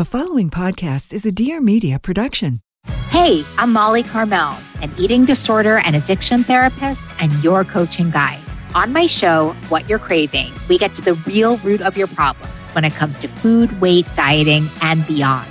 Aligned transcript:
The 0.00 0.06
following 0.06 0.48
podcast 0.48 1.12
is 1.12 1.26
a 1.26 1.30
Dear 1.30 1.60
Media 1.60 1.98
production. 1.98 2.62
Hey, 3.10 3.44
I'm 3.58 3.70
Molly 3.70 4.02
Carmel, 4.02 4.56
an 4.80 4.90
eating 4.98 5.26
disorder 5.26 5.82
and 5.84 5.94
addiction 5.94 6.42
therapist 6.42 7.10
and 7.20 7.30
your 7.44 7.64
coaching 7.64 8.08
guide. 8.08 8.40
On 8.74 8.94
my 8.94 9.04
show, 9.04 9.54
What 9.68 9.86
You're 9.90 9.98
Craving, 9.98 10.54
we 10.70 10.78
get 10.78 10.94
to 10.94 11.02
the 11.02 11.12
real 11.26 11.58
root 11.58 11.82
of 11.82 11.98
your 11.98 12.06
problems 12.06 12.70
when 12.70 12.86
it 12.86 12.94
comes 12.94 13.18
to 13.18 13.28
food, 13.28 13.78
weight, 13.82 14.06
dieting, 14.14 14.68
and 14.80 15.06
beyond. 15.06 15.46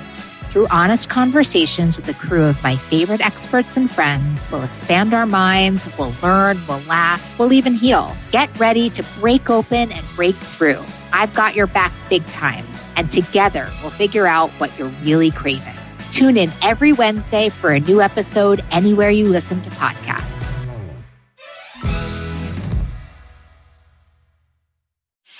Through 0.49 0.65
honest 0.71 1.09
conversations 1.09 1.95
with 1.95 2.09
a 2.09 2.15
crew 2.15 2.45
of 2.45 2.63
my 2.63 2.75
favorite 2.75 3.23
experts 3.23 3.77
and 3.77 3.91
friends, 3.91 4.51
we'll 4.51 4.63
expand 4.63 5.13
our 5.13 5.27
minds, 5.27 5.87
we'll 5.95 6.15
learn, 6.23 6.57
we'll 6.67 6.81
laugh, 6.87 7.37
we'll 7.37 7.53
even 7.53 7.75
heal. 7.75 8.15
Get 8.31 8.59
ready 8.59 8.89
to 8.89 9.05
break 9.19 9.51
open 9.51 9.91
and 9.91 10.05
break 10.15 10.33
through. 10.33 10.83
I've 11.13 11.33
got 11.33 11.55
your 11.55 11.67
back 11.67 11.91
big 12.09 12.25
time, 12.27 12.65
and 12.95 13.11
together 13.11 13.69
we'll 13.81 13.91
figure 13.91 14.27
out 14.27 14.49
what 14.51 14.77
you're 14.77 14.91
really 15.03 15.31
craving. 15.31 15.73
Tune 16.11 16.37
in 16.37 16.51
every 16.63 16.93
Wednesday 16.93 17.49
for 17.49 17.71
a 17.71 17.79
new 17.79 18.01
episode 18.01 18.63
anywhere 18.71 19.09
you 19.09 19.25
listen 19.25 19.61
to 19.61 19.69
podcasts. 19.71 20.65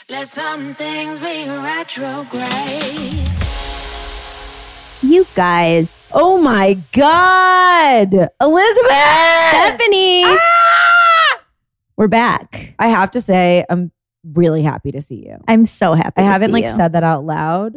Let 0.09 0.27
some 0.27 0.73
things 0.73 1.19
be 1.19 1.47
retrograde. 1.47 3.27
You 5.03 5.25
guys. 5.35 6.09
Oh 6.13 6.39
my 6.39 6.73
God. 6.93 8.29
Elizabeth! 8.41 8.91
Stephanie. 9.49 10.23
Ah! 10.25 11.41
We're 11.95 12.07
back. 12.07 12.73
I 12.79 12.87
have 12.87 13.11
to 13.11 13.21
say, 13.21 13.65
I'm 13.69 13.91
really 14.23 14.61
happy 14.63 14.91
to 14.91 15.01
see 15.01 15.25
you. 15.25 15.37
I'm 15.47 15.65
so 15.65 15.93
happy. 15.93 16.21
I 16.21 16.23
haven't 16.23 16.49
see 16.49 16.53
like 16.53 16.63
you. 16.65 16.69
said 16.69 16.93
that 16.93 17.03
out 17.03 17.25
loud 17.25 17.75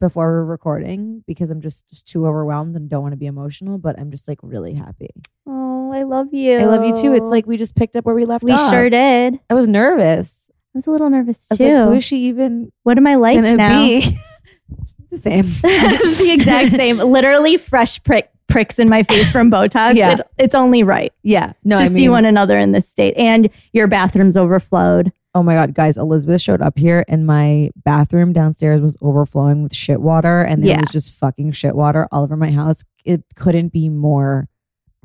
before 0.00 0.26
we're 0.26 0.44
recording 0.44 1.22
because 1.26 1.48
I'm 1.50 1.60
just, 1.60 1.88
just 1.90 2.06
too 2.08 2.26
overwhelmed 2.26 2.74
and 2.74 2.88
don't 2.90 3.02
want 3.02 3.12
to 3.12 3.16
be 3.16 3.26
emotional, 3.26 3.78
but 3.78 3.98
I'm 3.98 4.10
just 4.10 4.26
like 4.26 4.38
really 4.42 4.74
happy. 4.74 5.10
Oh, 5.46 5.92
I 5.92 6.02
love 6.02 6.32
you. 6.34 6.58
I 6.58 6.64
love 6.64 6.84
you 6.84 7.00
too. 7.00 7.12
It's 7.14 7.30
like 7.30 7.46
we 7.46 7.56
just 7.56 7.76
picked 7.76 7.94
up 7.96 8.04
where 8.04 8.14
we 8.14 8.24
left 8.24 8.42
we 8.44 8.52
off. 8.52 8.70
sure 8.70 8.90
did. 8.90 9.38
I 9.48 9.54
was 9.54 9.68
nervous. 9.68 10.50
I 10.74 10.78
was 10.78 10.86
a 10.86 10.90
little 10.90 11.10
nervous 11.10 11.48
too. 11.48 11.62
like, 11.64 11.84
who 11.84 11.92
is 11.92 12.04
she 12.04 12.24
even 12.28 12.72
what 12.82 12.96
am 12.96 13.06
I 13.06 13.14
like 13.16 13.38
now? 13.38 13.78
be? 13.78 14.00
the 15.10 15.18
same. 15.18 15.42
the 15.62 16.30
exact 16.32 16.72
same. 16.76 16.96
Literally 16.96 17.56
fresh 17.58 18.02
prick, 18.02 18.30
pricks 18.48 18.78
in 18.78 18.88
my 18.88 19.02
face 19.02 19.30
from 19.30 19.50
Botox. 19.50 19.94
Yeah. 19.94 20.14
It- 20.14 20.26
it's 20.38 20.54
only 20.54 20.82
right 20.82 21.12
Yeah. 21.22 21.52
No, 21.62 21.76
to 21.76 21.82
I 21.84 21.88
see 21.88 21.94
mean, 22.02 22.10
one 22.10 22.24
another 22.24 22.58
in 22.58 22.72
this 22.72 22.88
state. 22.88 23.14
And 23.16 23.50
your 23.72 23.86
bathroom's 23.86 24.36
overflowed. 24.36 25.12
Oh 25.34 25.42
my 25.42 25.54
God, 25.54 25.72
guys, 25.74 25.96
Elizabeth 25.96 26.42
showed 26.42 26.60
up 26.60 26.76
here 26.78 27.04
and 27.08 27.26
my 27.26 27.70
bathroom 27.84 28.32
downstairs 28.34 28.80
was 28.82 28.96
overflowing 29.00 29.62
with 29.62 29.74
shit 29.74 30.00
water 30.00 30.42
and 30.42 30.62
there 30.62 30.72
Yeah. 30.72 30.80
was 30.80 30.90
just 30.90 31.12
fucking 31.12 31.52
shit 31.52 31.74
water 31.74 32.06
all 32.12 32.22
over 32.22 32.36
my 32.36 32.50
house. 32.50 32.84
It 33.04 33.24
couldn't 33.34 33.68
be 33.72 33.88
more 33.88 34.46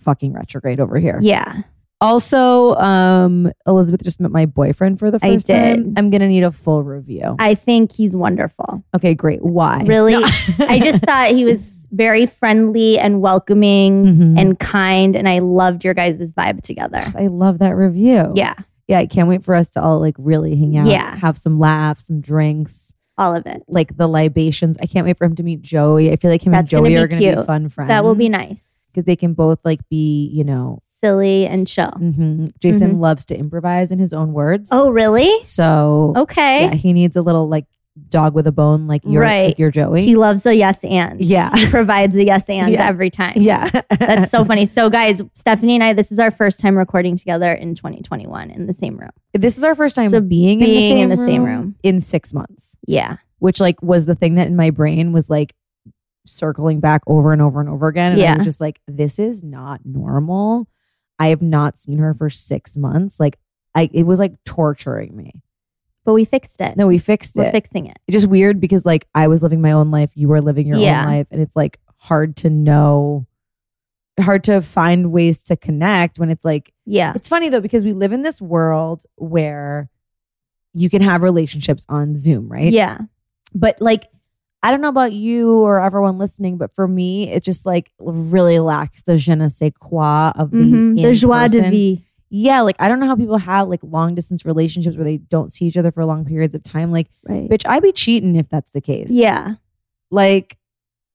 fucking 0.01 0.33
retrograde 0.33 0.79
over 0.81 0.97
here. 0.99 1.19
Yeah. 1.21 1.61
Also, 1.99 2.75
um, 2.75 3.51
Elizabeth 3.65 4.03
just 4.03 4.19
met 4.19 4.29
my 4.29 4.45
boyfriend 4.45 4.99
for 4.99 5.09
the 5.09 5.17
first 5.19 5.47
time. 5.47 5.93
I'm 5.97 6.11
gonna 6.11 6.27
need 6.27 6.43
a 6.43 6.51
full 6.51 6.83
review. 6.83 7.35
I 7.39 7.55
think 7.55 7.91
he's 7.91 8.15
wonderful. 8.15 8.83
okay, 8.95 9.15
great. 9.15 9.43
Why? 9.43 9.81
Really? 9.87 10.11
No. 10.11 10.21
I 10.59 10.79
just 10.79 11.01
thought 11.03 11.31
he 11.31 11.43
was 11.45 11.87
very 11.91 12.25
friendly 12.27 12.99
and 12.99 13.19
welcoming 13.21 14.05
Mhm. 14.05 14.39
and 14.39 14.59
kind. 14.59 15.15
And 15.15 15.27
I 15.27 15.39
loved 15.39 15.83
your 15.83 15.93
guys' 15.95 16.31
vibe 16.33 16.61
together. 16.61 17.01
I 17.15 17.27
love 17.27 17.57
that 17.59 17.75
review. 17.75 18.31
Yeah. 18.35 18.53
Yeah, 18.87 18.99
I 18.99 19.05
can't 19.05 19.27
wait 19.27 19.43
for 19.43 19.53
us 19.55 19.69
to 19.71 19.81
all 19.81 19.99
like 19.99 20.15
really 20.17 20.55
hang 20.55 20.77
out. 20.77 20.87
Yeah. 20.87 21.15
Have 21.17 21.37
some 21.37 21.59
laughs, 21.59 22.07
some 22.07 22.21
drinks. 22.21 22.93
All 23.17 23.35
of 23.35 23.45
it. 23.47 23.63
Like 23.67 23.97
the 23.97 24.07
libations. 24.07 24.77
I 24.81 24.85
can't 24.85 25.05
wait 25.05 25.17
for 25.17 25.25
him 25.25 25.35
to 25.35 25.43
meet 25.43 25.61
Joey. 25.61 26.11
I 26.11 26.15
feel 26.17 26.29
like 26.31 26.43
him 26.45 26.51
That's 26.51 26.71
and 26.71 26.83
gonna 26.83 26.89
Joey 26.95 26.97
are 27.03 27.07
gonna 27.07 27.35
be 27.41 27.45
fun 27.45 27.69
friends. 27.69 27.89
That 27.89 28.03
will 28.03 28.15
be 28.15 28.29
nice. 28.29 28.63
because 28.91 29.05
they 29.05 29.15
can 29.15 29.33
both 29.33 29.59
like 29.65 29.79
be, 29.89 30.29
you 30.33 30.43
know, 30.43 30.79
Silly 31.01 31.45
and 31.45 31.67
chill. 31.67 31.91
hmm 31.91 32.47
Jason 32.59 32.93
Mhm. 32.95 32.99
loves 32.99 33.25
to 33.27 33.37
improvise 33.37 33.91
in 33.91 33.99
his 33.99 34.13
own 34.13 34.33
words. 34.33 34.69
Oh, 34.73 34.89
really? 34.89 35.39
so 35.41 36.13
Okay. 36.15 36.65
yeah, 36.65 36.73
he 36.73 36.93
needs 36.93 37.15
a 37.15 37.21
little 37.21 37.47
like 37.47 37.65
dog 38.09 38.33
with 38.33 38.47
a 38.47 38.51
bone, 38.51 38.85
like 38.85 39.01
your 39.05 39.21
Right. 39.21 39.47
like 39.47 39.59
your 39.59 39.71
Joey. 39.71 40.05
He 40.05 40.15
loves 40.15 40.45
a 40.45 40.53
yes 40.55 40.83
and. 40.83 41.19
Yeah. 41.21 41.55
He 41.55 41.69
provides 41.69 42.15
a 42.15 42.23
yes 42.23 42.49
and 42.49 42.71
Yeah. 42.71 42.87
every 42.87 43.09
time. 43.09 43.33
yeah, 43.37 43.69
That's 43.99 44.31
so 44.31 44.43
funny. 44.45 44.65
So, 44.65 44.89
guys, 44.89 45.21
Stephanie 45.35 45.75
and 45.75 45.83
I, 45.83 45.93
this 45.93 46.11
is 46.11 46.19
our 46.19 46.31
first 46.31 46.59
time 46.59 46.77
recording 46.77 47.17
together 47.17 47.51
in 47.51 47.75
2021 47.75 48.51
in 48.51 48.65
the 48.67 48.73
same 48.73 48.97
room. 48.97 49.09
this 49.33 49.57
is 49.57 49.63
our 49.63 49.75
first 49.75 49.95
time 49.95 50.09
So 50.09 50.21
being, 50.21 50.59
being 50.59 50.97
in, 50.97 51.03
in 51.03 51.09
the, 51.09 51.15
the 51.17 51.21
same 51.23 51.27
same 51.33 51.43
room 51.43 51.59
room. 51.61 51.75
in 51.83 51.99
six 51.99 52.33
months, 52.33 52.77
Yeah. 52.87 53.17
which 53.39 53.59
like 53.59 53.81
was 53.81 54.05
the 54.05 54.15
thing 54.15 54.35
that 54.35 54.47
in 54.47 54.55
my 54.55 54.69
brain 54.69 55.11
was 55.11 55.29
like 55.29 55.53
circling 56.25 56.79
back 56.79 57.01
over 57.07 57.31
and 57.31 57.41
over 57.41 57.59
and 57.61 57.69
over 57.69 57.87
again. 57.87 58.13
And 58.13 58.21
I 58.21 58.23
Yeah. 58.23 58.37
was 58.37 58.45
just 58.45 58.61
like, 58.61 58.79
this 58.87 59.19
is 59.19 59.43
not 59.43 59.81
normal. 59.85 60.67
I 61.19 61.27
have 61.27 61.41
not 61.41 61.77
seen 61.77 61.97
her 61.99 62.13
for 62.13 62.29
six 62.29 62.75
months. 62.77 63.19
Like, 63.19 63.37
I 63.75 63.89
it 63.93 64.03
was 64.03 64.19
like 64.19 64.33
torturing 64.43 65.15
me. 65.15 65.41
But 66.07 66.13
we 66.13 66.23
fixed 66.23 66.61
it. 66.61 66.77
No, 66.77 66.87
we 66.87 66.97
fixed 66.99 67.35
it. 67.35 67.41
We're 67.41 67.47
it. 67.47 67.51
fixing 67.51 67.85
it. 67.85 67.99
it's 68.07 68.13
just 68.13 68.27
weird 68.27 68.61
because 68.61 68.85
like 68.85 69.05
I 69.13 69.27
was 69.27 69.43
living 69.43 69.59
my 69.61 69.73
own 69.73 69.91
life, 69.91 70.09
you 70.15 70.29
were 70.29 70.39
living 70.41 70.65
your 70.65 70.77
Yeah. 70.77 71.01
own 71.01 71.07
life, 71.13 71.27
and 71.31 71.41
it's 71.41 71.55
like 71.57 71.79
hard 71.97 72.37
to 72.37 72.49
know, 72.49 73.27
hard 74.17 74.45
to 74.45 74.61
find 74.61 75.11
ways 75.11 75.43
to 75.43 75.57
connect 75.57 76.17
when 76.17 76.29
it's 76.29 76.45
like 76.45 76.71
Yeah. 76.85 77.11
it's 77.13 77.27
funny 77.27 77.49
though 77.49 77.59
because 77.59 77.83
we 77.83 77.91
live 77.91 78.13
in 78.13 78.21
this 78.21 78.41
world 78.41 79.03
where 79.17 79.89
you 80.73 80.89
can 80.89 81.01
have 81.01 81.21
relationships 81.23 81.85
on 81.89 82.15
Zoom, 82.15 82.47
right? 82.47 82.71
Yeah. 82.71 82.99
But 83.53 83.81
like 83.81 84.05
I 84.63 84.71
don't 84.71 84.79
know 84.81 84.89
about 84.89 85.11
you 85.11 85.51
or 85.59 85.81
everyone 85.81 86.17
listening, 86.17 86.57
but 86.57 86.73
for 86.73 86.87
me, 86.87 87.29
it 87.29 87.43
just 87.43 87.65
like 87.65 87.91
really 87.99 88.59
lacks 88.59 89.03
the 89.03 89.17
je 89.17 89.35
ne 89.35 89.49
sais 89.49 89.71
quoi 89.77 90.31
of 90.35 90.51
the 90.51 90.57
Mhm. 90.57 91.01
The 91.01 91.13
joie 91.13 91.47
de 91.49 91.57
in-person- 91.57 91.71
vivre. 91.71 92.01
Yeah, 92.29 92.61
like 92.61 92.75
I 92.79 92.87
don't 92.89 92.99
know 92.99 93.07
how 93.07 93.15
people 93.15 93.37
have 93.37 93.67
like 93.69 93.79
long 93.83 94.13
distance 94.15 94.45
relationships 94.45 94.95
where 94.97 95.05
they 95.05 95.17
don't 95.17 95.53
see 95.53 95.65
each 95.65 95.77
other 95.77 95.91
for 95.91 96.03
long 96.05 96.25
periods 96.25 96.53
of 96.53 96.63
time. 96.63 96.91
Like, 96.91 97.07
Right. 97.23 97.49
bitch, 97.49 97.63
I'd 97.65 97.83
be 97.83 97.91
cheating 97.93 98.35
if 98.35 98.49
that's 98.49 98.71
the 98.71 98.81
case. 98.81 99.09
Yeah. 99.09 99.55
Like, 100.11 100.57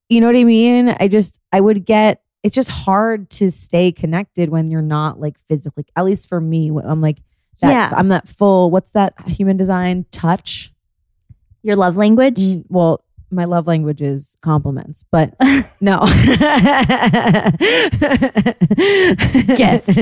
you 0.08 0.20
know 0.20 0.26
what 0.26 0.36
I 0.36 0.44
mean? 0.44 0.94
I 1.00 1.08
just, 1.08 1.38
I 1.52 1.60
would 1.60 1.84
get, 1.84 2.22
it's 2.42 2.54
just 2.54 2.70
hard 2.70 3.30
to 3.30 3.50
stay 3.50 3.92
connected 3.92 4.48
when 4.48 4.70
you're 4.70 4.82
not 4.82 5.20
like 5.20 5.36
physically, 5.48 5.84
at 5.96 6.04
least 6.04 6.28
for 6.28 6.40
me, 6.40 6.70
I'm 6.84 7.00
like, 7.00 7.18
that, 7.60 7.70
Yeah. 7.70 7.92
I'm 7.96 8.08
that 8.08 8.28
full, 8.28 8.70
what's 8.70 8.92
that 8.92 9.14
human 9.28 9.56
design 9.56 10.06
touch? 10.10 10.72
Your 11.62 11.76
love 11.76 11.96
language? 11.96 12.40
Mm, 12.40 12.64
well, 12.68 13.04
my 13.32 13.44
love 13.47 13.66
language 13.66 14.03
is 14.03 14.37
compliments, 14.43 15.04
but 15.10 15.34
no. 15.81 16.06
Gifts. 19.56 19.98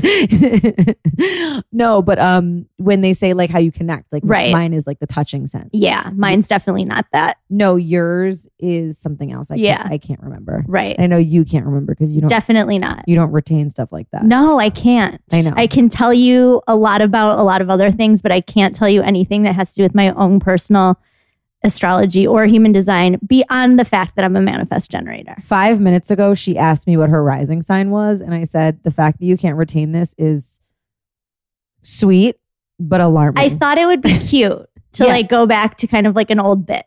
no, 1.73 2.03
but 2.03 2.19
um 2.19 2.67
when 2.77 3.01
they 3.01 3.13
say 3.13 3.33
like 3.33 3.51
how 3.51 3.59
you 3.59 3.73
connect, 3.73 4.13
like 4.13 4.23
Right. 4.25 4.53
mine 4.53 4.73
is 4.75 4.87
like 4.87 4.99
the 5.01 5.07
touching 5.07 5.47
sense. 5.47 5.71
Yeah. 5.73 6.11
Mine's 6.15 6.49
definitely 6.49 6.85
not 6.85 7.07
that. 7.13 7.39
No, 7.49 7.77
yours 7.77 8.49
is 8.59 8.99
something 8.99 9.33
else. 9.33 9.51
I 9.51 9.57
Yeah. 9.57 9.79
can't, 9.83 9.93
I 9.93 9.99
can't 9.99 10.21
remember. 10.23 10.65
Right. 10.67 10.97
I 10.99 11.07
know 11.07 11.17
you 11.17 11.45
can't 11.45 11.67
remember 11.67 11.95
because 11.95 12.13
you 12.13 12.21
don't 12.21 12.29
Definitely 12.29 12.79
not. 12.79 13.05
you 13.07 13.17
don't 13.17 13.33
retain 13.33 13.71
stuff 13.71 13.93
like 13.93 14.09
that. 14.13 14.25
No, 14.25 14.59
I 14.59 14.71
can't. 14.71 15.21
I 15.33 15.43
know. 15.43 15.53
I 15.55 15.67
can 15.67 15.89
tell 15.89 16.13
you 16.15 16.63
a 16.67 16.77
lot 16.77 17.03
about 17.03 17.39
a 17.39 17.43
lot 17.43 17.61
of 17.61 17.71
other 17.71 17.91
things, 17.91 18.23
but 18.23 18.33
I 18.33 18.41
can't 18.41 18.75
tell 18.75 18.89
you 18.89 19.03
anything 19.03 19.43
that 19.45 19.55
has 19.55 19.71
to 19.75 19.77
do 19.77 19.83
with 19.83 19.95
my 19.95 20.11
own 20.11 20.41
personal 20.41 20.99
astrology 21.63 22.27
or 22.27 22.47
human 22.47 22.73
design 22.73 23.19
beyond 23.27 23.79
the 23.79 23.85
fact 23.85 24.17
that 24.17 24.25
I'm 24.25 24.35
a 24.37 24.41
manifest 24.41 24.91
generator. 24.91 25.35
Five 25.41 25.81
minutes 25.81 26.11
ago, 26.11 26.35
she 26.35 26.57
asked 26.57 26.87
me 26.87 26.97
what 26.97 27.11
her 27.11 27.23
rising 27.23 27.63
sign 27.63 27.91
was, 27.91 28.21
and 28.21 28.35
I 28.35 28.45
said 28.45 28.83
the 28.83 28.91
fact 28.91 29.21
that 29.21 29.27
you 29.27 29.37
can't 29.37 29.57
retain 29.57 29.93
this 29.93 30.15
is 30.19 30.59
sweet 31.83 32.37
but 32.79 33.01
alarming. 33.01 33.43
I 33.43 33.51
thought 33.51 33.77
it 33.79 33.87
would 33.87 34.01
be 34.03 34.17
cute 34.19 34.67
to 34.93 35.05
Yeah. 35.05 35.11
like 35.13 35.29
go 35.29 35.47
back 35.47 35.77
to 35.79 35.87
kind 35.87 36.07
of 36.07 36.17
like 36.17 36.31
an 36.31 36.41
old 36.41 36.67
bit, 36.67 36.87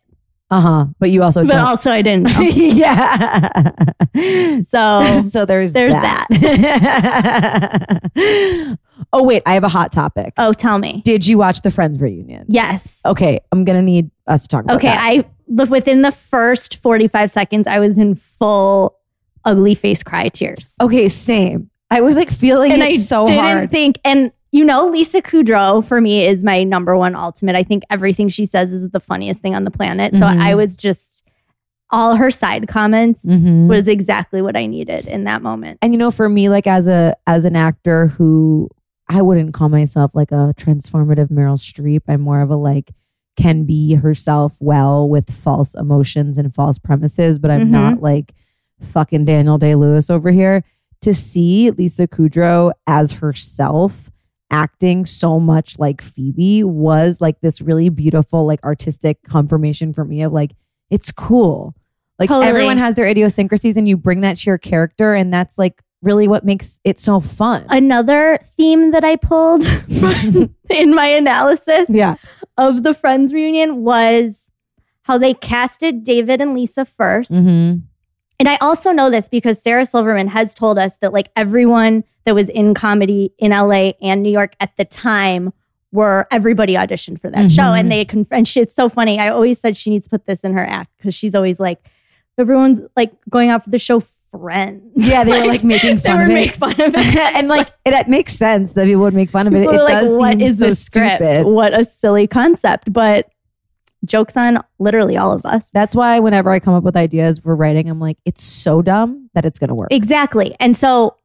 uh 0.50 0.60
huh. 0.60 0.86
But 1.00 1.10
you 1.12 1.24
also 1.24 1.44
but 1.46 1.54
don't. 1.54 1.62
also 1.66 1.90
I 1.92 2.02
didn't 2.02 2.30
yeah. 2.40 3.72
So 4.66 5.22
so 5.30 5.46
there's 5.46 5.74
there's 5.74 5.94
that. 5.96 6.28
Oh 9.12 9.24
wait, 9.24 9.44
I 9.46 9.54
have 9.54 9.64
a 9.64 9.70
hot 9.70 9.92
topic. 9.92 10.34
oh, 10.38 10.54
tell 10.54 10.78
me. 10.80 11.02
Did 11.06 11.26
you 11.28 11.38
watch 11.38 11.62
the 11.62 11.72
Friends 11.72 12.00
reunion? 12.00 12.46
Yes. 12.48 13.02
Okay, 13.06 13.40
I'm 13.52 13.64
gonna 13.66 13.82
need 13.82 14.12
us 14.28 14.44
to 14.44 14.48
talk 14.48 14.64
about 14.64 14.78
Okay, 14.78 14.88
that. 14.88 15.00
I 15.02 15.26
within 15.66 16.02
the 16.02 16.12
first 16.12 16.78
45 16.78 17.30
seconds 17.30 17.68
I 17.68 17.80
was 17.80 17.98
in 17.98 18.16
full 18.16 18.98
ugly 19.46 19.76
face 19.76 20.04
cry 20.04 20.30
tears. 20.30 20.76
okay, 20.82 21.08
same. 21.08 21.70
I 21.92 22.02
was 22.02 22.16
like 22.16 22.32
feeling 22.32 22.72
and 22.72 22.82
it 22.82 22.86
I 22.86 22.98
so 22.98 23.26
didn't 23.26 23.44
hard. 23.44 23.70
think 23.72 24.00
and 24.04 24.32
you 24.52 24.64
know 24.66 24.88
Lisa 24.88 25.22
Kudrow 25.22 25.86
for 25.86 26.00
me 26.02 26.26
is 26.26 26.44
my 26.44 26.64
number 26.64 26.96
one 26.98 27.16
ultimate. 27.16 27.56
I 27.56 27.64
think 27.64 27.84
everything 27.90 28.30
she 28.30 28.46
says 28.46 28.72
is 28.74 28.90
the 28.90 29.00
funniest 29.00 29.42
thing 29.42 29.54
on 29.56 29.64
the 29.64 29.72
planet. 29.72 30.14
So 30.16 30.22
Mhm. 30.22 30.40
I 30.42 30.56
was 30.56 30.76
just 30.78 31.24
all 31.92 32.16
her 32.16 32.32
side 32.32 32.68
comments 32.68 33.24
Mhm. 33.26 33.68
was 33.68 33.88
exactly 33.88 34.42
what 34.42 34.56
I 34.58 34.66
needed 34.66 35.06
in 35.08 35.26
that 35.26 35.44
moment. 35.44 35.78
and 35.84 35.94
you 35.94 36.00
know 36.00 36.10
for 36.10 36.28
me 36.30 36.50
like 36.50 36.66
as 36.66 36.88
a 36.88 37.16
as 37.28 37.46
an 37.46 37.56
actor 37.56 38.08
who 38.08 38.70
i 39.14 39.22
wouldn't 39.22 39.54
call 39.54 39.70
myself 39.70 40.12
like 40.14 40.32
a 40.32 40.54
transformative 40.58 41.30
meryl 41.30 41.58
streep 41.58 42.02
i'm 42.08 42.22
more 42.22 42.42
of 42.42 42.50
a 42.50 42.56
like 42.56 42.92
can 43.36 43.64
be 43.64 43.96
herself 43.96 44.56
well 44.60 45.10
with 45.10 45.30
false 45.34 45.74
emotions 45.74 46.38
and 46.38 46.54
false 46.54 46.78
premises, 46.78 47.40
but 47.40 47.50
I'm 47.50 47.62
Mhm. 47.68 47.70
not 47.72 48.00
like 48.00 48.32
fucking 48.80 49.26
Daniel 49.26 49.58
Day 49.58 49.74
Lewis 49.74 50.12
over 50.12 50.30
here. 50.30 50.64
To 51.02 51.16
see 51.16 51.72
Lisa 51.72 52.06
Kudrow 52.08 52.74
as 52.86 53.14
herself 53.14 54.12
acting 54.52 55.08
so 55.08 55.40
much 55.40 55.80
like 55.80 56.00
Phoebe 56.00 56.64
was 56.64 57.22
like 57.22 57.42
this 57.42 57.60
really 57.60 57.90
beautiful, 57.90 58.46
like 58.46 58.64
artistic 58.64 59.18
confirmation 59.24 59.94
for 59.94 60.06
me 60.06 60.22
of 60.22 60.32
like, 60.32 60.52
it's 60.92 61.12
cool. 61.12 61.74
Like 62.20 62.30
Totally. 62.30 62.46
everyone 62.50 62.78
has 62.78 62.94
their 62.94 63.08
idiosyncrasies 63.08 63.78
and 63.78 63.90
you 63.90 63.98
bring 63.98 64.22
that 64.22 64.38
to 64.38 64.50
your 64.52 64.60
character, 64.60 65.16
and 65.16 65.34
that's 65.34 65.58
like 65.58 65.82
really 66.04 66.28
what 66.28 66.44
makes 66.46 66.80
it 66.84 67.00
so 67.00 67.20
fun. 67.20 67.66
Another 67.70 68.40
theme 68.58 68.92
that 68.92 69.04
I 69.04 69.16
pulled 69.16 69.66
in 70.70 70.94
my 70.94 71.08
analysis 71.08 71.90
yeah. 71.90 72.16
of 72.58 72.84
the 72.84 72.94
Friends 72.94 73.34
reunion 73.34 73.84
was 73.84 74.52
how 75.04 75.18
they 75.18 75.34
casted 75.34 76.04
David 76.04 76.42
and 76.42 76.54
Lisa 76.54 76.86
1st 76.86 77.32
Mm-hmm. 77.32 77.80
And 78.40 78.50
I 78.50 78.58
also 78.58 78.92
know 78.92 79.10
this 79.10 79.30
because 79.30 79.62
Sarah 79.62 79.86
Silverman 79.86 80.28
has 80.28 80.54
told 80.54 80.78
us 80.78 80.98
that 80.98 81.14
like 81.14 81.30
everyone 81.36 82.04
that 82.26 82.36
was 82.36 82.50
in 82.50 82.74
comedy 82.74 83.32
in 83.38 83.52
LA 83.52 83.92
and 84.02 84.22
New 84.22 84.32
York 84.32 84.56
at 84.60 84.76
the 84.76 84.84
time 84.84 85.54
were 85.94 86.28
everybody 86.32 86.74
auditioned 86.74 87.22
for 87.22 87.30
that 87.30 87.52
show 87.52 87.62
Mhm. 87.62 87.80
and 87.80 87.92
they 87.92 88.04
conf- 88.04 88.32
and 88.32 88.48
she, 88.48 88.60
it's 88.60 88.76
so 88.76 88.90
funny. 88.90 89.20
I 89.20 89.30
always 89.30 89.60
said 89.60 89.78
she 89.78 89.92
needs 89.92 90.06
to 90.08 90.10
put 90.10 90.26
this 90.26 90.42
in 90.42 90.54
her 90.54 90.66
act 90.66 90.92
because 90.98 91.14
she's 91.16 91.36
always 91.36 91.60
like 91.60 91.80
everyone's 92.38 92.82
like 92.98 93.14
going 93.30 93.50
out 93.50 93.64
for 93.64 93.70
the 93.70 93.80
show 93.80 94.02
friends. 94.40 94.92
Yeah, 95.08 95.24
they 95.24 95.42
were 95.42 95.48
like 95.54 95.64
making 95.64 96.00
fun 96.00 96.22
of 96.22 96.28
make 96.28 96.52
it. 96.52 96.58
fun 96.58 96.72
of 96.72 96.94
it. 96.96 97.16
and 97.18 97.48
like 97.48 97.70
it, 97.86 97.94
it 97.94 98.08
makes 98.10 98.34
sense 98.34 98.74
that 98.74 98.86
people 98.86 99.04
would 99.04 99.14
make 99.14 99.30
fun 99.30 99.48
of 99.48 99.54
it. 99.54 99.62
People 99.62 99.76
It 99.76 99.84
like, 99.84 100.04
does 100.04 100.20
what 100.20 100.42
is 100.42 100.58
so 100.60 100.66
this 100.70 100.84
script? 100.84 101.24
stupid. 101.24 101.46
What 101.46 101.74
a 101.80 101.86
silly 101.86 102.28
concept. 102.28 102.92
But 102.92 103.30
jokes 104.06 104.36
on 104.36 104.60
literally 104.80 105.16
all 105.16 105.32
of 105.32 105.46
us. 105.46 105.70
That's 105.74 105.96
why 105.96 106.20
whenever 106.20 106.52
I 106.52 106.60
come 106.60 106.74
up 106.74 106.84
with 106.84 106.98
ideas 106.98 107.40
for 107.40 107.56
writing, 107.56 107.90
I'm 107.90 108.00
like, 108.00 108.18
it's 108.26 108.44
so 108.44 108.82
dumb 108.82 109.30
that 109.34 109.46
it's 109.46 109.60
gonna 109.60 109.76
work. 109.76 109.90
Exactly. 109.92 110.56
And 110.60 110.76
so 110.76 111.16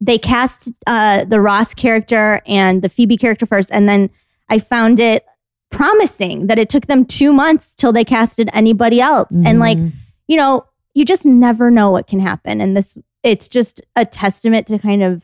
they 0.00 0.16
cast 0.18 0.70
uh, 0.86 1.24
the 1.24 1.40
Ross 1.40 1.74
character 1.74 2.40
and 2.46 2.80
the 2.82 2.88
Phoebe 2.88 3.16
character 3.16 3.44
first. 3.44 3.70
And 3.72 3.88
then 3.88 4.08
I 4.48 4.58
found 4.58 4.98
it 5.00 5.24
promising 5.70 6.46
that 6.48 6.58
it 6.58 6.68
took 6.68 6.86
them 6.86 7.04
two 7.04 7.32
months 7.32 7.74
till 7.74 7.92
they 7.92 8.04
casted 8.04 8.48
anybody 8.52 9.00
else. 9.00 9.28
And 9.44 9.58
like, 9.60 9.78
Mhm. 9.78 9.92
you 10.26 10.36
know, 10.36 10.64
you 11.00 11.04
just 11.06 11.24
never 11.26 11.70
know 11.70 11.90
what 11.90 12.06
can 12.06 12.20
happen. 12.20 12.60
And 12.60 12.76
this, 12.76 12.96
it's 13.24 13.48
just 13.48 13.80
a 13.96 14.04
testament 14.04 14.66
to 14.68 14.78
kind 14.78 15.02
of 15.02 15.22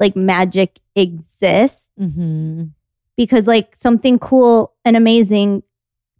like 0.00 0.16
magic 0.16 0.80
exists 0.96 1.88
Mhm. 1.98 2.72
because 3.16 3.46
like 3.46 3.74
something 3.76 4.18
cool 4.18 4.72
and 4.84 4.96
amazing 4.96 5.62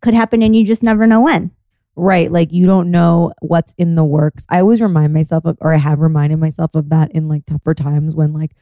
could 0.00 0.14
happen 0.14 0.40
and 0.42 0.54
you 0.54 0.64
just 0.64 0.82
never 0.82 1.06
know 1.06 1.20
when. 1.20 1.50
Right. 1.96 2.30
Like 2.32 2.52
you 2.52 2.64
don't 2.64 2.90
know 2.90 3.32
what's 3.42 3.74
in 3.76 3.96
the 3.96 4.04
works. 4.04 4.46
I 4.48 4.60
always 4.60 4.80
remind 4.80 5.12
myself 5.12 5.44
of, 5.44 5.58
or 5.60 5.74
I 5.74 5.78
have 5.78 6.00
reminded 6.00 6.38
myself 6.38 6.74
of 6.74 6.88
that 6.90 7.10
in 7.10 7.28
like 7.28 7.44
tougher 7.44 7.74
times 7.74 8.14
when 8.14 8.32
like 8.32 8.52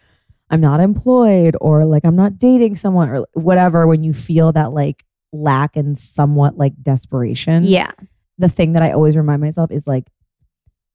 I'm 0.51 0.61
not 0.61 0.81
employed 0.81 1.55
or 1.61 1.85
like 1.85 2.05
I'm 2.05 2.17
not 2.17 2.39
dating 2.39 2.77
someone 2.77 3.09
or 3.09 3.27
whatever, 3.35 3.87
when 3.87 4.03
you 4.03 4.13
feel 4.13 4.53
that 4.53 4.73
like 4.73 5.05
lack 5.33 5.77
and 5.77 5.97
somewhat 5.99 6.59
like 6.59 6.73
desperation. 6.83 7.63
Yeah. 7.65 7.93
The 8.39 8.49
thing 8.49 8.73
that 8.73 8.83
I 8.83 8.91
always 8.93 9.17
remind 9.17 9.43
myself 9.43 9.71
is 9.71 9.87
like, 9.87 10.07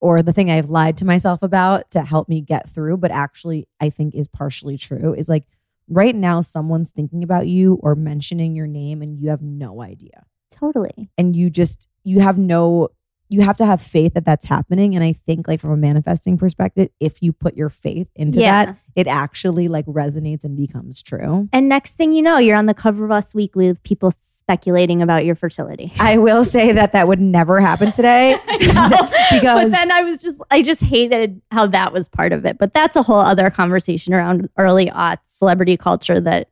or 0.02 0.22
the 0.22 0.34
thing 0.34 0.52
I've 0.52 0.70
lied 0.70 0.98
to 0.98 1.06
myself 1.06 1.42
about 1.42 1.92
to 1.92 2.02
help 2.02 2.30
me 2.30 2.42
get 2.42 2.70
through, 2.70 2.98
but 2.98 3.12
actually 3.12 3.68
I 3.80 3.90
think 3.90 4.14
is 4.16 4.28
partially 4.28 4.78
true 4.78 5.14
is 5.14 5.30
like 5.30 5.46
right 5.88 6.16
now 6.16 6.42
someone's 6.42 6.92
thinking 6.92 7.24
about 7.24 7.48
you 7.48 7.80
or 7.82 7.96
mentioning 7.96 8.56
your 8.56 8.68
name 8.68 9.02
and 9.02 9.20
you 9.20 9.30
have 9.30 9.42
no 9.42 9.82
idea 9.82 10.26
Totally. 10.52 11.10
and 11.18 11.36
you 11.36 11.50
just 11.50 11.88
you 12.04 12.20
have 12.20 12.38
no 12.38 12.90
you 13.30 13.42
have 13.42 13.58
to 13.58 13.66
have 13.66 13.82
faith 13.82 14.14
that 14.14 14.24
that's 14.26 14.46
happening 14.46 14.94
and 14.96 15.04
i 15.04 15.12
think 15.14 15.48
like 15.48 15.60
from 15.60 15.72
a 15.72 15.78
manifesting 15.78 16.38
perspective 16.38 16.90
if 17.00 17.22
you 17.22 17.34
put 17.34 17.56
your 17.56 17.70
faith 17.70 18.08
into 18.16 18.40
Yeah. 18.40 18.66
that 18.66 18.78
it 18.96 19.08
actually 19.08 19.68
like 19.68 19.86
resonates 19.88 20.44
and 20.44 20.56
becomes 20.56 21.02
true 21.04 21.50
And 21.52 21.68
next 21.68 21.94
thing 21.98 22.14
you 22.14 22.22
know, 22.22 22.38
you're 22.38 22.56
on 22.56 22.66
the 22.68 22.74
cover 22.74 23.04
of 23.04 23.12
Us 23.12 23.34
Weekly 23.34 23.68
with 23.68 23.84
people 23.84 24.12
speculating 24.22 25.02
about 25.02 25.26
your 25.26 25.36
fertility. 25.36 25.92
i 26.00 26.18
will 26.18 26.44
say 26.46 26.72
that 26.72 26.94
that 26.94 27.08
would 27.08 27.20
never 27.20 27.60
happen 27.60 27.92
today 27.92 28.38
but 28.48 29.12
because 29.32 29.72
then 29.72 29.92
I 29.92 30.02
was 30.04 30.18
just, 30.18 30.40
I 30.52 30.62
just 30.62 30.82
hated 30.82 31.42
how 31.52 31.66
that 31.68 31.92
was 31.92 32.08
part 32.08 32.32
of 32.32 32.46
it. 32.46 32.58
But 32.60 32.74
that's 32.74 32.96
a 32.96 33.02
whole 33.02 33.20
other 33.20 33.50
conversation 33.50 34.14
around 34.14 34.50
early 34.58 34.86
aughts 34.88 35.18
celebrity 35.30 35.76
culture 35.78 36.20
that 36.22 36.50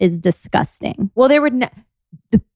is 0.00 0.18
disgusting. 0.18 1.10
well 1.14 1.28
they 1.28 1.38
were 1.38 1.50
ne- 1.50 1.70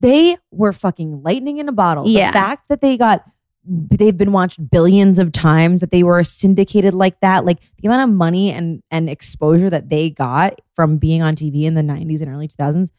they 0.01 0.37
were 0.51 0.73
fucking 0.73 1.21
lightning 1.23 1.57
in 1.59 1.69
a 1.69 1.71
bottle 1.71 2.07
Yeah. 2.07 2.31
the 2.31 2.33
fact 2.33 2.67
that 2.69 2.81
they 2.81 2.97
got 2.97 3.23
they've 3.65 4.17
been 4.17 4.31
watched 4.31 4.69
billions 4.71 5.19
of 5.19 5.31
times 5.31 5.81
that 5.81 5.91
they 5.91 6.01
were 6.03 6.23
syndicated 6.23 6.93
like 6.93 7.19
that 7.19 7.43
like 7.45 7.59
the 7.81 7.87
amount 7.87 8.09
of 8.09 8.15
money 8.15 8.51
and 8.51 8.81
and 8.89 9.09
exposure 9.09 9.69
that 9.69 9.89
they 9.89 10.09
got 10.09 10.59
from 10.75 10.97
being 10.97 11.21
on 11.21 11.35
tv 11.35 11.63
in 11.63 11.73
the 11.75 11.81
90s 11.81 12.21
and 12.21 12.31
early 12.31 12.47
2000s 12.47 12.89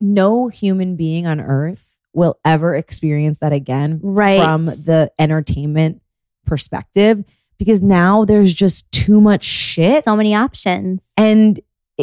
no 0.00 0.48
human 0.48 0.96
being 0.96 1.26
on 1.26 1.40
earth 1.40 1.98
will 2.12 2.38
ever 2.44 2.74
experience 2.76 3.40
that 3.40 3.52
again 3.52 3.98
Right. 4.02 4.42
from 4.42 4.66
the 4.66 5.10
entertainment 5.18 6.00
perspective 6.46 7.24
because 7.58 7.82
now 7.82 8.24
there's 8.24 8.52
just 8.54 8.90
too 8.92 9.20
much 9.20 9.44
shit 9.44 10.04
So 10.04 10.16
many 10.16 10.34
options. 10.34 11.10
and 11.16 11.58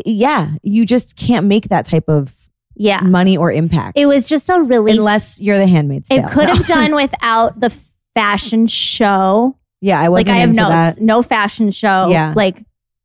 yeah 0.05 0.55
you 0.63 0.85
just 0.85 1.15
can't 1.15 1.45
make 1.45 1.69
that 1.69 1.85
type 1.85 2.09
of 2.09 2.35
yeah. 2.75 3.01
money 3.01 3.37
or 3.37 3.51
impact 3.51 3.97
It 3.97 4.05
was 4.07 4.25
just 4.25 4.49
a 4.49 4.61
really, 4.61 4.91
unless 4.93 5.39
you're 5.39 5.57
the 5.57 5.67
handmaid's 5.67 6.07
tale 6.09 6.25
it 6.25 6.31
could 6.31 6.47
No. 6.47 6.55
have 6.55 6.67
done 6.79 6.95
without 6.95 7.59
the 7.59 7.71
fashion 8.15 8.67
show. 8.67 9.57
yeah 9.81 9.99
i 9.99 10.09
wasn't 10.09 10.27
like 10.29 10.35
I 10.35 10.39
have 10.39 10.49
notes, 10.55 10.97
that 10.97 11.01
no 11.01 11.21
fashion 11.23 11.71
show. 11.71 12.09
Yeah. 12.09 12.33
Like, 12.35 12.63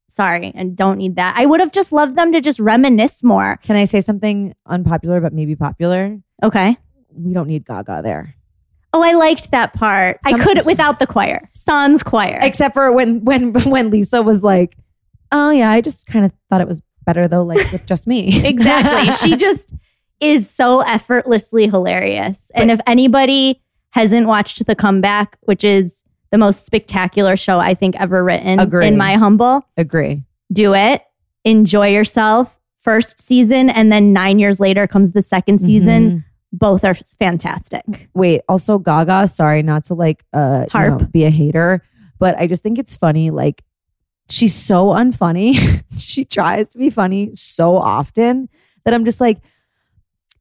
sorry, 0.09 0.51
and 0.55 0.75
don't 0.77 0.97
need 0.99 1.17
that. 1.17 1.35
I 1.37 1.45
would 1.47 1.61
have 1.61 1.73
just 1.73 1.93
loved 1.93 2.17
them 2.17 2.33
to 2.33 2.41
just 2.41 2.59
reminisce 2.59 3.23
more. 3.23 3.59
can 3.63 3.77
i 3.77 3.85
say 3.85 4.01
something 4.01 4.55
unpopular 4.67 5.21
but 5.21 5.33
maybe 5.33 5.55
popular 5.57 6.19
Okay. 6.43 6.77
we 7.15 7.33
don't 7.35 7.49
need 7.49 7.65
gaga 7.65 8.01
there 8.03 8.35
Oh, 8.93 9.03
I 9.03 9.13
liked 9.13 9.51
that 9.51 9.75
part. 9.75 10.19
I 10.25 10.31
Some- 10.31 10.41
could 10.41 10.65
without 10.65 11.01
the 11.01 11.07
choir, 11.07 11.51
Sans 11.53 12.03
choir. 12.03 12.39
except 12.41 12.73
for 12.73 12.91
when 12.93 13.25
when 13.27 13.53
when 13.75 13.91
lisa 13.91 14.23
was 14.23 14.43
like 14.43 14.75
oh 15.33 15.51
yeah 15.51 15.71
i 15.71 15.81
just 15.83 16.07
kind 16.07 16.25
of 16.25 16.33
thought 16.49 16.61
it 16.63 16.69
was 16.69 16.81
better 17.07 17.27
though 17.27 17.43
like 17.45 17.73
with 17.73 17.87
just 17.87 18.07
me 18.07 18.45
exactly. 18.47 19.13
she 19.15 19.37
just 19.37 19.73
is 20.21 20.49
so 20.51 20.81
effortlessly 20.81 21.67
hilarious. 21.69 22.51
And 22.55 22.71
if 22.71 22.81
anybody 22.87 23.63
hasn't 23.91 24.27
watched 24.27 24.65
The 24.67 24.75
Comeback, 24.75 25.37
which 25.43 25.63
is 25.65 26.03
the 26.33 26.39
most 26.39 26.67
spectacular 26.67 27.37
show 27.37 27.59
I 27.59 27.75
think 27.75 27.97
ever 28.01 28.23
written, 28.25 28.59
Agree. 28.59 28.87
in 28.87 28.97
my 28.97 29.15
humble, 29.15 29.67
agree 29.77 30.23
do 30.53 30.75
it. 30.75 31.03
Enjoy 31.45 31.89
yourself. 31.89 32.59
First 32.81 33.21
season, 33.21 33.69
and 33.69 33.91
then 33.91 34.13
nine 34.13 34.39
years 34.39 34.61
later 34.61 34.87
comes 34.87 35.13
the 35.13 35.23
second 35.23 35.61
season. 35.61 36.11
Mhm. 36.11 36.25
Both 36.53 36.85
are 36.85 36.95
fantastic. 37.19 37.85
wait 38.15 38.41
also 38.49 38.79
gaga 38.79 39.27
sorry 39.27 39.63
not 39.63 39.85
to 39.85 39.95
like 39.95 40.25
uh 40.33 40.61
you 40.65 40.71
Harp. 40.71 41.01
know, 41.01 41.07
be 41.09 41.25
a 41.25 41.31
hater 41.31 41.83
but 42.19 42.35
i 42.39 42.47
just 42.47 42.63
think 42.63 42.79
it's 42.79 42.97
funny 42.97 43.31
like 43.31 43.63
she's 44.29 44.55
so 44.55 44.87
unfunny 44.89 45.83
she 45.99 46.25
tries 46.25 46.69
to 46.69 46.79
be 46.79 46.91
funny 46.91 47.31
so 47.35 47.77
often 47.77 48.49
that 48.85 48.93
i'm 48.95 49.05
just 49.05 49.21
like 49.21 49.39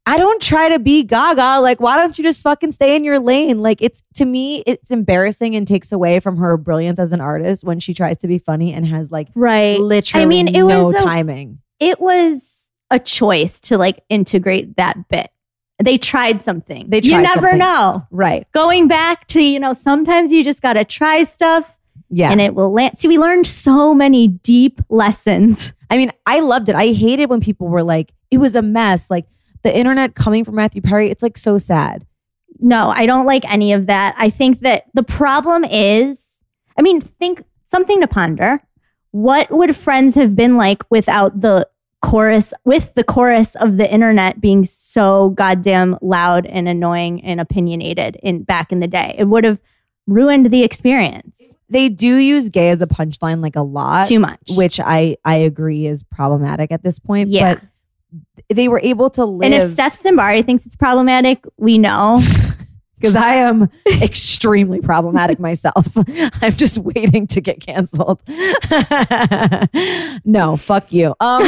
I 0.08 0.18
don't 0.18 0.40
try 0.40 0.68
to 0.68 0.78
be 0.78 1.02
gaga. 1.02 1.58
Like, 1.60 1.80
why 1.80 1.96
don't 1.96 2.16
you 2.16 2.22
just 2.22 2.40
fucking 2.44 2.70
stay 2.70 2.94
in 2.94 3.02
your 3.02 3.18
lane? 3.18 3.60
Like, 3.60 3.82
it's 3.82 4.04
to 4.14 4.24
me, 4.24 4.62
it's 4.64 4.92
embarrassing 4.92 5.56
and 5.56 5.66
takes 5.66 5.90
away 5.90 6.20
from 6.20 6.36
her 6.36 6.56
brilliance 6.56 7.00
as 7.00 7.12
an 7.12 7.20
artist 7.20 7.64
when 7.64 7.80
she 7.80 7.92
tries 7.92 8.16
to 8.18 8.28
be 8.28 8.38
funny 8.38 8.72
and 8.72 8.86
has 8.86 9.10
like 9.10 9.26
Right. 9.34 9.80
literally 9.80 10.22
I 10.22 10.26
mean, 10.28 10.46
it 10.46 10.62
no 10.62 10.86
was 10.86 10.94
a- 11.00 11.04
timing. 11.04 11.58
It 11.80 12.00
was 12.00 12.56
a 12.88 13.00
choice 13.00 13.58
to 13.62 13.78
like 13.78 13.98
integrate 14.08 14.76
that 14.76 15.08
bit. 15.08 15.28
They 15.82 15.98
tried 15.98 16.40
something. 16.40 16.88
They 16.88 17.00
you 17.02 17.20
never 17.20 17.40
something. 17.40 17.58
know. 17.58 18.06
Right. 18.12 18.46
Going 18.52 18.86
back 18.86 19.26
to, 19.26 19.42
you 19.42 19.58
know, 19.58 19.72
sometimes 19.74 20.30
you 20.30 20.44
just 20.44 20.62
got 20.62 20.74
to 20.74 20.84
try 20.84 21.24
stuff 21.24 21.75
Yeah. 22.08 22.30
and 22.30 22.40
it 22.40 22.54
will 22.54 22.72
land. 22.72 22.96
See, 22.98 23.08
we 23.08 23.18
learned 23.18 23.46
so 23.46 23.92
many 23.92 24.28
deep 24.28 24.80
lessons. 24.88 25.72
I 25.90 25.96
mean, 25.96 26.12
I 26.26 26.40
loved 26.40 26.68
it. 26.68 26.74
I 26.74 26.92
hated 26.92 27.30
when 27.30 27.40
people 27.40 27.68
were 27.68 27.82
like, 27.82 28.12
it 28.30 28.38
was 28.38 28.54
a 28.54 28.62
mess. 28.62 29.10
Like 29.10 29.26
the 29.62 29.76
internet 29.76 30.14
coming 30.14 30.44
from 30.44 30.54
Matthew 30.54 30.82
Perry, 30.82 31.10
it's 31.10 31.22
like 31.22 31.38
so 31.38 31.58
sad. 31.58 32.06
No, 32.58 32.88
I 32.88 33.06
don't 33.06 33.26
like 33.26 33.50
any 33.50 33.72
of 33.72 33.86
that. 33.86 34.14
I 34.18 34.30
think 34.30 34.60
that 34.60 34.84
the 34.94 35.02
problem 35.02 35.64
is, 35.64 36.42
I 36.78 36.82
mean, 36.82 37.00
think 37.00 37.42
something 37.64 38.00
to 38.00 38.06
ponder. 38.08 38.62
What 39.10 39.50
would 39.50 39.76
friends 39.76 40.14
have 40.14 40.34
been 40.36 40.56
like 40.56 40.82
without 40.90 41.40
the 41.40 41.68
chorus, 42.02 42.52
with 42.64 42.94
the 42.94 43.04
chorus 43.04 43.54
of 43.56 43.76
the 43.76 43.90
internet 43.92 44.40
being 44.40 44.64
so 44.64 45.30
goddamn 45.30 45.98
loud 46.00 46.46
and 46.46 46.68
annoying 46.68 47.24
and 47.24 47.40
opinionated 47.40 48.16
in 48.22 48.42
back 48.42 48.72
in 48.72 48.80
the 48.80 48.88
day? 48.88 49.14
It 49.18 49.24
would 49.24 49.44
have 49.44 49.60
ruined 50.06 50.50
the 50.50 50.62
experience 50.62 51.42
They 51.68 51.88
do 51.88 52.16
use 52.16 52.48
gay 52.48 52.70
as 52.70 52.80
a 52.80 52.86
punchline 52.86 53.42
like 53.42 53.56
a 53.56 53.62
lot, 53.62 54.06
too 54.06 54.20
much. 54.20 54.40
which 54.50 54.78
I 54.80 55.16
I 55.24 55.36
agree 55.36 55.86
is 55.86 56.02
problematic 56.04 56.70
at 56.72 56.82
this 56.82 56.98
point. 56.98 57.28
Yeah. 57.30 57.54
But 57.54 57.62
they 58.54 58.68
were 58.68 58.80
able 58.82 59.10
to 59.10 59.24
live. 59.24 59.44
And 59.44 59.54
if 59.54 59.70
Steph 59.70 60.00
Simbari 60.00 60.44
thinks 60.46 60.64
it's 60.66 60.76
problematic, 60.76 61.44
we 61.56 61.78
know. 61.78 62.20
because 62.96 63.16
I 63.16 63.34
am 63.34 63.68
extremely 64.00 64.80
problematic 64.80 65.38
myself. 65.50 65.86
I'm 66.42 66.52
just 66.52 66.78
waiting 66.78 67.26
to 67.28 67.40
get 67.40 67.60
canceled. 67.60 68.22
no, 70.24 70.56
fuck 70.56 70.92
you. 70.92 71.14
Um, 71.20 71.42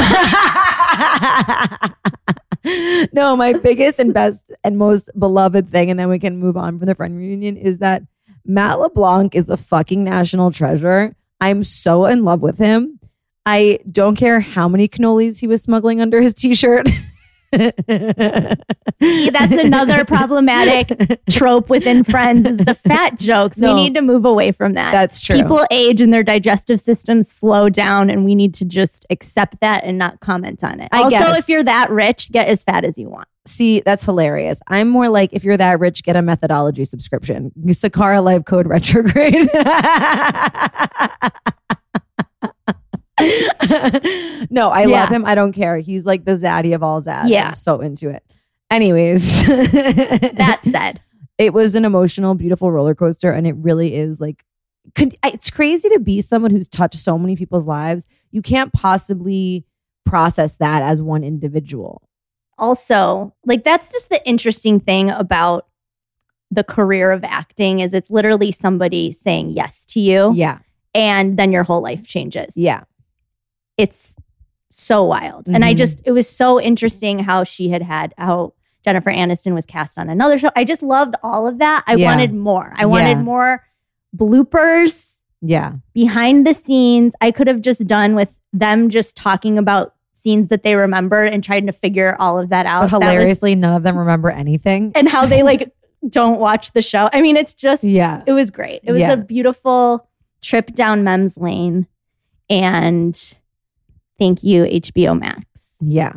no, 3.13 3.37
my 3.37 3.55
biggest 3.63 3.99
and 3.99 4.13
best 4.13 4.53
and 4.65 4.77
most 4.77 5.11
beloved 5.19 5.71
thing, 5.71 5.91
and 5.91 5.99
then 5.99 6.09
we 6.09 6.19
can 6.19 6.39
move 6.39 6.57
on 6.57 6.79
from 6.79 6.87
the 6.87 6.95
friend 6.95 7.17
reunion, 7.17 7.57
is 7.57 7.79
that 7.79 8.03
Matt 8.49 8.81
LeBlanc 8.81 9.35
is 9.35 9.51
a 9.51 9.59
fucking 9.59 10.03
national 10.03 10.51
treasure. 10.51 11.15
I'm 11.39 11.63
so 11.63 12.07
in 12.07 12.25
love 12.25 12.41
with 12.41 12.57
him. 12.57 12.99
I 13.45 13.79
don't 13.91 14.17
care 14.17 14.41
how 14.41 14.69
many 14.69 14.89
cannolis 14.89 15.39
he 15.39 15.47
was 15.47 15.63
smuggling 15.63 16.01
under 16.01 16.21
his 16.21 16.35
t-shirt. 16.35 16.89
See, 17.55 19.31
that's 19.31 19.53
another 19.53 20.05
problematic 20.05 21.21
trope 21.31 21.71
within 21.71 22.05
friends 22.05 22.47
is 22.47 22.59
the 22.59 22.75
fat 22.75 23.19
jokes. 23.19 23.59
No. 23.59 23.75
We 23.75 23.83
need 23.83 23.95
to 23.95 24.03
move 24.03 24.25
away 24.25 24.53
from 24.53 24.75
that. 24.75 24.93
That's 24.93 25.21
true. 25.21 25.37
People 25.37 25.65
age 25.71 26.01
and 26.01 26.13
their 26.13 26.23
digestive 26.23 26.81
systems 26.81 27.31
slow 27.31 27.69
down, 27.71 28.11
and 28.11 28.25
we 28.25 28.35
need 28.35 28.55
to 28.55 28.65
just 28.65 29.07
accept 29.09 29.61
that 29.61 29.85
and 29.85 29.97
not 29.97 30.21
comment 30.21 30.63
on 30.63 30.81
it. 30.81 30.89
I 30.93 31.05
also, 31.05 31.19
guess. 31.19 31.39
if 31.39 31.49
you're 31.49 31.65
that 31.65 31.91
rich, 31.91 32.31
get 32.33 32.49
as 32.49 32.63
fat 32.63 32.85
as 32.85 32.99
you 32.99 33.09
want. 33.09 33.29
See, 33.49 33.81
that's 33.81 34.05
hilarious. 34.05 34.61
I'm 34.69 34.89
more 34.89 35.09
like 35.09 35.31
if 35.33 35.43
you're 35.45 35.57
that 35.57 35.81
rich, 35.81 36.03
get 36.03 36.17
a 36.17 36.23
methodology 36.23 36.85
subscription. 36.85 37.51
Sakara 37.69 38.23
Life 38.23 38.45
Code 38.45 38.67
Retrograde. 38.69 39.49
no, 44.51 44.71
I 44.71 44.83
Yeah. 44.83 45.01
love 45.01 45.09
him. 45.09 45.25
I 45.25 45.35
don't 45.35 45.53
care. 45.53 45.79
He's 45.79 46.05
like 46.07 46.25
the 46.25 46.33
zaddy 46.33 46.75
of 46.75 46.83
all 46.83 47.01
zad. 47.01 47.29
Yeah. 47.29 47.49
I'm 47.49 47.55
so 47.55 47.81
into 47.81 48.09
it. 48.11 48.23
Anyways, 48.71 49.47
That 49.47 50.61
said, 50.63 51.01
it 51.39 51.55
was 51.55 51.75
an 51.75 51.85
emotional, 51.85 52.35
beautiful 52.35 52.71
roller 52.71 52.95
coaster, 52.95 53.31
and 53.33 53.47
it 53.47 53.55
really 53.57 53.95
is 53.95 54.21
like 54.21 54.45
it's 55.25 55.51
crazy 55.51 55.89
to 55.91 55.99
be 56.01 56.21
someone 56.23 56.51
who's 56.51 56.69
touched 56.69 56.99
so 56.99 57.19
many 57.19 57.37
people's 57.37 57.67
lives. 57.67 58.07
You 58.31 58.43
can't 58.43 58.73
possibly 58.73 59.65
process 60.05 60.57
that 60.57 60.83
as 60.83 61.01
one 61.03 61.23
individual. 61.25 62.03
Also, 62.59 63.35
like 63.45 63.65
that's 63.65 63.91
just 63.93 64.11
the 64.11 64.27
interesting 64.29 64.81
thing 64.81 65.11
about 65.11 65.67
the 66.51 66.65
career 66.65 67.11
of 67.13 67.25
acting 67.25 67.81
is 67.81 67.93
it's 67.93 68.11
literally 68.11 68.51
somebody 68.51 69.13
saying 69.13 69.51
yes 69.51 69.85
to 69.87 70.01
you, 70.01 70.33
Yeah, 70.35 70.59
and 70.95 71.39
then 71.39 71.53
your 71.53 71.63
whole 71.65 71.83
life 71.83 72.07
changes. 72.07 72.57
yeah, 72.57 72.85
it's 73.77 74.17
so 74.71 75.05
wild. 75.05 75.49
And 75.49 75.65
I 75.65 75.73
Mhm. 75.75 75.79
just, 75.79 76.03
it 76.05 76.13
was 76.13 76.29
so 76.29 76.61
interesting 76.61 77.19
how 77.19 77.43
she 77.45 77.69
had 77.71 77.83
had, 77.83 78.15
how 78.19 78.53
Jennifer 78.85 79.11
Aniston 79.11 79.53
was 79.55 79.67
cast 79.67 79.99
on 79.99 80.09
another 80.09 80.39
show. 80.39 80.51
I 80.57 80.65
just 80.65 80.83
loved 80.83 81.15
all 81.23 81.47
of 81.47 81.59
that. 81.59 81.85
I 81.87 81.95
Yeah. 81.97 82.07
wanted 82.11 82.33
more. 82.35 82.73
I 82.77 82.87
wanted 82.87 83.11
Yeah. 83.19 83.23
more 83.23 83.65
bloopers 84.17 85.21
yeah. 85.41 85.73
behind 85.95 86.47
the 86.47 86.55
scenes. 86.55 87.15
I 87.21 87.31
could 87.31 87.47
have 87.47 87.61
just 87.61 87.87
done 87.87 88.15
with 88.15 88.39
them 88.53 88.89
just 88.89 89.17
talking 89.17 89.59
about 89.59 89.95
scenes 90.19 90.49
that 90.49 90.63
they 90.63 90.75
remember 90.75 91.25
and 91.25 91.43
trying 91.45 91.67
to 91.67 91.73
figure 91.73 92.17
all 92.19 92.39
of 92.39 92.49
that 92.51 92.67
out. 92.67 92.91
But 92.91 92.99
That 93.01 93.07
was- 93.07 93.13
hilariously, 93.15 93.55
none 93.55 93.75
of 93.75 93.83
them 93.83 93.97
remember 93.97 94.31
anything. 94.31 94.93
and 94.95 95.09
how 95.09 95.25
they 95.27 95.43
like 95.43 95.73
don't 96.09 96.39
watch 96.41 96.73
the 96.73 96.83
show. 96.83 97.09
I 97.13 97.23
mean, 97.23 97.37
it's 97.37 97.55
just, 97.55 97.85
Yeah. 97.85 98.23
it 98.27 98.33
was 98.33 98.51
great. 98.51 98.81
It 98.85 98.93
was 98.93 99.01
Yeah. 99.01 99.13
a 99.13 99.17
beautiful 99.17 100.09
trip 100.43 100.75
down 100.75 101.05
Mems 101.05 101.37
Lane. 101.39 101.87
And 102.51 103.15
thank 104.19 104.43
you, 104.43 104.65
HBO 104.65 105.19
Max. 105.19 105.45
Yeah. 105.81 106.13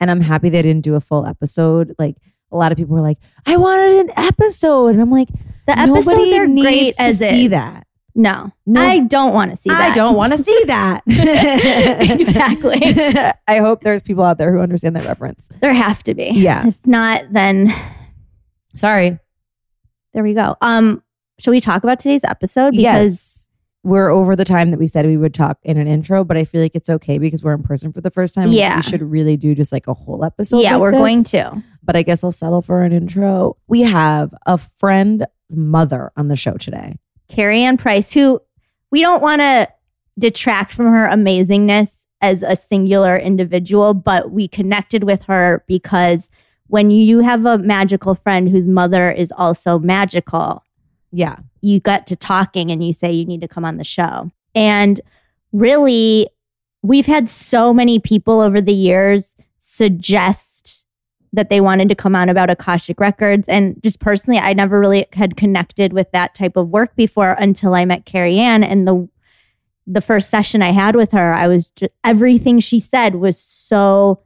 And 0.00 0.10
I'm 0.10 0.20
happy 0.20 0.48
they 0.48 0.62
didn't 0.62 0.82
do 0.82 0.94
a 0.94 1.00
full 1.00 1.26
episode. 1.26 1.94
Like 1.98 2.16
a 2.50 2.56
lot 2.56 2.72
of 2.72 2.78
people 2.78 2.94
were 2.96 3.02
like, 3.02 3.18
I 3.46 3.56
wanted 3.56 4.06
an 4.06 4.12
episode. 4.16 4.88
And 4.88 5.00
I'm 5.00 5.10
like, 5.10 5.28
The 5.66 5.78
episodes 5.78 6.32
are 6.32 6.46
great 6.46 6.94
to 6.96 7.02
as 7.02 7.18
see 7.18 7.44
is. 7.44 7.50
that. 7.50 7.86
No, 8.20 8.52
No. 8.66 8.82
I 8.82 8.98
don't 8.98 9.32
want 9.32 9.50
to 9.50 9.56
see 9.56 9.70
that. 9.70 9.92
I 9.92 9.94
don't 9.94 10.14
want 10.14 10.32
to 10.32 10.38
see 10.38 10.64
that. 10.66 11.02
Exactly. 11.06 12.80
I 13.48 13.58
hope 13.58 13.82
there's 13.82 14.02
people 14.02 14.24
out 14.24 14.36
there 14.38 14.52
who 14.52 14.60
understand 14.60 14.96
that 14.96 15.06
reference. 15.06 15.48
There 15.60 15.72
have 15.72 16.02
to 16.04 16.14
be. 16.14 16.30
Yeah. 16.34 16.66
If 16.68 16.86
not, 16.86 17.32
then 17.32 17.72
Sorry. 18.74 19.18
there 20.12 20.22
we 20.22 20.34
go. 20.34 20.56
Um, 20.60 21.02
shall 21.38 21.52
we 21.52 21.60
talk 21.60 21.82
about 21.82 21.98
today's 21.98 22.24
episode? 22.24 22.72
Because 22.72 23.08
yes. 23.08 23.36
We're 23.82 24.10
over 24.10 24.36
the 24.36 24.44
time 24.44 24.72
that 24.72 24.78
we 24.78 24.86
said 24.86 25.06
we 25.06 25.16
would 25.16 25.32
talk 25.32 25.56
in 25.62 25.78
an 25.78 25.86
intro, 25.86 26.22
but 26.22 26.36
I 26.36 26.44
feel 26.44 26.60
like 26.60 26.74
it's 26.74 26.90
okay 26.90 27.16
because 27.16 27.42
we're 27.42 27.54
in 27.54 27.62
person 27.62 27.94
for 27.94 28.02
the 28.02 28.10
first 28.10 28.34
time. 28.34 28.48
Yeah. 28.52 28.76
We 28.76 28.82
should 28.82 29.00
really 29.00 29.38
do 29.38 29.54
just 29.54 29.72
like 29.72 29.86
a 29.86 29.94
whole 29.94 30.22
episode. 30.22 30.58
yeah, 30.58 30.72
like 30.74 30.80
we're 30.82 30.90
this. 30.90 30.98
going 30.98 31.24
to. 31.24 31.64
but 31.82 31.96
I 31.96 32.02
guess 32.02 32.22
I'll 32.22 32.30
settle 32.30 32.60
for 32.60 32.82
an 32.82 32.92
intro. 32.92 33.56
We 33.68 33.80
have 33.80 34.34
a 34.44 34.58
friend's 34.58 35.24
mother 35.50 36.12
on 36.18 36.28
the 36.28 36.36
show 36.36 36.58
today. 36.58 36.98
Kariann 37.30 37.78
Price, 37.78 38.12
who 38.12 38.40
we 38.90 39.00
don't 39.00 39.22
want 39.22 39.40
to 39.40 39.68
detract 40.18 40.72
from 40.72 40.86
her 40.86 41.08
amazingness 41.08 42.04
as 42.20 42.42
a 42.42 42.54
singular 42.56 43.16
individual, 43.16 43.94
but 43.94 44.30
we 44.30 44.46
connected 44.48 45.04
with 45.04 45.22
her 45.24 45.64
because 45.66 46.28
when 46.66 46.90
you 46.90 47.20
have 47.20 47.46
a 47.46 47.58
magical 47.58 48.14
friend 48.14 48.48
whose 48.48 48.68
mother 48.68 49.10
is 49.10 49.32
also 49.36 49.78
magical, 49.78 50.62
Yeah. 51.12 51.36
you 51.62 51.80
got 51.80 52.06
to 52.08 52.16
talking 52.16 52.70
and 52.70 52.84
you 52.86 52.92
say 52.92 53.10
you 53.12 53.24
need 53.24 53.40
to 53.40 53.48
come 53.48 53.64
on 53.64 53.76
the 53.78 53.84
show. 53.84 54.30
And 54.54 55.00
really, 55.52 56.28
we've 56.82 57.06
had 57.06 57.28
so 57.28 57.72
many 57.72 57.98
people 57.98 58.40
over 58.40 58.60
the 58.60 58.74
years 58.74 59.34
suggest 59.58 60.49
that 61.32 61.48
they 61.48 61.60
wanted 61.60 61.88
to 61.88 61.94
come 61.94 62.16
on 62.16 62.28
about 62.28 62.50
Akashic 62.50 62.98
Records. 62.98 63.48
And 63.48 63.80
just 63.82 64.00
personally, 64.00 64.38
I 64.38 64.52
never 64.52 64.80
really 64.80 65.06
had 65.12 65.36
connected 65.36 65.92
with 65.92 66.10
that 66.12 66.34
type 66.34 66.56
of 66.56 66.68
work 66.68 66.96
before 66.96 67.32
until 67.38 67.74
I 67.74 67.84
met 67.84 68.06
Kariann. 68.06 68.64
And 68.64 68.86
the 68.86 69.08
the 69.86 70.00
first 70.00 70.30
session 70.30 70.62
I 70.62 70.72
had 70.72 70.94
with 70.94 71.12
her, 71.12 71.32
I 71.32 71.48
was 71.48 71.70
just 71.70 71.92
everything 72.04 72.60
she 72.60 72.78
said 72.78 73.16
was 73.16 73.38
so 73.38 74.22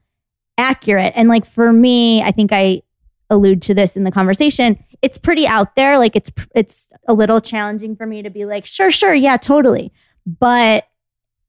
accurate. 0.58 1.12
And 1.16 1.28
like 1.28 1.46
for 1.46 1.72
me, 1.72 2.22
I 2.22 2.32
think 2.32 2.52
I 2.52 2.82
allude 3.30 3.62
to 3.62 3.74
this 3.74 3.96
in 3.96 4.04
the 4.04 4.10
conversation. 4.10 4.82
It's 5.02 5.18
pretty 5.18 5.46
out 5.46 5.74
there. 5.76 5.98
Like 5.98 6.16
it's 6.16 6.30
it's 6.54 6.88
a 7.08 7.14
little 7.14 7.40
challenging 7.40 7.96
for 7.96 8.06
me 8.06 8.22
to 8.22 8.30
be 8.30 8.44
like, 8.44 8.66
sure, 8.66 8.90
sure, 8.90 9.14
yeah, 9.14 9.36
totally. 9.36 9.92
But 10.26 10.86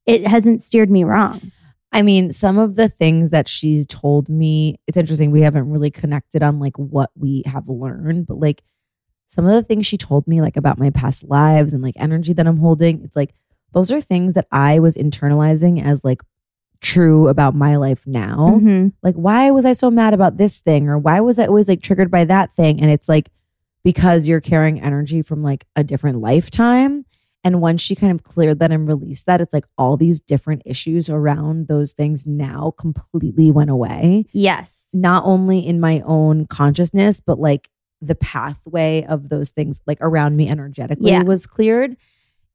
it 0.05 0.27
hasn't 0.27 0.61
steered 0.61 0.91
me 0.91 1.03
wrong. 1.03 1.51
I 1.95 2.01
mean, 2.01 2.33
some 2.33 2.57
of 2.57 2.75
the 2.75 2.89
things 2.89 3.29
that 3.29 3.47
she's 3.47 3.87
told 3.87 4.27
me, 4.27 4.77
it's 4.85 4.97
interesting. 4.97 5.31
We 5.31 5.41
haven't 5.41 5.69
really 5.71 5.89
connected 5.89 6.43
on 6.43 6.59
like 6.59 6.77
what 6.77 7.09
we 7.17 7.41
have 7.45 7.69
learned, 7.69 8.27
but 8.27 8.37
like 8.37 8.63
some 9.27 9.45
of 9.45 9.53
the 9.53 9.63
things 9.63 9.87
she 9.87 9.97
told 9.97 10.27
me, 10.27 10.41
like 10.41 10.57
about 10.57 10.77
my 10.77 10.89
past 10.89 11.23
lives 11.23 11.73
and 11.73 11.81
like 11.81 11.95
energy 11.97 12.33
that 12.33 12.45
I'm 12.45 12.57
holding, 12.57 13.01
it's 13.05 13.15
like 13.15 13.33
those 13.73 13.93
are 13.93 14.01
things 14.01 14.33
that 14.33 14.47
I 14.51 14.79
was 14.79 14.95
internalizing 14.97 15.83
as 15.83 16.03
like 16.03 16.21
true 16.81 17.29
about 17.29 17.55
my 17.55 17.77
life 17.77 18.05
now. 18.05 18.59
Mhm. 18.61 18.91
Like, 19.01 19.15
why 19.15 19.49
was 19.51 19.65
I 19.65 19.71
so 19.71 19.89
mad 19.89 20.13
about 20.13 20.37
this 20.37 20.59
thing? 20.59 20.89
Or 20.89 20.97
why 20.99 21.21
was 21.21 21.39
I 21.39 21.47
always 21.47 21.69
like 21.69 21.81
triggered 21.81 22.11
by 22.11 22.25
that 22.25 22.51
thing? 22.51 22.81
And 22.81 22.91
it's 22.91 23.07
like 23.07 23.29
because 23.85 24.27
you're 24.27 24.41
carrying 24.41 24.81
energy 24.81 25.21
from 25.21 25.43
like 25.43 25.65
a 25.77 25.83
different 25.83 26.19
lifetime. 26.19 27.05
And 27.45 27.61
once 27.61 27.81
she 27.81 27.95
kind 27.95 28.11
of 28.11 28.23
cleared 28.23 28.57
that 28.59 28.71
and 28.71 28.87
released 28.87 29.27
that, 29.27 29.39
it's 29.39 29.53
like 29.53 29.65
all 29.77 29.95
these 29.97 30.19
different 30.19 30.63
issues 30.65 31.09
around 31.09 31.67
those 31.67 31.93
things 31.93 32.25
now 32.25 32.73
completely 32.77 33.51
went 33.51 33.69
away. 33.69 34.25
Yes. 34.33 34.89
Not 34.93 35.23
only 35.25 35.59
in 35.59 35.79
my 35.79 36.01
own 36.05 36.47
consciousness, 36.47 37.19
but 37.19 37.39
like 37.39 37.69
the 38.01 38.15
pathway 38.15 39.05
of 39.05 39.29
those 39.29 39.51
things 39.51 39.79
like 39.85 39.99
around 40.01 40.35
me 40.35 40.49
energetically 40.49 41.11
Yeah. 41.11 41.21
was 41.23 41.45
cleared. 41.45 41.95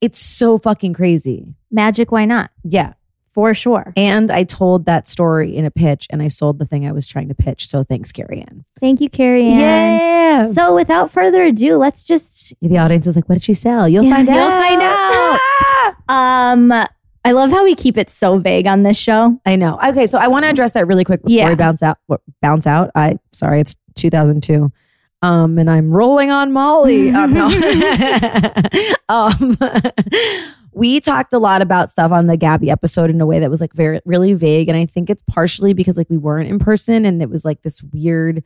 It's 0.01 0.19
so 0.19 0.59
fucking 0.59 0.95
crazy. 0.95 1.55
Magic, 1.71 2.11
why 2.11 2.25
not? 2.25 2.51
Yeah. 2.65 2.95
For 3.33 3.55
sure. 3.55 3.93
And 3.97 4.31
I 4.31 4.43
told 4.45 4.87
that 4.87 5.09
story 5.09 5.57
in 5.57 5.65
a 5.65 5.71
pitch 5.71 6.09
and 6.11 6.21
I 6.21 6.27
sold 6.29 6.59
the 6.59 6.65
thing 6.65 6.85
I 6.87 6.91
was 6.93 7.07
trying 7.07 7.29
to 7.29 7.35
pitch. 7.35 7.67
So 7.67 7.85
thanks, 7.85 8.11
Kariann. 8.11 8.65
Thank 8.81 9.01
you, 9.01 9.09
Kariann. 9.09 9.59
Yeah. 9.59 10.47
So 10.53 10.75
without 10.75 11.11
further 11.13 11.43
ado, 11.45 11.77
let's 11.77 12.03
just 12.03 12.53
the 12.61 12.79
audience 12.79 13.07
is 13.07 13.15
like, 13.15 13.29
what 13.29 13.37
did 13.37 13.45
she 13.45 13.55
sell? 13.55 13.89
You'll 13.89 14.05
Yeah, 14.05 14.17
find 14.17 14.29
out. 14.29 14.35
you'll 14.35 14.51
find 14.51 14.83
out. 14.83 14.97
Ah! 14.97 15.97
um 16.53 16.73
I 17.25 17.33
love 17.33 17.51
how 17.51 17.63
we 17.65 17.75
keep 17.75 17.99
it 17.99 18.09
so 18.11 18.39
vague 18.39 18.67
on 18.67 18.83
this 18.83 18.97
show. 18.97 19.39
I 19.45 19.55
know. 19.55 19.79
Okay, 19.89 20.07
so 20.07 20.19
I 20.19 20.27
want 20.29 20.45
to 20.47 20.49
address 20.51 20.73
that 20.73 20.87
really 20.87 21.05
quick 21.05 21.23
before 21.23 21.37
Yeah. 21.37 21.49
we 21.51 21.55
bounce 21.55 21.83
out. 21.83 21.99
Bounce 22.41 22.67
out. 22.67 22.91
I 22.95 23.19
sorry, 23.33 23.61
it's 23.61 23.77
2002. 23.97 24.73
Um, 25.23 25.59
and 25.59 25.69
I'm 25.71 25.91
rolling 25.93 26.31
on 26.31 26.51
Molly. 26.51 27.11
Um, 27.15 27.35
no. 27.35 27.47
um, 29.11 29.59
we 30.73 31.01
talked 31.01 31.33
a 31.33 31.39
lot 31.39 31.63
about 31.63 31.91
stuff 31.91 32.13
on 32.13 32.27
the 32.27 32.37
Gabby 32.37 32.71
episode 32.71 33.11
in 33.11 33.21
a 33.21 33.27
way 33.27 33.39
that 33.41 33.51
was 33.51 33.61
like 33.61 33.73
very, 33.73 34.01
really 34.05 34.35
vague, 34.35 34.69
and 34.69 34.77
I 34.79 34.87
think 34.87 35.11
it's 35.11 35.23
partially 35.27 35.73
because 35.75 35.97
like 35.97 36.09
we 36.11 36.17
weren't 36.17 36.49
in 36.49 36.59
person, 36.59 37.05
and 37.05 37.21
it 37.23 37.29
was 37.31 37.45
like 37.45 37.63
this 37.63 37.83
weird 37.83 38.43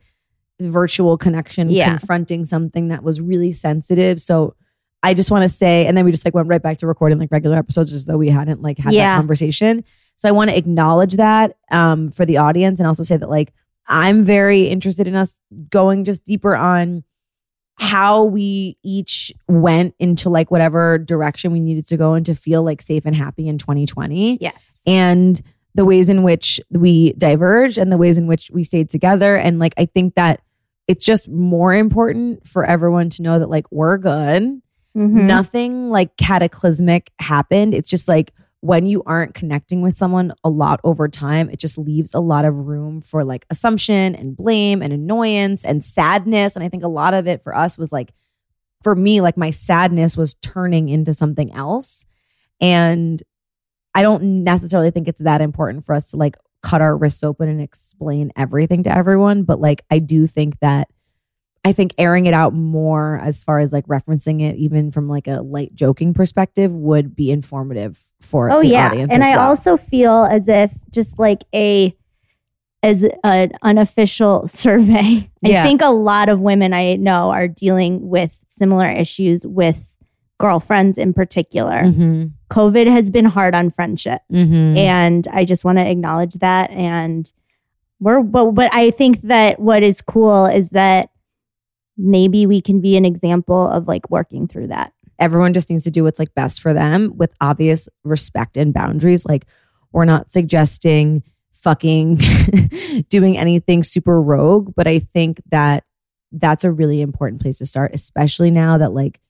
virtual 0.59 1.17
connection 1.17 1.69
Yeah. 1.69 1.89
confronting 1.89 2.45
something 2.45 2.87
that 2.87 3.03
was 3.03 3.19
really 3.21 3.51
sensitive. 3.51 4.21
So 4.21 4.55
I 5.03 5.13
just 5.13 5.29
want 5.29 5.43
to 5.43 5.49
say, 5.49 5.85
and 5.85 5.95
then 5.97 6.05
we 6.05 6.11
just 6.11 6.25
like 6.25 6.33
went 6.33 6.47
right 6.47 6.61
back 6.61 6.77
to 6.79 6.87
recording 6.87 7.19
like 7.19 7.31
regular 7.31 7.57
episodes 7.57 7.93
as 7.93 8.05
though 8.05 8.17
we 8.17 8.29
hadn't 8.29 8.61
like 8.61 8.77
had 8.77 8.93
Yeah. 8.93 9.11
that 9.11 9.17
conversation. 9.17 9.83
So 10.15 10.29
I 10.29 10.31
want 10.31 10.49
to 10.49 10.57
acknowledge 10.57 11.15
that 11.17 11.57
um, 11.71 12.09
for 12.09 12.25
the 12.25 12.37
audience 12.37 12.79
and 12.79 12.87
also 12.87 13.03
say 13.03 13.17
that 13.17 13.29
like 13.29 13.53
I'm 13.87 14.23
very 14.23 14.67
interested 14.69 15.07
in 15.07 15.15
us 15.15 15.39
going 15.69 16.05
just 16.05 16.23
deeper 16.23 16.55
on 16.55 17.03
how 17.77 18.23
we 18.23 18.77
each 18.83 19.31
went 19.47 19.93
into 19.99 20.29
like 20.29 20.49
whatever 20.49 20.97
direction 20.97 21.51
we 21.51 21.59
needed 21.59 21.85
to 21.87 21.97
go 21.97 22.13
and 22.13 22.25
to 22.25 22.33
feel 22.33 22.63
like 22.63 22.81
safe 22.81 23.05
and 23.05 23.15
happy 23.15 23.47
in 23.47 23.57
2020 23.57 24.37
Yes. 24.39 24.81
and 24.87 25.41
the 25.73 25.83
ways 25.83 26.09
in 26.09 26.23
which 26.23 26.61
we 26.71 27.11
diverged 27.13 27.77
and 27.77 27.91
the 27.91 27.97
ways 27.97 28.17
in 28.17 28.27
which 28.27 28.49
we 28.53 28.63
stayed 28.63 28.89
together. 28.89 29.35
And 29.35 29.59
like, 29.59 29.73
I 29.77 29.85
think 29.85 30.15
that 30.15 30.39
it's 30.87 31.03
just 31.03 31.27
more 31.27 31.73
important 31.73 32.47
for 32.47 32.63
everyone 32.63 33.09
to 33.09 33.21
know 33.21 33.39
that 33.39 33.49
like 33.49 33.69
we're 33.71 33.97
good. 33.97 34.61
Mhm. 34.95 35.25
Nothing 35.25 35.89
like 35.89 36.15
cataclysmic 36.15 37.11
happened. 37.19 37.73
It's 37.73 37.89
just 37.89 38.07
like 38.07 38.31
when 38.65 38.87
you 38.87 39.03
aren't 39.05 39.35
connecting 39.35 39.83
with 39.83 39.95
someone 39.95 40.33
a 40.43 40.49
lot 40.49 40.79
over 40.83 41.07
time, 41.07 41.51
it 41.51 41.59
just 41.59 41.77
leaves 41.77 42.15
a 42.15 42.19
lot 42.19 42.45
of 42.45 42.55
room 42.55 42.99
for 42.99 43.23
like 43.23 43.45
assumption 43.51 44.15
and 44.15 44.35
blame 44.35 44.81
and 44.81 44.91
annoyance 44.91 45.63
and 45.63 45.83
sadness. 45.83 46.55
And 46.55 46.65
I 46.65 46.69
think 46.69 46.83
a 46.83 46.87
lot 46.87 47.13
of 47.13 47.27
it 47.27 47.43
for 47.43 47.55
us 47.55 47.77
was 47.77 47.91
like, 47.91 48.11
for 48.81 48.95
me, 48.95 49.21
like 49.21 49.37
my 49.37 49.51
sadness 49.51 50.17
was 50.17 50.33
turning 50.41 50.89
into 50.89 51.13
something 51.13 51.53
else. 51.53 52.05
And 52.59 53.21
I 53.93 54.01
don't 54.01 54.43
necessarily 54.43 54.89
think 54.89 55.07
it's 55.07 55.21
that 55.21 55.41
important 55.41 55.85
for 55.85 55.93
us 55.93 56.09
to 56.09 56.17
like 56.17 56.35
cut 56.63 56.81
our 56.81 56.97
wrists 56.97 57.23
open 57.23 57.47
and 57.47 57.61
explain 57.61 58.31
everything 58.35 58.81
to 58.83 58.97
everyone. 58.97 59.43
But 59.43 59.61
like, 59.61 59.83
I 59.91 59.99
do 59.99 60.25
think 60.25 60.59
that 60.61 60.89
I 61.65 61.73
think 61.73 61.93
airing 61.97 62.27
it 62.27 62.33
out 62.33 62.53
more 62.53 63.19
as 63.23 63.43
far 63.43 63.59
as 63.59 63.73
like 63.73 63.87
referencing 63.87 64.39
it, 64.41 64.55
even 64.57 64.91
from 64.91 65.09
like 65.09 65.27
a 65.27 65.41
light 65.41 65.73
joking 65.73 66.13
perspective, 66.13 66.71
would 66.71 67.15
be 67.15 67.31
informative 67.31 67.99
for 68.21 68.51
Oh 68.51 68.61
the 68.61 68.67
yeah. 68.67 68.87
audience. 68.89 69.11
And 69.11 69.23
I 69.23 69.31
well. 69.31 69.47
also 69.49 69.75
feel 69.75 70.25
as 70.29 70.47
if 70.47 70.71
just 70.91 71.17
like 71.19 71.43
a 71.53 71.95
as 72.83 73.03
an 73.23 73.51
unofficial 73.63 74.47
survey, 74.63 75.27
Yeah. 75.41 75.63
I 75.63 75.65
think 75.65 75.81
a 75.81 75.89
lot 75.89 76.29
of 76.29 76.39
women 76.39 76.71
I 76.71 76.97
know 76.97 77.31
are 77.31 77.47
dealing 77.47 78.07
with 78.09 78.31
similar 78.47 78.85
issues 78.87 79.43
with 79.43 79.91
girlfriends 80.37 80.97
in 80.99 81.13
particular. 81.13 81.81
Mhm. 81.81 82.31
COVID 82.51 82.85
has 82.91 83.09
been 83.09 83.25
hard 83.25 83.55
on 83.55 83.71
friendships. 83.71 84.25
Mhm. 84.31 84.77
And 84.77 85.27
I 85.31 85.45
just 85.45 85.65
want 85.65 85.79
to 85.79 85.89
acknowledge 85.89 86.35
that. 86.35 86.69
And 86.69 87.31
we're, 87.99 88.21
but, 88.21 88.51
but 88.51 88.71
I 88.71 88.91
think 88.91 89.21
that 89.21 89.59
what 89.59 89.81
is 89.81 90.01
cool 90.01 90.45
is 90.45 90.69
that 90.71 91.09
maybe 91.97 92.45
we 92.45 92.61
can 92.61 92.81
be 92.81 92.97
an 92.97 93.05
example 93.05 93.67
of 93.67 93.87
like 93.87 94.09
working 94.09 94.47
through 94.47 94.67
that. 94.67 94.91
everyone 95.19 95.53
just 95.53 95.69
needs 95.69 95.83
to 95.85 95.91
do 95.91 96.03
what's 96.03 96.19
like 96.19 96.33
best 96.35 96.61
for 96.61 96.73
them 96.73 97.15
with 97.15 97.33
obvious 97.39 97.87
respect 98.03 98.57
and 98.57 98.73
boundaries. 98.73 99.25
Like, 99.25 99.45
we're 99.93 100.03
not 100.05 100.29
suggesting 100.29 101.23
fucking 101.53 102.19
doing 103.09 103.37
anything 103.37 103.81
super 103.83 104.21
rogue, 104.21 104.73
but 104.75 104.87
I 104.87 104.99
think 104.99 105.41
that 105.51 105.85
that's 106.33 106.65
a 106.65 106.71
really 106.71 106.99
important 106.99 107.41
place 107.41 107.59
to 107.59 107.65
start, 107.65 107.91
especially 107.93 108.51
now 108.51 108.77
that 108.77 108.91
like 108.93 109.21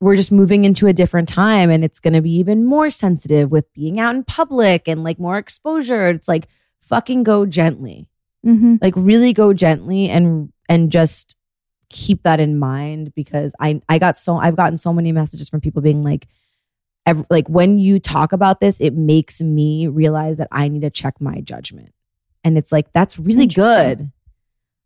we're 0.00 0.16
just 0.16 0.32
moving 0.32 0.64
into 0.64 0.88
a 0.88 0.92
different 0.92 1.28
time 1.28 1.70
and 1.70 1.84
it's 1.84 2.00
going 2.00 2.14
to 2.14 2.20
be 2.20 2.32
even 2.32 2.64
more 2.64 2.90
sensitive 2.90 3.52
with 3.52 3.72
being 3.72 4.00
out 4.00 4.16
in 4.16 4.24
public 4.24 4.88
and 4.88 5.04
like 5.04 5.20
more 5.20 5.38
exposure. 5.38 6.08
It's 6.08 6.26
like 6.28 6.48
fucking 6.80 7.22
go 7.22 7.46
gently 7.46 8.08
Mm-hmm. 8.44 8.78
like 8.82 8.94
really 8.96 9.32
go 9.32 9.52
gently 9.52 10.08
and 10.10 10.52
and 10.68 10.90
just 10.90 11.36
keep 11.92 12.22
that 12.22 12.40
in 12.40 12.58
mind 12.58 13.14
because 13.14 13.54
i 13.60 13.80
i 13.88 13.98
got 13.98 14.16
so 14.18 14.36
i've 14.36 14.56
gotten 14.56 14.76
so 14.76 14.92
many 14.92 15.12
messages 15.12 15.48
from 15.48 15.60
people 15.60 15.82
being 15.82 16.02
like 16.02 16.26
ev- 17.06 17.26
like 17.30 17.46
when 17.48 17.78
you 17.78 18.00
talk 18.00 18.32
about 18.32 18.60
this 18.60 18.80
it 18.80 18.94
makes 18.94 19.40
me 19.40 19.86
realize 19.86 20.38
that 20.38 20.48
i 20.50 20.68
need 20.68 20.82
to 20.82 20.90
check 20.90 21.20
my 21.20 21.40
judgment. 21.40 21.92
And 22.44 22.58
it's 22.58 22.72
like 22.72 22.92
that's 22.92 23.18
really 23.18 23.46
good. 23.46 24.10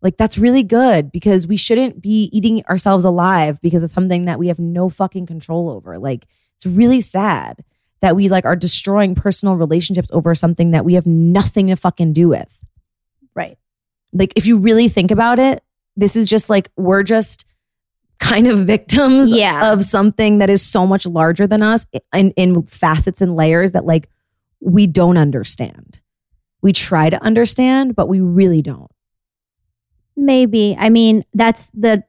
Like 0.02 0.18
that's 0.18 0.36
really 0.36 0.62
good 0.62 1.10
because 1.10 1.46
we 1.46 1.56
shouldn't 1.56 2.02
be 2.02 2.24
eating 2.32 2.62
ourselves 2.66 3.04
alive 3.04 3.60
because 3.62 3.82
of 3.82 3.90
something 3.90 4.26
that 4.26 4.38
we 4.38 4.48
have 4.48 4.58
no 4.58 4.90
fucking 4.90 5.24
control 5.26 5.70
over. 5.70 5.98
Like 5.98 6.26
it's 6.56 6.66
really 6.66 7.00
sad 7.00 7.64
that 8.02 8.14
we 8.14 8.28
like 8.28 8.44
are 8.44 8.56
destroying 8.56 9.14
personal 9.14 9.56
relationships 9.56 10.10
over 10.12 10.34
something 10.34 10.72
that 10.72 10.84
we 10.84 10.94
have 10.94 11.06
nothing 11.06 11.68
to 11.68 11.76
fucking 11.76 12.12
do 12.12 12.28
with. 12.28 12.62
Right. 13.34 13.58
like 14.12 14.32
if 14.36 14.46
you 14.46 14.58
really 14.58 14.88
think 14.88 15.10
about 15.10 15.38
it 15.38 15.62
this 15.96 16.16
is 16.16 16.28
just 16.28 16.48
like 16.50 16.70
we're 16.76 17.02
just 17.02 17.44
kind 18.18 18.46
of 18.46 18.60
victims 18.66 19.30
Yeah. 19.30 19.72
of 19.72 19.84
something 19.84 20.38
that 20.38 20.48
is 20.50 20.62
so 20.62 20.86
much 20.86 21.06
larger 21.06 21.46
than 21.46 21.62
us 21.62 21.84
in, 22.14 22.30
in 22.32 22.62
facets 22.62 23.20
and 23.20 23.36
layers 23.36 23.72
that 23.72 23.84
like 23.84 24.08
we 24.60 24.86
don't 24.86 25.16
understand 25.18 26.00
we 26.62 26.72
try 26.72 27.10
to 27.10 27.22
understand 27.22 27.94
but 27.94 28.08
we 28.08 28.20
really 28.20 28.62
don't 28.62 28.90
Maybe. 30.18 30.74
I 30.78 30.88
mean, 30.88 31.24
that's 31.34 31.70
the 31.74 32.02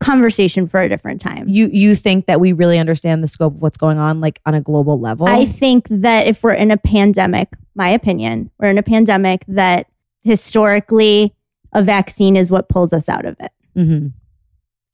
conversation 0.00 0.66
for 0.66 0.80
a 0.80 0.88
different 0.88 1.20
time. 1.20 1.46
you 1.46 1.68
you 1.70 1.94
think 1.94 2.24
that 2.24 2.40
we 2.40 2.54
really 2.54 2.78
understand 2.78 3.22
the 3.22 3.26
scope 3.28 3.54
of 3.56 3.60
what's 3.60 3.76
going 3.76 3.98
on 3.98 4.18
like 4.18 4.40
on 4.46 4.54
a 4.54 4.60
global 4.62 4.98
level 4.98 5.26
I 5.28 5.44
think 5.44 5.86
that 5.90 6.26
if 6.26 6.42
we're 6.42 6.54
in 6.54 6.70
a 6.70 6.78
pandemic, 6.78 7.48
my 7.74 7.90
opinion, 7.90 8.50
we're 8.58 8.70
in 8.70 8.78
a 8.78 8.82
pandemic 8.82 9.44
that 9.46 9.88
historically 10.22 11.34
a 11.72 11.82
vaccine 11.82 12.36
is 12.36 12.50
what 12.50 12.68
pulls 12.68 12.92
us 12.92 13.08
out 13.08 13.24
of 13.24 13.36
it. 13.40 13.52
Mhm. 13.76 14.12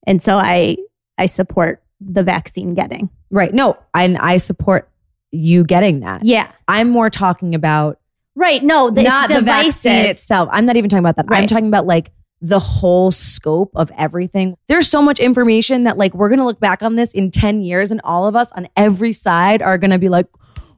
And 0.06 0.22
so 0.22 0.36
I 0.36 0.76
I 1.18 1.26
support 1.26 1.82
the 2.00 2.22
vaccine 2.22 2.74
getting. 2.74 3.08
right 3.30 3.52
no 3.54 3.76
and 3.94 4.16
i 4.18 4.36
support 4.36 4.88
you 5.32 5.64
getting 5.64 6.00
that 6.00 6.22
Yeah. 6.24 6.48
i'm 6.68 6.88
more 6.90 7.10
talking 7.10 7.54
about 7.54 7.98
Right. 8.38 8.62
No, 8.62 8.90
the, 8.90 9.02
not 9.02 9.30
the 9.30 9.40
vaccine 9.40 10.04
itself. 10.04 10.50
I'm 10.52 10.66
not 10.66 10.76
even 10.76 10.90
talking 10.90 11.02
about 11.02 11.16
that. 11.16 11.24
I'm 11.30 11.46
talking 11.46 11.68
about 11.68 11.86
like 11.86 12.12
the 12.42 12.58
whole 12.58 13.10
scope 13.10 13.70
of 13.74 13.90
everything. 13.96 14.58
There's 14.68 14.86
so 14.90 15.00
much 15.00 15.18
information 15.18 15.84
that 15.84 15.96
like 15.96 16.12
we're 16.12 16.28
gonna 16.28 16.44
look 16.44 16.60
back 16.60 16.82
on 16.82 16.96
this 16.96 17.12
in 17.12 17.30
10 17.30 17.62
years, 17.62 17.90
and 17.90 17.98
all 18.04 18.26
of 18.28 18.36
us 18.36 18.52
on 18.52 18.68
every 18.76 19.12
side 19.12 19.62
are 19.62 19.78
gonna 19.78 19.98
be 19.98 20.10
like, 20.10 20.26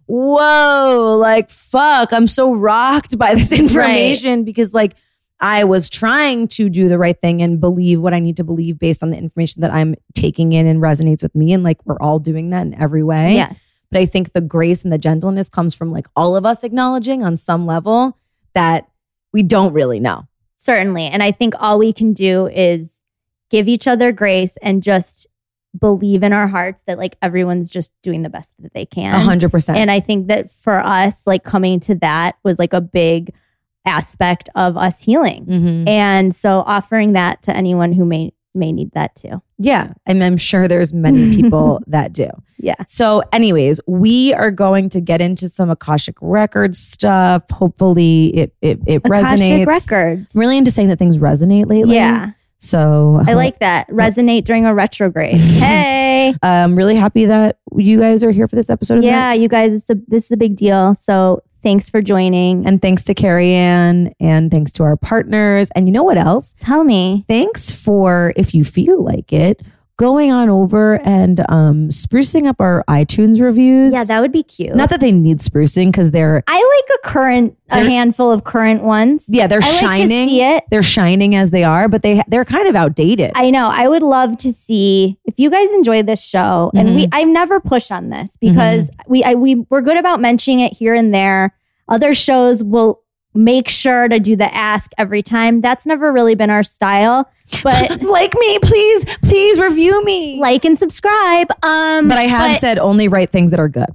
whoa, 0.07 1.17
like 1.21 1.51
fuck, 1.51 2.13
I'm 2.13 2.27
so 2.29 2.53
rocked 2.55 3.19
by 3.19 3.35
this 3.35 3.53
information 3.59 4.45
because 4.45 4.73
like 4.75 4.95
I 5.41 5.65
was 5.65 5.89
trying 5.89 6.49
to 6.49 6.69
do 6.69 6.89
the 6.89 6.99
right 6.99 7.19
thing 7.21 7.43
and 7.43 7.61
believe 7.61 8.01
what 8.01 8.13
I 8.13 8.19
need 8.19 8.37
to 8.39 8.45
believe 8.45 8.79
based 8.79 9.03
on 9.03 9.11
the 9.11 9.17
information 9.17 9.63
that 9.63 9.73
I'm 9.73 9.95
taking 10.15 10.53
in 10.53 10.67
and 10.67 10.81
resonates 10.81 11.23
with 11.23 11.35
me. 11.35 11.53
And 11.53 11.63
like 11.63 11.85
we're 11.87 12.01
all 12.01 12.19
doing 12.19 12.51
that 12.51 12.63
in 12.63 12.75
every 12.75 13.03
way. 13.03 13.35
Yes. 13.35 13.87
But 13.91 14.01
I 14.01 14.07
think 14.07 14.33
the 14.33 14.41
grace 14.41 14.83
and 14.83 14.93
the 14.93 14.99
gentleness 14.99 15.49
comes 15.49 15.75
from 15.75 15.93
like 15.93 16.07
all 16.17 16.37
of 16.37 16.45
us 16.45 16.65
acknowledging 16.65 17.23
on 17.23 17.37
some 17.37 17.67
level 17.67 18.19
that 18.55 18.89
we 19.33 19.43
don't 19.43 19.73
really 19.73 20.01
know. 20.01 20.27
Certainly. 20.57 21.07
And 21.07 21.23
I 21.23 21.31
think 21.31 21.55
all 21.59 21.79
we 21.79 21.93
can 21.93 22.13
do 22.13 22.49
is 22.49 23.01
give 23.49 23.69
each 23.69 23.87
other 23.87 24.11
grace 24.11 24.57
and 24.61 24.83
just 24.83 25.27
believe 25.79 26.23
in 26.23 26.33
our 26.33 26.49
hearts 26.49 26.83
that 26.87 26.99
like 26.99 27.17
everyone's 27.23 27.71
just 27.71 27.93
doing 28.03 28.23
the 28.23 28.29
best 28.29 28.51
that 28.59 28.75
they 28.75 28.85
can. 28.85 29.15
A 29.15 29.21
hundred 29.21 29.53
percent. 29.53 29.79
And 29.79 29.91
I 29.91 30.01
think 30.01 30.27
that 30.27 30.51
for 30.51 30.79
us, 30.79 31.27
like 31.27 31.45
coming 31.45 31.79
to 31.81 31.95
that 31.97 32.37
was 32.43 32.59
like 32.59 32.73
a 32.73 32.81
big 32.81 33.33
aspect 33.89 34.49
of 34.55 34.77
us 34.77 35.03
healing. 35.03 35.45
Mhm. 35.47 35.89
And 35.89 36.35
so 36.35 36.61
offering 36.67 37.15
that 37.15 37.43
to 37.43 37.57
anyone 37.57 37.93
who 37.93 38.05
may 38.05 38.33
may 38.55 38.73
need 38.73 38.91
that 38.93 39.15
too. 39.15 39.41
Yeah. 39.59 39.93
And 40.07 40.23
I'm 40.25 40.37
sure 40.37 40.67
there's 40.67 40.93
many 40.93 41.37
people 41.41 41.81
that 41.87 42.13
do. 42.13 42.29
Yeah. 42.59 42.75
So, 42.87 43.23
anyways, 43.33 43.79
we 43.87 44.35
are 44.35 44.51
going 44.51 44.89
to 44.91 45.01
get 45.01 45.21
into 45.21 45.49
some 45.49 45.71
Akashic 45.71 46.17
Records 46.21 46.79
stuff. 46.79 47.43
Hopefully 47.51 48.37
it 48.37 48.55
it, 48.63 48.81
it 48.87 49.03
resonates. 49.05 49.67
Records. 49.67 50.35
I'm 50.35 50.41
really 50.41 50.59
into 50.59 50.71
saying 50.71 50.89
that 50.89 50.99
things 50.99 51.19
resonate 51.19 51.69
lately. 51.69 51.97
Yeah. 51.97 52.33
So 52.59 53.23
I 53.25 53.35
like 53.35 53.61
that. 53.61 53.89
Resonate 53.91 54.45
during 54.45 54.67
a 54.67 54.75
retrograde. 54.75 55.39
Hey. 56.19 56.35
I'm 56.43 56.75
really 56.75 56.97
happy 56.97 57.27
that 57.27 57.59
you 57.77 58.01
guys 58.01 58.25
are 58.25 58.33
here 58.33 58.49
for 58.49 58.57
this 58.57 58.69
episode. 58.69 58.99
Of 58.99 59.05
yeah, 59.05 59.33
you 59.33 59.47
guys, 59.47 59.73
it's 59.73 59.89
a, 59.89 59.95
this 60.09 60.25
is 60.25 60.33
a 60.33 60.37
big 60.37 60.57
deal. 60.57 60.97
So 60.97 61.43
thanks 61.63 61.91
for 61.91 62.03
joining. 62.03 62.67
And 62.67 62.81
thanks 62.81 63.05
to 63.05 63.15
Kariann 63.15 64.13
and 64.21 64.51
thanks 64.51 64.73
to 64.73 64.83
our 64.83 64.97
partners. 64.97 65.71
And 65.75 65.89
you 65.89 65.93
know 65.93 66.03
what 66.03 66.19
else? 66.19 66.55
tell 66.61 66.85
me. 66.85 67.25
thanks 67.29 67.71
for 67.71 68.33
if 68.37 68.55
you 68.55 68.65
feel 68.65 69.03
like 69.03 69.33
it 69.33 69.63
going 69.99 70.33
on 70.33 70.49
over 70.49 71.01
and 71.07 71.41
um 71.51 71.89
sprucing 71.91 72.47
up 72.47 72.57
our 72.61 72.85
itunes 72.89 73.41
reviews 73.41 73.93
Yeah, 73.93 74.05
that 74.05 74.21
would 74.21 74.33
be 74.33 74.43
cute. 74.45 74.75
not 74.75 74.89
that 74.91 75.01
they 75.01 75.13
need 75.13 75.41
sprucing 75.41 75.89
because 75.89 76.13
they're 76.13 76.43
I 76.47 76.55
like 76.55 76.99
a 76.99 77.07
current, 77.09 77.59
a 77.69 77.81
handful 77.81 78.31
of 78.33 78.45
current 78.45 78.83
ones. 78.85 79.27
yeah 79.29 79.47
they're 79.49 79.59
I 79.63 79.67
like 79.67 79.75
to 79.75 79.79
shining 79.81 80.29
see 80.29 80.43
it. 80.43 80.65
they're 80.71 80.83
shining 80.85 81.35
as 81.35 81.51
they 81.51 81.65
are 81.65 81.89
but 81.89 82.03
they 82.03 82.23
they're 82.29 82.45
kind 82.47 82.67
of 82.69 82.75
outdated 82.77 83.33
I 83.35 83.51
know. 83.51 83.69
I 83.69 83.89
would 83.89 84.03
love 84.03 84.37
to 84.39 84.53
see 84.53 85.19
if 85.25 85.35
you 85.39 85.51
guys 85.51 85.71
enjoy 85.75 86.03
this 86.03 86.23
show, 86.25 86.71
and 86.75 86.95
we 86.95 87.09
I've 87.13 87.29
never 87.29 87.61
pushed 87.61 87.91
on 87.93 88.09
this 88.11 88.37
because 88.41 88.91
we 89.09 89.23
I, 89.25 89.35
we 89.35 89.57
we're 89.69 89.81
good 89.83 89.97
about 89.99 90.21
mentioning 90.21 90.61
it 90.61 90.73
here 90.73 90.95
and 90.95 91.13
there. 91.13 91.55
Other 91.89 92.15
shows 92.15 92.63
will 92.63 93.03
make 93.35 93.69
sure 93.69 94.09
to 94.09 94.19
do 94.19 94.35
the 94.37 94.53
ask 94.55 94.91
every 94.99 95.23
time. 95.23 95.61
That's 95.61 95.87
never 95.87 96.13
really 96.13 96.35
been 96.35 96.51
our 96.51 96.63
style. 96.63 97.31
But 97.63 98.03
like 98.03 98.35
me 98.39 98.59
please 98.61 99.05
please 99.23 99.59
review 99.61 100.05
me 100.05 100.39
like 100.41 100.65
and 100.65 100.79
subscribe. 100.79 101.49
Um, 101.63 102.09
but 102.09 102.19
i 102.19 102.23
have 102.25 102.57
said 102.57 102.79
only 102.79 103.09
write 103.09 103.31
things 103.31 103.51
that 103.53 103.61
are 103.61 103.69
good 103.69 103.89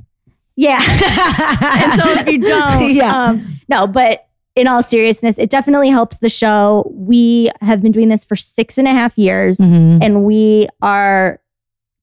Yeah. 0.55 0.77
and 0.81 2.01
so 2.01 2.11
if 2.21 2.27
you 2.27 2.39
don't, 2.39 2.91
Yeah. 2.95 3.25
um, 3.29 3.45
no, 3.69 3.85
but 3.87 4.27
in 4.55 4.67
all 4.67 4.83
seriousness, 4.83 5.39
it 5.39 5.49
definitely 5.49 5.89
helps 5.89 6.19
the 6.19 6.29
show. 6.29 6.91
We 6.95 7.51
have 7.61 7.81
been 7.81 7.91
doing 7.91 8.09
this 8.09 8.23
for 8.23 8.35
six 8.35 8.77
and 8.77 8.87
a 8.87 8.91
half 8.91 9.17
years 9.17 9.57
Mhm. 9.57 9.99
and 10.03 10.23
we 10.23 10.67
are 10.81 11.39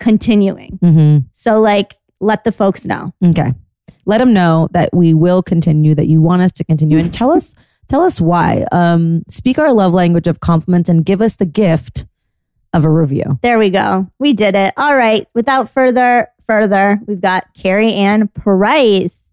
continuing. 0.00 0.78
Mhm. 0.82 1.24
So, 1.32 1.60
like, 1.60 1.96
let 2.20 2.42
the 2.44 2.52
folks 2.52 2.84
know. 2.86 3.12
Okay. 3.24 3.54
Let 4.06 4.18
them 4.18 4.32
know 4.32 4.68
that 4.72 4.90
we 4.92 5.14
will 5.14 5.42
continue, 5.42 5.94
that 5.94 6.08
you 6.08 6.20
want 6.20 6.42
us 6.42 6.52
to 6.52 6.64
continue, 6.64 6.98
and 6.98 7.12
tell 7.12 7.32
us 7.32 7.54
tell 7.88 8.02
us 8.02 8.20
why. 8.20 8.64
Um, 8.72 9.24
speak 9.28 9.58
our 9.58 9.72
love 9.72 9.92
language 9.92 10.26
of 10.26 10.40
compliments 10.40 10.88
and 10.88 11.04
give 11.04 11.20
us 11.20 11.36
the 11.36 11.46
gift 11.46 12.06
of 12.72 12.84
a 12.84 12.90
review. 12.90 13.38
There 13.42 13.58
we 13.58 13.70
go. 13.70 14.06
We 14.18 14.32
did 14.32 14.54
it. 14.54 14.74
All 14.76 14.96
right. 14.96 15.26
Without 15.34 15.68
further 15.68 16.28
further, 16.46 17.00
we've 17.06 17.20
got 17.20 17.54
Kariann 17.56 18.32
Price. 18.32 19.30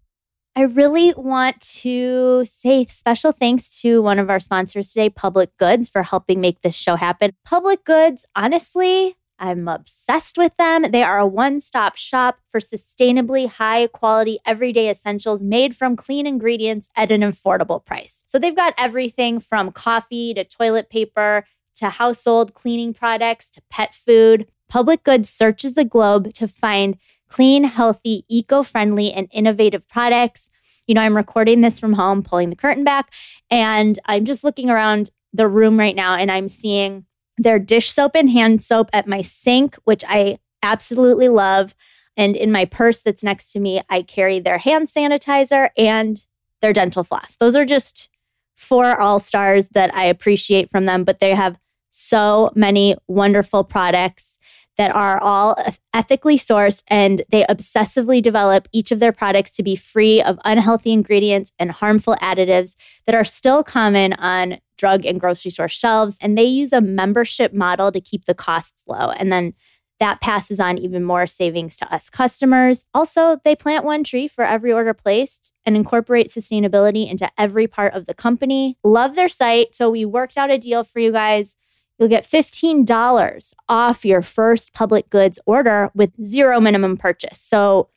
I 0.56 0.62
really 0.62 1.14
want 1.16 1.60
to 1.82 2.44
say 2.44 2.84
special 2.86 3.30
thanks 3.30 3.80
to 3.82 4.02
one 4.02 4.18
of 4.18 4.28
our 4.28 4.40
sponsors 4.40 4.92
today, 4.92 5.08
Public 5.08 5.56
Goods, 5.56 5.88
for 5.88 6.02
helping 6.02 6.40
make 6.40 6.62
this 6.62 6.74
show 6.74 6.96
happen. 6.96 7.32
Public 7.44 7.84
Goods, 7.84 8.26
honestly, 8.34 9.16
I'm 9.38 9.68
obsessed 9.68 10.36
with 10.36 10.56
them. 10.56 10.90
They 10.90 11.02
are 11.02 11.18
a 11.18 11.26
one 11.26 11.60
stop 11.60 11.96
shop 11.96 12.40
for 12.48 12.60
sustainably 12.60 13.48
high 13.48 13.86
quality 13.86 14.40
everyday 14.44 14.90
essentials 14.90 15.42
made 15.42 15.76
from 15.76 15.96
clean 15.96 16.26
ingredients 16.26 16.88
at 16.96 17.12
an 17.12 17.20
affordable 17.20 17.84
price. 17.84 18.22
So 18.26 18.38
they've 18.38 18.56
got 18.56 18.74
everything 18.76 19.40
from 19.40 19.72
coffee 19.72 20.34
to 20.34 20.44
toilet 20.44 20.90
paper 20.90 21.44
to 21.76 21.90
household 21.90 22.54
cleaning 22.54 22.92
products 22.92 23.48
to 23.50 23.62
pet 23.70 23.94
food. 23.94 24.48
Public 24.68 25.04
Goods 25.04 25.30
searches 25.30 25.74
the 25.74 25.84
globe 25.84 26.34
to 26.34 26.48
find 26.48 26.96
clean, 27.28 27.64
healthy, 27.64 28.24
eco 28.28 28.62
friendly, 28.62 29.12
and 29.12 29.28
innovative 29.30 29.88
products. 29.88 30.50
You 30.86 30.94
know, 30.94 31.02
I'm 31.02 31.16
recording 31.16 31.60
this 31.60 31.78
from 31.78 31.92
home, 31.92 32.22
pulling 32.22 32.50
the 32.50 32.56
curtain 32.56 32.82
back, 32.82 33.12
and 33.50 33.98
I'm 34.06 34.24
just 34.24 34.42
looking 34.42 34.70
around 34.70 35.10
the 35.32 35.46
room 35.46 35.78
right 35.78 35.94
now 35.94 36.14
and 36.14 36.30
I'm 36.30 36.48
seeing 36.48 37.04
their 37.38 37.58
dish 37.58 37.90
soap 37.90 38.12
and 38.14 38.30
hand 38.30 38.62
soap 38.62 38.90
at 38.92 39.06
my 39.06 39.22
sink, 39.22 39.76
which 39.84 40.04
I 40.06 40.38
absolutely 40.62 41.28
love. 41.28 41.74
And 42.16 42.36
in 42.36 42.50
my 42.50 42.64
purse 42.64 43.00
that's 43.00 43.22
next 43.22 43.52
to 43.52 43.60
me, 43.60 43.80
I 43.88 44.02
carry 44.02 44.40
their 44.40 44.58
hand 44.58 44.88
sanitizer 44.88 45.70
and 45.76 46.24
their 46.60 46.72
dental 46.72 47.04
floss. 47.04 47.36
Those 47.36 47.54
are 47.54 47.64
just 47.64 48.08
four 48.56 49.00
all 49.00 49.20
stars 49.20 49.68
that 49.68 49.94
I 49.94 50.04
appreciate 50.04 50.68
from 50.68 50.84
them, 50.84 51.04
but 51.04 51.20
they 51.20 51.34
have 51.34 51.58
so 51.90 52.50
many 52.54 52.96
wonderful 53.06 53.62
products 53.64 54.38
that 54.76 54.94
are 54.94 55.20
all 55.20 55.56
ethically 55.92 56.36
sourced 56.36 56.82
and 56.88 57.22
they 57.30 57.44
obsessively 57.44 58.22
develop 58.22 58.68
each 58.72 58.92
of 58.92 59.00
their 59.00 59.12
products 59.12 59.50
to 59.52 59.62
be 59.62 59.74
free 59.76 60.22
of 60.22 60.38
unhealthy 60.44 60.92
ingredients 60.92 61.52
and 61.58 61.72
harmful 61.72 62.16
additives 62.22 62.76
that 63.06 63.14
are 63.14 63.24
still 63.24 63.64
common 63.64 64.12
on 64.14 64.58
drug 64.78 65.04
and 65.04 65.20
grocery 65.20 65.50
store 65.50 65.68
shelves. 65.68 66.16
And 66.20 66.38
they 66.38 66.44
use 66.44 66.72
a 66.72 66.80
membership 66.80 67.52
model 67.52 67.92
to 67.92 68.00
keep 68.00 68.24
the 68.24 68.34
costs 68.34 68.82
low. 68.86 69.10
And 69.10 69.30
then 69.30 69.52
that 70.00 70.20
passes 70.20 70.60
on 70.60 70.78
even 70.78 71.02
more 71.02 71.26
savings 71.26 71.76
to 71.76 71.92
us 71.92 72.08
customers. 72.08 72.84
Also, 72.94 73.40
they 73.44 73.56
plant 73.56 73.84
one 73.84 74.04
tree 74.04 74.28
for 74.28 74.44
every 74.44 74.72
order 74.72 74.94
placed 74.94 75.52
and 75.66 75.76
incorporate 75.76 76.30
sustainability 76.30 77.10
into 77.10 77.30
every 77.36 77.66
part 77.66 77.94
of 77.94 78.06
the 78.06 78.14
company. 78.14 78.78
Love 78.84 79.14
their 79.14 79.28
site. 79.28 79.74
So 79.74 79.90
we 79.90 80.04
worked 80.04 80.38
out 80.38 80.50
a 80.50 80.58
deal 80.58 80.84
for 80.84 81.00
you 81.00 81.12
guys. 81.12 81.56
You'll 81.98 82.08
get 82.08 82.28
$15 82.28 83.54
off 83.68 84.04
your 84.04 84.22
first 84.22 84.72
public 84.72 85.10
goods 85.10 85.40
order 85.46 85.90
with 85.94 86.12
zero 86.24 86.60
minimum 86.60 86.96
purchase. 86.96 87.40
So 87.40 87.88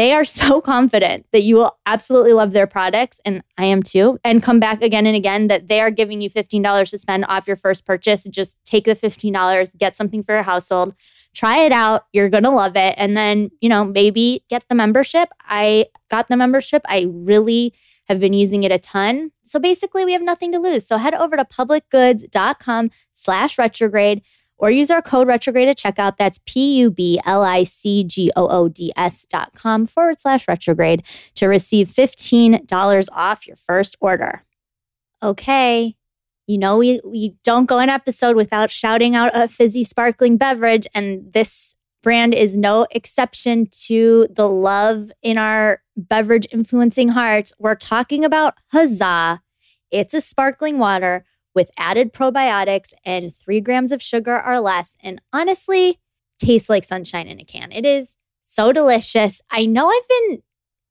they 0.00 0.14
are 0.14 0.24
so 0.24 0.60
confident 0.72 1.26
that 1.32 1.42
you 1.42 1.56
will 1.56 1.78
absolutely 1.84 2.32
love 2.32 2.52
their 2.52 2.66
products, 2.66 3.20
and 3.26 3.42
I 3.58 3.66
am 3.66 3.82
too, 3.82 4.18
and 4.24 4.42
come 4.42 4.58
back 4.58 4.80
again 4.80 5.04
and 5.04 5.14
again 5.14 5.48
that 5.48 5.68
they 5.68 5.78
are 5.78 5.90
giving 5.90 6.22
you 6.22 6.30
$15 6.30 6.88
to 6.88 6.98
spend 6.98 7.26
off 7.26 7.46
your 7.46 7.56
first 7.56 7.84
purchase. 7.84 8.24
Just 8.30 8.56
take 8.64 8.86
the 8.86 8.96
$15, 8.96 9.76
get 9.76 9.98
something 9.98 10.22
for 10.22 10.34
your 10.34 10.42
household, 10.42 10.94
try 11.34 11.58
it 11.58 11.72
out. 11.72 12.06
You're 12.14 12.30
going 12.30 12.44
to 12.44 12.50
love 12.50 12.76
it. 12.76 12.94
And 12.96 13.14
then, 13.14 13.50
you 13.60 13.68
know, 13.68 13.84
maybe 13.84 14.42
get 14.48 14.64
the 14.70 14.74
membership. 14.74 15.28
I 15.42 15.86
got 16.10 16.28
the 16.28 16.36
membership. 16.36 16.80
I 16.86 17.06
really 17.10 17.74
have 18.06 18.20
been 18.20 18.32
using 18.32 18.64
it 18.64 18.72
a 18.72 18.78
ton. 18.78 19.32
So 19.42 19.60
basically, 19.60 20.06
we 20.06 20.14
have 20.14 20.22
nothing 20.22 20.50
to 20.52 20.58
lose. 20.58 20.86
So 20.86 20.96
head 20.96 21.12
over 21.12 21.36
to 21.36 21.44
publicgoods.com 21.44 22.90
slash 23.12 23.58
retrograde 23.58 24.22
or 24.60 24.70
use 24.70 24.90
our 24.90 25.02
code 25.02 25.26
retrograde 25.26 25.68
at 25.68 25.78
checkout. 25.78 26.18
That's 26.18 26.38
P-U-B-L-I-C-G-O-O-D-S 26.44 27.16
dot 29.30 29.52
com 29.54 29.86
forward 29.86 30.20
slash 30.20 30.46
retrograde 30.46 31.02
to 31.34 31.46
receive 31.46 31.88
$15 31.88 33.08
off 33.12 33.46
your 33.46 33.56
first 33.56 33.96
order. 34.00 34.44
Okay. 35.22 35.96
You 36.46 36.58
know, 36.58 36.76
we, 36.78 37.00
we 37.04 37.36
don't 37.42 37.66
go 37.66 37.78
an 37.78 37.88
episode 37.88 38.36
without 38.36 38.70
shouting 38.70 39.16
out 39.16 39.30
a 39.34 39.48
fizzy 39.48 39.82
sparkling 39.84 40.36
beverage. 40.36 40.86
And 40.94 41.32
this 41.32 41.74
brand 42.02 42.34
is 42.34 42.56
no 42.56 42.86
exception 42.90 43.66
to 43.86 44.26
the 44.30 44.48
love 44.48 45.10
in 45.22 45.38
our 45.38 45.80
beverage 45.96 46.46
influencing 46.52 47.08
hearts. 47.10 47.52
We're 47.58 47.76
talking 47.76 48.24
about 48.24 48.54
Huzzah. 48.72 49.40
It's 49.90 50.14
a 50.14 50.20
sparkling 50.20 50.78
water 50.78 51.24
with 51.54 51.70
added 51.76 52.12
probiotics 52.12 52.92
and 53.04 53.34
three 53.34 53.60
grams 53.60 53.92
of 53.92 54.02
sugar 54.02 54.42
or 54.44 54.60
less. 54.60 54.96
And 55.02 55.20
honestly, 55.32 55.98
tastes 56.38 56.70
like 56.70 56.84
sunshine 56.84 57.26
in 57.26 57.40
a 57.40 57.44
can. 57.44 57.72
It 57.72 57.84
is 57.84 58.16
so 58.44 58.72
delicious. 58.72 59.40
I 59.50 59.66
know 59.66 59.88
I've 59.88 60.08
been 60.08 60.42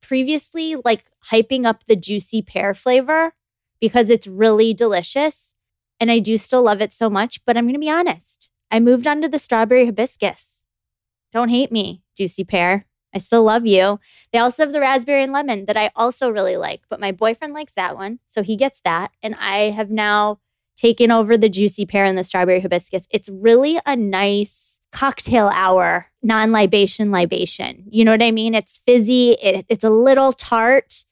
previously 0.02 0.76
like 0.84 1.04
hyping 1.30 1.64
up 1.64 1.84
the 1.86 1.96
juicy 1.96 2.42
pear 2.42 2.74
flavor 2.74 3.32
because 3.80 4.10
it's 4.10 4.26
really 4.26 4.74
delicious. 4.74 5.52
And 5.98 6.10
I 6.10 6.18
do 6.18 6.38
still 6.38 6.62
love 6.62 6.80
it 6.80 6.92
so 6.92 7.10
much, 7.10 7.44
but 7.44 7.56
I'm 7.56 7.64
going 7.64 7.74
to 7.74 7.80
be 7.80 7.90
honest. 7.90 8.48
I 8.70 8.80
moved 8.80 9.06
on 9.06 9.20
to 9.22 9.28
the 9.28 9.38
strawberry 9.38 9.84
hibiscus. 9.84 10.64
Don't 11.32 11.48
hate 11.48 11.70
me, 11.70 12.02
juicy 12.16 12.44
pear. 12.44 12.86
I 13.14 13.18
still 13.18 13.42
love 13.42 13.66
you. 13.66 13.98
They 14.32 14.38
also 14.38 14.62
have 14.62 14.72
the 14.72 14.80
raspberry 14.80 15.22
and 15.22 15.32
lemon 15.32 15.66
that 15.66 15.76
I 15.76 15.90
also 15.96 16.30
really 16.30 16.56
like, 16.56 16.82
but 16.88 17.00
my 17.00 17.12
boyfriend 17.12 17.54
likes 17.54 17.72
that 17.74 17.96
one. 17.96 18.20
So 18.28 18.42
he 18.42 18.56
gets 18.56 18.80
that. 18.84 19.10
And 19.22 19.34
I 19.34 19.70
have 19.70 19.90
now 19.90 20.38
taken 20.76 21.10
over 21.10 21.36
the 21.36 21.48
juicy 21.48 21.86
pear 21.86 22.04
and 22.04 22.16
the 22.16 22.24
strawberry 22.24 22.60
hibiscus. 22.60 23.06
It's 23.10 23.28
really 23.28 23.78
a 23.86 23.96
nice 23.96 24.78
cocktail 24.92 25.48
hour, 25.48 26.06
non 26.22 26.52
libation 26.52 27.10
libation. 27.10 27.84
You 27.90 28.04
know 28.04 28.12
what 28.12 28.22
I 28.22 28.30
mean? 28.30 28.54
It's 28.54 28.78
fizzy, 28.86 29.32
it, 29.42 29.66
it's 29.68 29.84
a 29.84 29.90
little 29.90 30.32
tart, 30.32 31.04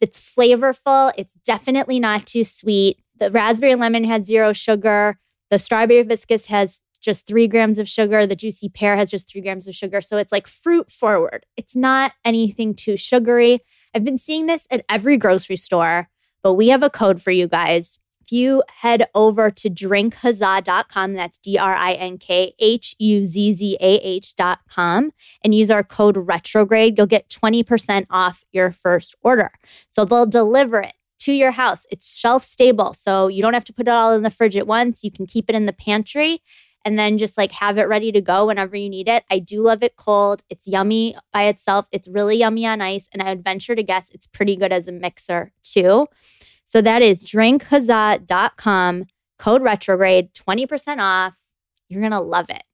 it's 0.00 0.20
flavorful, 0.20 1.12
it's 1.16 1.34
definitely 1.44 2.00
not 2.00 2.26
too 2.26 2.44
sweet. 2.44 2.98
The 3.18 3.30
raspberry 3.30 3.74
lemon 3.74 4.04
has 4.04 4.26
zero 4.26 4.52
sugar. 4.52 5.18
The 5.50 5.58
strawberry 5.58 6.00
hibiscus 6.00 6.46
has 6.46 6.80
just 7.00 7.26
three 7.26 7.46
grams 7.46 7.78
of 7.78 7.88
sugar. 7.88 8.26
The 8.26 8.34
juicy 8.34 8.68
pear 8.68 8.96
has 8.96 9.10
just 9.10 9.28
three 9.28 9.42
grams 9.42 9.68
of 9.68 9.74
sugar. 9.74 10.00
So 10.00 10.16
it's 10.16 10.32
like 10.32 10.46
fruit 10.46 10.90
forward. 10.90 11.46
It's 11.56 11.76
not 11.76 12.12
anything 12.24 12.74
too 12.74 12.96
sugary. 12.96 13.60
I've 13.94 14.04
been 14.04 14.18
seeing 14.18 14.46
this 14.46 14.66
at 14.70 14.84
every 14.88 15.16
grocery 15.16 15.56
store, 15.56 16.08
but 16.42 16.54
we 16.54 16.68
have 16.68 16.82
a 16.82 16.90
code 16.90 17.22
for 17.22 17.30
you 17.30 17.46
guys. 17.46 17.98
If 18.24 18.32
you 18.32 18.62
head 18.70 19.06
over 19.14 19.50
to 19.50 19.68
drinkhuzzah.com, 19.68 21.12
that's 21.12 21.36
D 21.36 21.58
R 21.58 21.74
I 21.74 21.92
N 21.92 22.16
K 22.16 22.54
H 22.58 22.96
U 22.98 23.26
Z 23.26 23.52
Z 23.52 23.76
A 23.78 23.96
H.com, 23.96 25.12
and 25.42 25.54
use 25.54 25.70
our 25.70 25.84
code 25.84 26.16
retrograde, 26.16 26.96
you'll 26.96 27.06
get 27.06 27.28
20% 27.28 28.06
off 28.08 28.42
your 28.50 28.72
first 28.72 29.14
order. 29.20 29.50
So 29.90 30.06
they'll 30.06 30.24
deliver 30.24 30.80
it 30.80 30.94
to 31.20 31.32
your 31.32 31.50
house. 31.50 31.84
It's 31.90 32.16
shelf 32.16 32.42
stable. 32.44 32.94
So 32.94 33.28
you 33.28 33.42
don't 33.42 33.52
have 33.52 33.64
to 33.64 33.74
put 33.74 33.88
it 33.88 33.90
all 33.90 34.12
in 34.12 34.22
the 34.22 34.30
fridge 34.30 34.56
at 34.56 34.66
once. 34.66 35.04
You 35.04 35.10
can 35.10 35.26
keep 35.26 35.50
it 35.50 35.54
in 35.54 35.66
the 35.66 35.72
pantry 35.74 36.40
and 36.82 36.98
then 36.98 37.18
just 37.18 37.36
like 37.36 37.52
have 37.52 37.76
it 37.76 37.88
ready 37.88 38.10
to 38.12 38.22
go 38.22 38.46
whenever 38.46 38.74
you 38.74 38.88
need 38.88 39.08
it. 39.08 39.24
I 39.30 39.38
do 39.38 39.62
love 39.62 39.82
it 39.82 39.96
cold. 39.96 40.44
It's 40.48 40.66
yummy 40.66 41.14
by 41.30 41.44
itself. 41.44 41.86
It's 41.92 42.08
really 42.08 42.38
yummy 42.38 42.66
on 42.66 42.80
ice. 42.80 43.06
And 43.12 43.22
I 43.22 43.28
would 43.28 43.44
venture 43.44 43.74
to 43.74 43.82
guess 43.82 44.08
it's 44.12 44.26
pretty 44.26 44.56
good 44.56 44.72
as 44.72 44.88
a 44.88 44.92
mixer 44.92 45.52
too. 45.62 46.06
So 46.74 46.82
that 46.82 47.02
is 47.02 47.22
drinkhuzzah.com, 47.22 49.04
code 49.38 49.62
retrograde, 49.62 50.34
20% 50.34 50.98
off. 50.98 51.34
You're 51.88 52.00
going 52.00 52.10
to 52.10 52.18
love 52.18 52.50
it. 52.50 52.64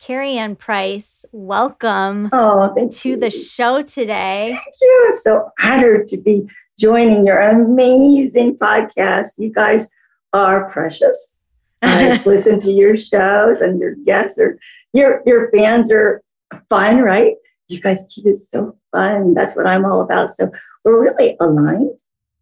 Kariann 0.00 0.56
Price, 0.56 1.24
welcome 1.32 2.30
Oh, 2.32 2.72
to 2.88 3.08
you. 3.08 3.16
the 3.16 3.30
show 3.30 3.82
today. 3.82 4.50
Thank 4.52 4.74
you. 4.80 5.04
I'm 5.08 5.14
so 5.18 5.50
honored 5.60 6.06
to 6.06 6.22
be 6.22 6.48
joining 6.78 7.26
your 7.26 7.40
amazing 7.40 8.56
podcast. 8.58 9.30
You 9.38 9.52
guys 9.52 9.90
are 10.32 10.70
precious. 10.70 11.42
I've 11.82 12.24
listened 12.26 12.60
to 12.62 12.70
your 12.70 12.96
shows 12.96 13.60
and 13.60 13.80
your 13.80 13.96
guests 14.06 14.38
are 14.38 14.56
your 14.92 15.24
your 15.26 15.50
fans 15.50 15.90
are 15.90 16.22
fun, 16.68 16.98
right? 16.98 17.34
You 17.66 17.80
guys 17.80 18.06
keep 18.14 18.26
it 18.26 18.38
so 18.38 18.76
fun. 18.92 19.34
That's 19.34 19.56
what 19.56 19.66
I'm 19.66 19.84
all 19.84 20.00
about. 20.00 20.30
So 20.30 20.48
we're 20.84 21.02
really 21.02 21.36
aligned 21.40 21.98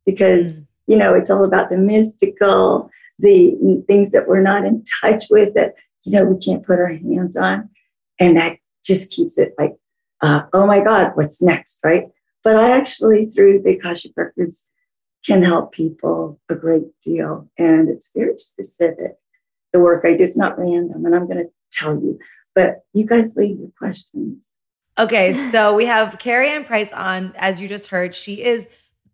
because 0.08 0.64
you 0.86 0.96
know 0.96 1.14
it's 1.14 1.30
all 1.30 1.44
about 1.44 1.68
the 1.68 1.76
mystical, 1.78 2.90
the 3.18 3.84
things 3.86 4.10
that 4.12 4.26
we're 4.26 4.40
not 4.42 4.64
in 4.64 4.82
touch 5.02 5.24
with 5.28 5.52
that 5.54 5.74
you 6.04 6.12
know 6.12 6.24
we 6.24 6.38
can't 6.38 6.66
put 6.66 6.78
our 6.78 6.94
hands 6.94 7.36
on, 7.36 7.68
and 8.18 8.36
that 8.36 8.56
just 8.84 9.10
keeps 9.12 9.36
it 9.36 9.52
like, 9.58 9.74
uh, 10.22 10.42
oh 10.54 10.66
my 10.66 10.82
God, 10.82 11.12
what's 11.14 11.42
next, 11.42 11.80
right? 11.84 12.04
but 12.48 12.56
I 12.56 12.76
actually, 12.76 13.26
through 13.26 13.60
the 13.60 13.76
Akashic 13.76 14.12
Records, 14.16 14.68
can 15.26 15.42
help 15.42 15.72
people 15.72 16.40
a 16.48 16.54
great 16.54 16.86
deal. 17.02 17.46
And 17.58 17.90
it's 17.90 18.10
very 18.16 18.38
specific. 18.38 19.16
The 19.72 19.80
work 19.80 20.04
I 20.06 20.16
do 20.16 20.24
is 20.24 20.36
not 20.36 20.58
random, 20.58 21.04
and 21.04 21.14
I'm 21.14 21.26
going 21.26 21.44
to 21.44 21.50
tell 21.70 21.94
you. 21.94 22.18
But 22.54 22.84
you 22.94 23.04
guys 23.04 23.36
leave 23.36 23.58
your 23.58 23.70
questions. 23.76 24.46
Okay, 24.98 25.32
so 25.50 25.74
we 25.74 25.84
have 25.84 26.18
Kariann 26.18 26.64
Price 26.64 26.90
on, 26.92 27.34
as 27.36 27.60
you 27.60 27.68
just 27.68 27.88
heard. 27.88 28.14
She 28.14 28.42
is 28.42 28.66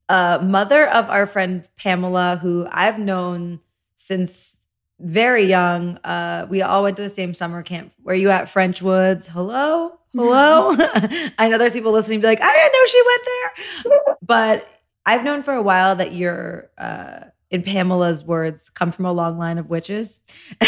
a 0.09 0.41
mother 0.43 0.89
of 0.89 1.09
our 1.09 1.27
friend 1.27 1.69
Pamela, 1.77 2.39
who 2.41 2.67
I've 2.71 2.99
known 2.99 3.61
since 3.97 4.61
very 5.01 5.45
young. 5.45 5.97
Uh, 5.99 6.47
we 6.49 6.63
all 6.63 6.83
went 6.83 6.97
to 6.97 7.03
the 7.03 7.09
same 7.09 7.35
summer 7.35 7.63
camp. 7.63 7.93
Were 8.03 8.15
you 8.15 8.31
at 8.31 8.49
French 8.49 8.83
Woods? 8.83 9.29
Hello? 9.29 9.99
Hello? 10.15 10.71
I 11.39 11.49
know 11.49 11.59
there's 11.59 11.73
people 11.73 11.93
listening 11.93 12.21
be 12.21 12.27
like, 12.27 12.41
I 12.43 12.53
didn't 12.53 12.73
know 12.73 12.87
she 12.87 13.03
went 13.07 13.23
there. 13.25 14.17
But 14.23 14.69
I've 15.07 15.25
known 15.25 15.43
for 15.43 15.55
a 15.55 15.63
while 15.63 15.97
that 15.97 16.13
you're, 16.13 16.71
uh, 16.79 17.21
in 17.55 17.63
Pamela's 17.63 18.25
words, 18.25 18.69
come 18.69 18.91
from 18.91 19.05
a 19.05 19.13
long 19.13 19.39
line 19.39 19.59
of 19.59 19.71
witches. 19.71 20.19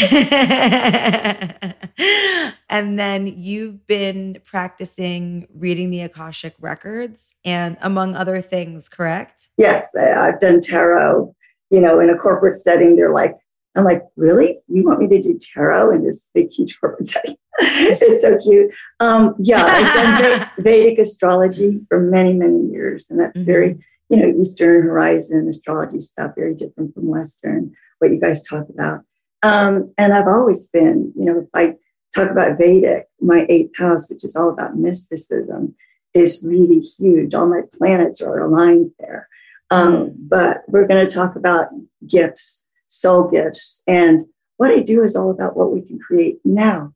and 2.69 2.97
then 2.97 3.27
you've 3.27 3.85
been 3.89 4.39
practicing 4.45 5.49
reading 5.53 5.91
the 5.91 6.03
Akashic 6.03 6.55
records 6.61 7.35
and 7.45 7.77
among 7.81 8.15
other 8.15 8.41
things, 8.41 8.89
correct? 8.89 9.51
Yes, 9.59 9.93
I've 9.97 10.39
done 10.39 10.61
tarot. 10.61 11.35
You 11.71 11.81
know, 11.81 11.99
in 11.99 12.09
a 12.09 12.17
corporate 12.17 12.55
setting, 12.55 12.95
they're 12.95 13.13
like, 13.13 13.35
I'm 13.75 13.83
like, 13.83 14.03
really? 14.15 14.61
You 14.69 14.85
want 14.85 15.01
me 15.01 15.09
to 15.09 15.21
do 15.21 15.37
tarot 15.41 15.93
in 15.93 16.05
this 16.05 16.31
big, 16.33 16.53
huge 16.53 16.79
corporate 16.81 17.09
setting? 17.15 17.37
it's 17.59 18.23
so 18.23 18.39
cute. 18.39 18.73
Um, 19.01 19.35
yeah, 19.41 19.65
I've 19.65 20.23
done 20.23 20.51
Vedic 20.61 21.01
astrology 21.01 21.81
for 21.89 21.99
many, 21.99 22.33
many 22.33 22.69
years, 22.71 23.11
and 23.11 23.19
that's 23.19 23.41
mm-hmm. 23.41 23.47
very, 23.47 23.85
you 24.09 24.17
know, 24.17 24.41
Eastern 24.41 24.83
Horizon 24.83 25.49
astrology 25.49 26.01
stuff, 26.01 26.33
very 26.37 26.55
different 26.55 26.95
from 26.95 27.07
Western, 27.07 27.73
what 27.99 28.11
you 28.11 28.21
guys 28.21 28.47
talk 28.47 28.67
about. 28.69 29.01
Um, 29.43 29.93
and 29.99 30.13
I've 30.13 30.29
always 30.29 30.69
been, 30.71 31.13
you 31.17 31.25
know, 31.25 31.41
if 31.41 31.49
I 31.55 31.75
talk 32.15 32.31
about 32.31 32.59
Vedic, 32.59 33.07
my 33.21 33.47
eighth 33.49 33.79
house, 33.79 34.11
which 34.11 34.25
is 34.25 34.37
all 34.37 34.51
about 34.51 34.77
mysticism, 34.77 35.75
is 36.15 36.45
really 36.47 36.81
huge. 36.81 37.35
All 37.35 37.47
my 37.47 37.63
planets 37.77 38.23
are 38.23 38.41
aligned 38.41 38.93
there. 38.99 39.29
Um, 39.71 39.93
mm. 39.93 40.15
But 40.17 40.63
we're 40.69 40.87
going 40.87 41.07
to 41.07 41.13
talk 41.13 41.37
about 41.37 41.69
gifts 42.07 42.67
soul 42.89 43.29
gifts. 43.29 43.83
And 43.87 44.23
what 44.57 44.71
I 44.71 44.81
do 44.81 45.03
is 45.03 45.17
all 45.17 45.31
about 45.31 45.57
what 45.57 45.73
we 45.73 45.83
can 45.83 45.99
create 45.99 46.39
now 46.45 46.93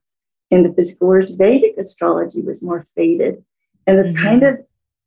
in 0.51 0.62
the 0.62 0.73
physical. 0.73 1.09
world. 1.09 1.27
Vedic 1.37 1.75
astrology 1.79 2.40
was 2.40 2.62
more 2.62 2.85
faded 2.94 3.44
and 3.87 3.99
it's 3.99 4.11
mm-hmm. 4.11 4.25
kind 4.25 4.42
of 4.42 4.59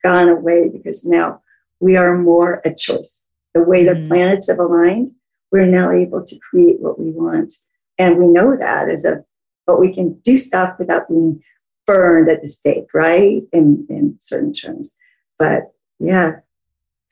gone 0.04 0.30
away 0.30 0.70
because 0.70 1.06
now 1.06 1.42
we 1.80 1.96
are 1.96 2.18
more 2.18 2.62
a 2.66 2.74
choice. 2.74 3.28
The 3.54 3.64
way 3.64 3.86
mm-hmm. 3.86 4.04
the 4.04 4.08
planets 4.08 4.48
have 4.50 4.60
aligned, 4.60 5.12
we're 5.52 5.66
now 5.66 5.92
able 5.92 6.24
to 6.24 6.40
create 6.50 6.80
what 6.80 7.00
we 7.00 7.12
want. 7.12 7.54
And 7.98 8.18
we 8.18 8.28
know 8.28 8.58
that 8.58 8.90
as 8.90 9.06
a, 9.06 9.24
but 9.68 9.80
we 9.80 9.94
can 9.94 10.20
do 10.24 10.38
stuff 10.38 10.76
without 10.80 11.08
being 11.08 11.42
burned 11.86 12.30
at 12.30 12.42
the 12.42 12.48
stake, 12.48 12.88
right? 12.94 13.44
In, 13.52 13.86
in 13.90 14.18
certain 14.20 14.54
terms. 14.54 14.96
But 15.38 15.74
yeah, 16.00 16.38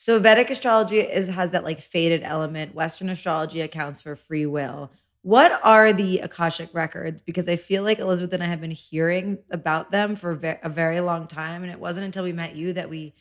so 0.02 0.17
Vedic 0.17 0.50
astrology 0.50 1.00
is 1.00 1.28
has 1.28 1.52
that 1.52 1.63
like 1.63 1.80
faded 1.80 2.24
element. 2.24 2.74
Western 2.74 3.08
astrology 3.12 3.62
accounts 3.62 4.02
for 4.02 4.15
free 4.15 4.47
will. 4.47 4.89
What 5.21 5.60
are 5.63 5.93
the 5.93 6.17
Akashic 6.21 6.74
records? 6.74 7.21
Because 7.21 7.47
I 7.47 7.56
feel 7.56 7.84
like 7.84 8.00
Elizabeth 8.00 8.34
and 8.34 8.41
I 8.41 8.47
have 8.47 8.62
been 8.62 8.71
hearing 8.71 9.38
about 9.52 9.91
them 9.91 10.15
for 10.15 10.32
a 10.63 10.69
very 10.69 11.02
long 11.02 11.28
time, 11.28 11.62
and 11.62 11.71
it 11.71 11.80
wasn't 11.80 12.08
until 12.08 12.24
we 12.24 12.34
met 12.34 12.56
you 12.56 12.74
that 12.74 12.89
we 12.89 13.13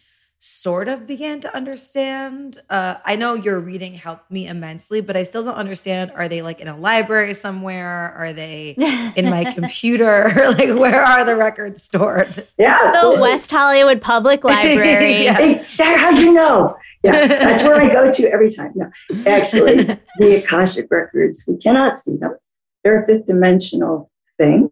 sort 0.42 0.88
of 0.88 1.06
began 1.06 1.38
to 1.38 1.54
understand. 1.54 2.62
Uh, 2.70 2.94
I 3.04 3.14
know 3.14 3.34
your 3.34 3.60
reading 3.60 3.92
helped 3.92 4.30
me 4.30 4.46
immensely, 4.46 5.02
but 5.02 5.14
I 5.14 5.22
still 5.22 5.44
don't 5.44 5.54
understand. 5.54 6.12
Are 6.14 6.28
they 6.28 6.40
like 6.40 6.60
in 6.60 6.68
a 6.68 6.76
library 6.76 7.34
somewhere? 7.34 8.14
Are 8.16 8.32
they 8.32 8.70
in 9.16 9.28
my 9.28 9.44
computer? 9.54 10.32
like, 10.36 10.70
where 10.78 11.02
are 11.04 11.24
the 11.26 11.36
records 11.36 11.82
stored? 11.82 12.48
Yeah, 12.56 12.78
the 13.02 13.20
West 13.20 13.50
Hollywood 13.50 14.00
Public 14.00 14.42
Library. 14.44 15.24
yeah. 15.24 15.38
Exactly. 15.38 16.00
How 16.00 16.16
do 16.16 16.22
you 16.24 16.32
know? 16.32 16.74
Yeah, 17.04 17.26
that's 17.26 17.62
where 17.62 17.76
I 17.76 17.92
go 17.92 18.10
to 18.10 18.32
every 18.32 18.50
time. 18.50 18.72
No, 18.74 18.90
actually, 19.26 19.84
the 20.18 20.42
Akashic 20.42 20.90
records 20.90 21.44
we 21.46 21.58
cannot 21.58 21.98
see 21.98 22.16
them. 22.16 22.34
They're 22.82 23.02
a 23.02 23.06
fifth 23.06 23.26
dimensional 23.26 24.10
thing, 24.38 24.70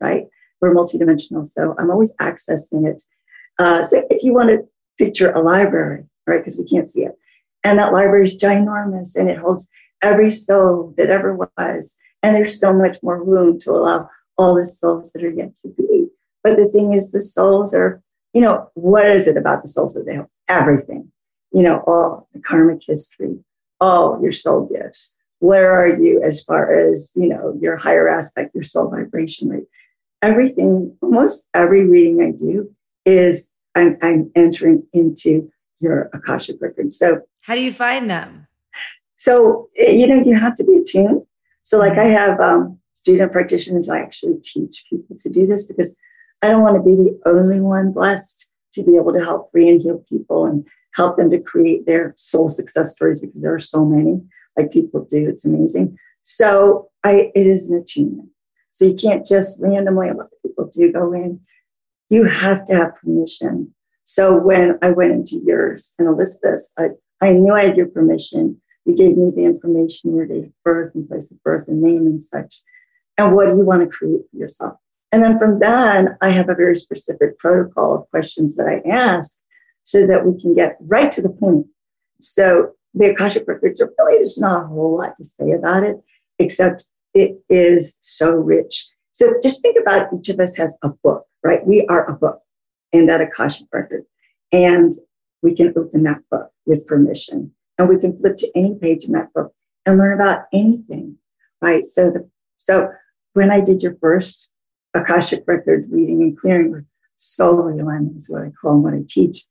right? 0.00 0.28
We're 0.60 0.74
multidimensional, 0.74 1.46
so 1.48 1.74
I'm 1.76 1.90
always 1.90 2.14
accessing 2.20 2.86
it 2.86 3.02
uh, 3.60 3.82
so 3.82 4.02
if 4.08 4.22
you 4.22 4.32
want 4.32 4.48
to 4.48 4.66
picture 4.96 5.30
a 5.32 5.42
library, 5.42 6.04
right, 6.26 6.38
because 6.38 6.58
we 6.58 6.64
can't 6.64 6.88
see 6.88 7.02
it, 7.02 7.12
and 7.62 7.78
that 7.78 7.92
library 7.92 8.24
is 8.24 8.36
ginormous 8.36 9.16
and 9.16 9.28
it 9.28 9.36
holds 9.36 9.68
every 10.02 10.30
soul 10.30 10.94
that 10.96 11.10
ever 11.10 11.36
was, 11.36 11.98
and 12.22 12.34
there's 12.34 12.58
so 12.58 12.72
much 12.72 12.96
more 13.02 13.22
room 13.22 13.60
to 13.60 13.72
allow 13.72 14.08
all 14.38 14.54
the 14.54 14.64
souls 14.64 15.12
that 15.12 15.22
are 15.22 15.30
yet 15.30 15.54
to 15.56 15.68
be. 15.76 16.06
But 16.42 16.56
the 16.56 16.70
thing 16.70 16.94
is, 16.94 17.12
the 17.12 17.20
souls 17.20 17.74
are, 17.74 18.02
you 18.32 18.40
know, 18.40 18.70
what 18.72 19.04
is 19.04 19.26
it 19.26 19.36
about 19.36 19.60
the 19.60 19.68
souls 19.68 19.92
that 19.92 20.06
they 20.06 20.14
have? 20.14 20.28
Everything, 20.48 21.12
you 21.52 21.62
know, 21.62 21.80
all 21.86 22.28
the 22.32 22.40
karmic 22.40 22.82
history, 22.82 23.36
all 23.78 24.22
your 24.22 24.32
soul 24.32 24.70
gifts. 24.72 25.18
Where 25.40 25.70
are 25.70 26.00
you 26.00 26.22
as 26.22 26.42
far 26.42 26.74
as, 26.74 27.12
you 27.14 27.28
know, 27.28 27.58
your 27.60 27.76
higher 27.76 28.08
aspect, 28.08 28.54
your 28.54 28.64
soul 28.64 28.88
vibration 28.88 29.50
rate? 29.50 29.64
Everything, 30.22 30.96
almost 31.02 31.46
every 31.52 31.86
reading 31.86 32.22
I 32.22 32.30
do 32.30 32.74
is 33.04 33.52
I'm, 33.74 33.96
I'm 34.02 34.30
entering 34.34 34.84
into 34.92 35.50
your 35.80 36.10
Akashic 36.12 36.56
records. 36.60 36.98
So, 36.98 37.20
how 37.42 37.54
do 37.54 37.62
you 37.62 37.72
find 37.72 38.10
them? 38.10 38.46
So, 39.16 39.68
eh, 39.78 39.92
you 39.92 40.06
know, 40.06 40.22
you 40.22 40.34
have 40.34 40.54
to 40.56 40.64
be 40.64 40.76
attuned. 40.76 41.22
So, 41.62 41.78
like, 41.78 41.98
I 41.98 42.04
have 42.04 42.40
um, 42.40 42.78
student 43.00 43.32
practitioners, 43.32 43.88
I 43.88 44.00
actually 44.00 44.36
teach 44.42 44.84
people 44.90 45.16
to 45.18 45.30
do 45.30 45.46
this 45.46 45.66
because 45.66 45.96
I 46.42 46.50
don't 46.50 46.62
want 46.62 46.76
to 46.76 46.82
be 46.82 46.96
the 46.96 47.18
only 47.26 47.60
one 47.60 47.92
blessed 47.92 48.50
to 48.74 48.82
be 48.82 48.96
able 48.96 49.12
to 49.12 49.20
help 49.20 49.50
free 49.50 49.68
and 49.68 49.80
heal 49.80 50.04
people 50.08 50.46
and 50.46 50.66
help 50.94 51.16
them 51.16 51.30
to 51.30 51.38
create 51.38 51.86
their 51.86 52.12
soul 52.16 52.48
success 52.48 52.92
stories 52.92 53.20
because 53.20 53.40
there 53.40 53.54
are 53.54 53.60
so 53.60 53.84
many 53.84 54.20
like 54.56 54.72
people 54.72 55.04
do. 55.04 55.28
It's 55.28 55.44
amazing. 55.44 55.96
So 56.22 56.90
I 57.04 57.30
it 57.34 57.46
is 57.46 57.70
an 57.70 57.78
attunement. 57.78 58.28
So 58.70 58.84
you 58.84 58.94
can't 58.94 59.24
just 59.26 59.60
randomly, 59.60 60.08
a 60.08 60.14
lot 60.14 60.26
of 60.26 60.42
people 60.42 60.70
do 60.72 60.92
go 60.92 61.12
in 61.12 61.40
you 62.10 62.24
have 62.24 62.64
to 62.66 62.74
have 62.74 62.96
permission. 62.96 63.74
So 64.04 64.36
when 64.36 64.78
I 64.82 64.90
went 64.90 65.12
into 65.12 65.40
yours 65.44 65.94
and 65.98 66.08
Elizabeth's, 66.08 66.72
I, 66.78 66.88
I 67.20 67.32
knew 67.32 67.54
I 67.54 67.64
had 67.64 67.76
your 67.76 67.86
permission. 67.86 68.60
You 68.84 68.96
gave 68.96 69.16
me 69.16 69.30
the 69.34 69.44
information, 69.44 70.14
your 70.14 70.26
date 70.26 70.46
of 70.46 70.52
birth 70.64 70.94
and 70.94 71.08
place 71.08 71.30
of 71.30 71.42
birth 71.42 71.68
and 71.68 71.80
name 71.80 72.06
and 72.06 72.22
such. 72.22 72.62
And 73.16 73.34
what 73.34 73.46
do 73.46 73.56
you 73.56 73.64
want 73.64 73.82
to 73.82 73.88
create 73.88 74.22
for 74.30 74.36
yourself? 74.36 74.74
And 75.12 75.22
then 75.22 75.38
from 75.38 75.58
then, 75.60 76.16
I 76.20 76.30
have 76.30 76.48
a 76.48 76.54
very 76.54 76.76
specific 76.76 77.38
protocol 77.38 77.94
of 77.94 78.10
questions 78.10 78.56
that 78.56 78.66
I 78.66 78.88
ask 78.88 79.38
so 79.82 80.06
that 80.06 80.24
we 80.24 80.40
can 80.40 80.54
get 80.54 80.76
right 80.80 81.10
to 81.12 81.22
the 81.22 81.30
point. 81.30 81.66
So 82.20 82.72
the 82.94 83.10
Akashic 83.10 83.46
Records 83.46 83.80
are 83.80 83.92
really, 83.98 84.18
there's 84.18 84.38
not 84.38 84.64
a 84.64 84.66
whole 84.66 84.98
lot 84.98 85.16
to 85.16 85.24
say 85.24 85.52
about 85.52 85.84
it, 85.84 85.96
except 86.38 86.86
it 87.14 87.38
is 87.48 87.98
so 88.00 88.32
rich. 88.32 88.88
So 89.12 89.34
just 89.42 89.62
think 89.62 89.76
about 89.80 90.08
each 90.16 90.28
of 90.28 90.38
us 90.40 90.56
has 90.56 90.76
a 90.82 90.90
book 91.02 91.26
right? 91.42 91.66
We 91.66 91.86
are 91.86 92.08
a 92.08 92.14
book 92.14 92.40
and 92.92 93.08
that 93.08 93.20
Akashic 93.20 93.66
record. 93.72 94.04
And 94.52 94.94
we 95.42 95.54
can 95.54 95.72
open 95.76 96.02
that 96.04 96.20
book 96.30 96.50
with 96.66 96.86
permission 96.86 97.52
and 97.78 97.88
we 97.88 97.98
can 97.98 98.18
flip 98.18 98.36
to 98.38 98.50
any 98.54 98.74
page 98.74 99.04
in 99.04 99.12
that 99.12 99.32
book 99.32 99.52
and 99.86 99.96
learn 99.96 100.20
about 100.20 100.44
anything, 100.52 101.16
right? 101.60 101.86
So 101.86 102.10
the, 102.10 102.28
so 102.56 102.90
when 103.32 103.50
I 103.50 103.60
did 103.60 103.82
your 103.82 103.96
first 104.00 104.54
Akashic 104.92 105.44
record 105.46 105.86
reading 105.90 106.20
and 106.20 106.38
clearing 106.38 106.72
with 106.72 106.84
solar 107.16 107.70
alignment 107.70 108.16
is 108.16 108.28
what 108.28 108.42
I 108.42 108.50
call 108.50 108.72
them, 108.72 108.82
what 108.82 108.94
I 108.94 109.02
teach. 109.08 109.44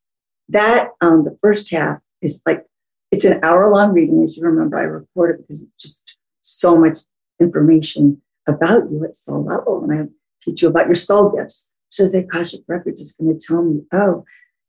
That 0.48 0.90
um, 1.00 1.24
the 1.24 1.38
first 1.40 1.70
half 1.70 1.98
is 2.20 2.42
like 2.44 2.66
it's 3.10 3.24
an 3.24 3.40
hour 3.42 3.72
long 3.72 3.92
reading, 3.92 4.22
as 4.22 4.36
you 4.36 4.44
remember. 4.44 4.76
I 4.76 4.82
record 4.82 5.36
it 5.36 5.42
because 5.42 5.62
it's 5.62 5.82
just 5.82 6.18
so 6.42 6.78
much 6.78 6.98
information 7.40 8.20
about 8.46 8.90
you 8.90 9.04
at 9.04 9.16
soul 9.16 9.44
level, 9.44 9.84
and 9.84 9.92
I 9.92 10.04
teach 10.42 10.62
you 10.62 10.68
about 10.68 10.86
your 10.86 10.94
soul 10.94 11.30
gifts. 11.30 11.72
So 11.88 12.08
the 12.08 12.18
Akashic 12.18 12.62
Record 12.68 12.94
is 12.94 13.16
going 13.18 13.38
to 13.38 13.46
tell 13.46 13.62
me, 13.62 13.82
oh, 13.92 14.24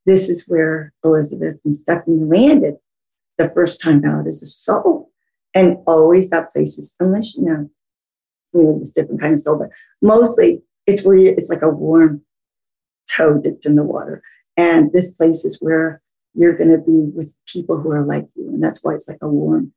this 0.06 0.30
is 0.30 0.48
where 0.48 0.94
Elizabeth 1.04 1.58
and 1.64 1.76
Stephanie 1.76 2.26
landed 2.26 2.76
the 3.38 3.50
first 3.50 3.80
time 3.82 4.04
out 4.06 4.28
as 4.28 4.42
a 4.42 4.48
soul. 4.48 5.12
And 5.54 5.78
always 5.86 6.30
that 6.30 6.52
place 6.52 6.78
is, 6.78 6.96
unless 7.00 7.36
you 7.36 7.44
know, 7.44 7.70
you 8.54 8.64
know, 8.64 8.80
this 8.80 8.94
different 8.94 9.22
kind 9.22 9.34
of 9.34 9.40
soul, 9.40 9.60
but 9.60 9.70
mostly 10.02 10.62
it's 10.88 11.06
where 11.06 11.18
you, 11.18 11.34
it's 11.38 11.50
like 11.50 11.62
a 11.62 11.70
warm 11.70 12.22
toe 13.16 13.38
dipped 13.38 13.66
in 13.66 13.76
the 13.76 13.84
water. 13.84 14.22
And 14.58 14.92
this 14.92 15.16
place 15.16 15.46
is 15.46 15.58
where 15.62 16.02
you're 16.34 16.58
going 16.58 16.72
to 16.72 16.78
be 16.78 17.12
with 17.16 17.34
people 17.48 17.80
who 17.80 17.92
are 17.92 18.06
like 18.06 18.28
you. 18.36 18.48
And 18.50 18.64
that's 18.64 18.84
why 18.84 18.96
it's 18.96 19.08
like 19.08 19.20
a 19.22 19.28
warm 19.28 19.74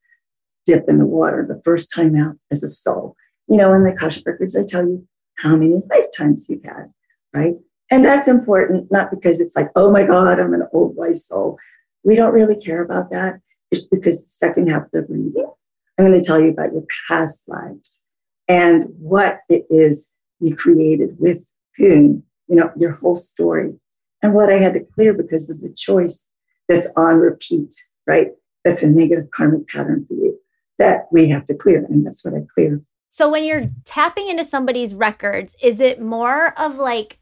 dip 0.64 0.88
in 0.88 0.98
the 0.98 1.06
water 1.06 1.44
the 1.46 1.60
first 1.64 1.92
time 1.92 2.16
out 2.16 2.36
as 2.50 2.62
a 2.62 2.68
soul. 2.68 3.16
You 3.48 3.56
know, 3.56 3.72
in 3.74 3.84
the 3.84 3.92
Akashic 3.92 4.26
Records, 4.26 4.56
I 4.56 4.64
tell 4.64 4.86
you 4.86 5.06
how 5.38 5.56
many 5.56 5.82
lifetimes 5.90 6.48
you've 6.48 6.64
had 6.64 6.92
right? 7.34 7.54
And 7.90 8.04
that's 8.04 8.28
important, 8.28 8.90
not 8.90 9.10
because 9.10 9.40
it's 9.40 9.56
like, 9.56 9.68
oh 9.76 9.90
my 9.90 10.06
God, 10.06 10.40
I'm 10.40 10.54
an 10.54 10.66
old 10.72 10.96
wise 10.96 11.26
soul. 11.26 11.58
We 12.04 12.16
don't 12.16 12.32
really 12.32 12.58
care 12.58 12.82
about 12.82 13.10
that. 13.10 13.40
It's 13.70 13.86
because 13.86 14.24
the 14.24 14.30
second 14.30 14.70
half 14.70 14.84
of 14.84 14.90
the 14.92 15.06
reading, 15.08 15.50
I'm 15.98 16.06
going 16.06 16.18
to 16.18 16.26
tell 16.26 16.40
you 16.40 16.48
about 16.48 16.72
your 16.72 16.84
past 17.08 17.48
lives 17.48 18.06
and 18.48 18.86
what 18.98 19.40
it 19.48 19.64
is 19.68 20.14
you 20.40 20.56
created 20.56 21.16
with 21.18 21.46
whom, 21.76 22.22
you 22.48 22.56
know, 22.56 22.70
your 22.78 22.92
whole 22.92 23.16
story 23.16 23.74
and 24.22 24.34
what 24.34 24.52
I 24.52 24.58
had 24.58 24.74
to 24.74 24.86
clear 24.94 25.14
because 25.14 25.50
of 25.50 25.60
the 25.60 25.72
choice 25.72 26.30
that's 26.68 26.92
on 26.96 27.16
repeat, 27.16 27.74
right? 28.06 28.28
That's 28.64 28.82
a 28.82 28.88
negative 28.88 29.30
karmic 29.34 29.68
pattern 29.68 30.06
for 30.08 30.14
you 30.14 30.38
that 30.78 31.06
we 31.12 31.28
have 31.28 31.44
to 31.46 31.54
clear. 31.54 31.84
And 31.84 32.06
that's 32.06 32.24
what 32.24 32.34
I 32.34 32.44
clear. 32.54 32.80
So 33.14 33.28
when 33.28 33.44
you're 33.44 33.70
tapping 33.84 34.26
into 34.26 34.42
somebody's 34.42 34.92
records, 34.92 35.54
is 35.62 35.78
it 35.78 36.02
more 36.02 36.52
of 36.58 36.78
like 36.78 37.20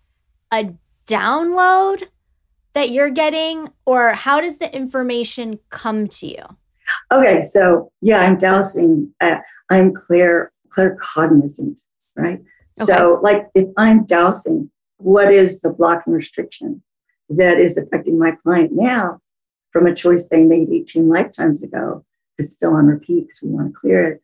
a 0.50 0.72
download 1.06 2.04
that 2.72 2.88
you're 2.88 3.10
getting, 3.10 3.68
or 3.84 4.14
how 4.14 4.40
does 4.40 4.56
the 4.56 4.74
information 4.74 5.58
come 5.68 6.08
to 6.08 6.26
you? 6.26 6.44
Okay, 7.10 7.42
so 7.42 7.92
yeah, 8.00 8.20
I'm 8.20 8.38
dowsing. 8.38 9.12
Uh, 9.20 9.36
I'm 9.68 9.92
clear, 9.92 10.50
claircognizant, 10.70 11.84
right? 12.16 12.40
Okay. 12.40 12.84
So, 12.86 13.20
like, 13.22 13.48
if 13.54 13.68
I'm 13.76 14.06
dowsing, 14.06 14.70
what 14.96 15.30
is 15.30 15.60
the 15.60 15.74
blocking 15.74 16.14
restriction 16.14 16.82
that 17.28 17.58
is 17.58 17.76
affecting 17.76 18.18
my 18.18 18.30
client 18.30 18.70
now 18.72 19.20
from 19.74 19.86
a 19.86 19.94
choice 19.94 20.30
they 20.30 20.46
made 20.46 20.70
18 20.70 21.10
lifetimes 21.10 21.62
ago? 21.62 22.02
It's 22.38 22.54
still 22.54 22.72
on 22.72 22.86
repeat 22.86 23.26
because 23.26 23.42
we 23.42 23.50
want 23.50 23.74
to 23.74 23.78
clear 23.78 24.12
it. 24.12 24.22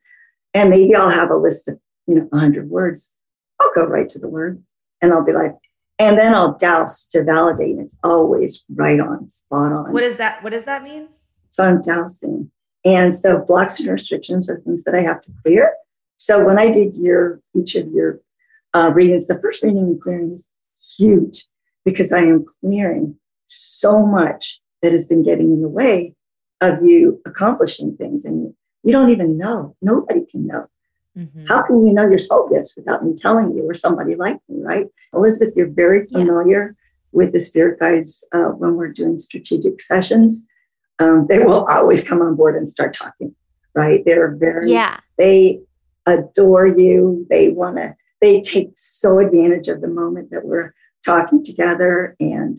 And 0.54 0.70
maybe 0.70 0.94
I'll 0.94 1.10
have 1.10 1.30
a 1.30 1.36
list 1.36 1.68
of, 1.68 1.78
you 2.06 2.14
know, 2.16 2.26
100 2.30 2.68
words. 2.70 3.14
I'll 3.60 3.72
go 3.74 3.84
right 3.84 4.08
to 4.08 4.18
the 4.18 4.28
word 4.28 4.62
and 5.02 5.12
I'll 5.12 5.24
be 5.24 5.32
like, 5.32 5.54
and 5.98 6.16
then 6.18 6.34
I'll 6.34 6.56
dowse 6.56 7.08
to 7.08 7.24
validate. 7.24 7.70
And 7.76 7.80
It's 7.80 7.98
always 8.04 8.64
right 8.74 9.00
on, 9.00 9.28
spot 9.28 9.72
on. 9.72 9.92
What 9.92 10.02
does 10.02 10.16
that? 10.16 10.42
What 10.42 10.50
does 10.50 10.64
that 10.64 10.82
mean? 10.84 11.08
So 11.48 11.64
I'm 11.64 11.80
dowsing. 11.80 12.50
and 12.84 13.14
so 13.14 13.44
blocks 13.46 13.80
and 13.80 13.88
restrictions 13.88 14.48
are 14.48 14.60
things 14.60 14.84
that 14.84 14.94
I 14.94 15.02
have 15.02 15.20
to 15.22 15.32
clear. 15.42 15.72
So 16.16 16.44
when 16.44 16.58
I 16.58 16.70
did 16.70 16.96
your 16.96 17.40
each 17.56 17.74
of 17.74 17.88
your 17.90 18.20
uh, 18.74 18.90
readings, 18.94 19.26
the 19.26 19.40
first 19.40 19.62
reading 19.62 19.78
and 19.78 20.00
clearing 20.00 20.32
is 20.32 20.48
huge 20.98 21.46
because 21.84 22.12
I 22.12 22.18
am 22.20 22.44
clearing 22.60 23.16
so 23.46 24.06
much 24.06 24.60
that 24.82 24.92
has 24.92 25.08
been 25.08 25.22
getting 25.22 25.52
in 25.52 25.62
the 25.62 25.68
way 25.68 26.14
of 26.60 26.82
you 26.82 27.20
accomplishing 27.24 27.96
things, 27.96 28.24
and 28.24 28.52
you 28.88 28.92
don't 28.92 29.10
even 29.10 29.36
know. 29.36 29.76
Nobody 29.82 30.24
can 30.24 30.46
know. 30.46 30.66
Mm-hmm. 31.14 31.44
How 31.46 31.60
can 31.60 31.86
you 31.86 31.92
know 31.92 32.08
your 32.08 32.16
soul 32.18 32.48
gifts 32.48 32.74
without 32.74 33.04
me 33.04 33.14
telling 33.14 33.54
you 33.54 33.68
or 33.68 33.74
somebody 33.74 34.14
like 34.14 34.38
me, 34.48 34.62
right? 34.62 34.86
Elizabeth, 35.12 35.52
you're 35.54 35.68
very 35.68 36.06
familiar 36.06 36.68
yeah. 36.68 36.86
with 37.12 37.34
the 37.34 37.38
spirit 37.38 37.78
guides 37.78 38.26
uh, 38.32 38.48
when 38.60 38.76
we're 38.76 38.88
doing 38.88 39.18
strategic 39.18 39.82
sessions. 39.82 40.46
Um, 41.00 41.26
they 41.28 41.40
will 41.40 41.66
always 41.66 42.02
come 42.02 42.22
on 42.22 42.34
board 42.34 42.56
and 42.56 42.66
start 42.66 42.94
talking, 42.94 43.34
right? 43.74 44.02
They're 44.06 44.34
very, 44.34 44.72
yeah. 44.72 45.00
they 45.18 45.60
adore 46.06 46.68
you. 46.68 47.26
They 47.28 47.50
want 47.50 47.76
to, 47.76 47.94
they 48.22 48.40
take 48.40 48.70
so 48.76 49.18
advantage 49.18 49.68
of 49.68 49.82
the 49.82 49.88
moment 49.88 50.30
that 50.30 50.46
we're 50.46 50.72
talking 51.04 51.44
together 51.44 52.16
and, 52.20 52.56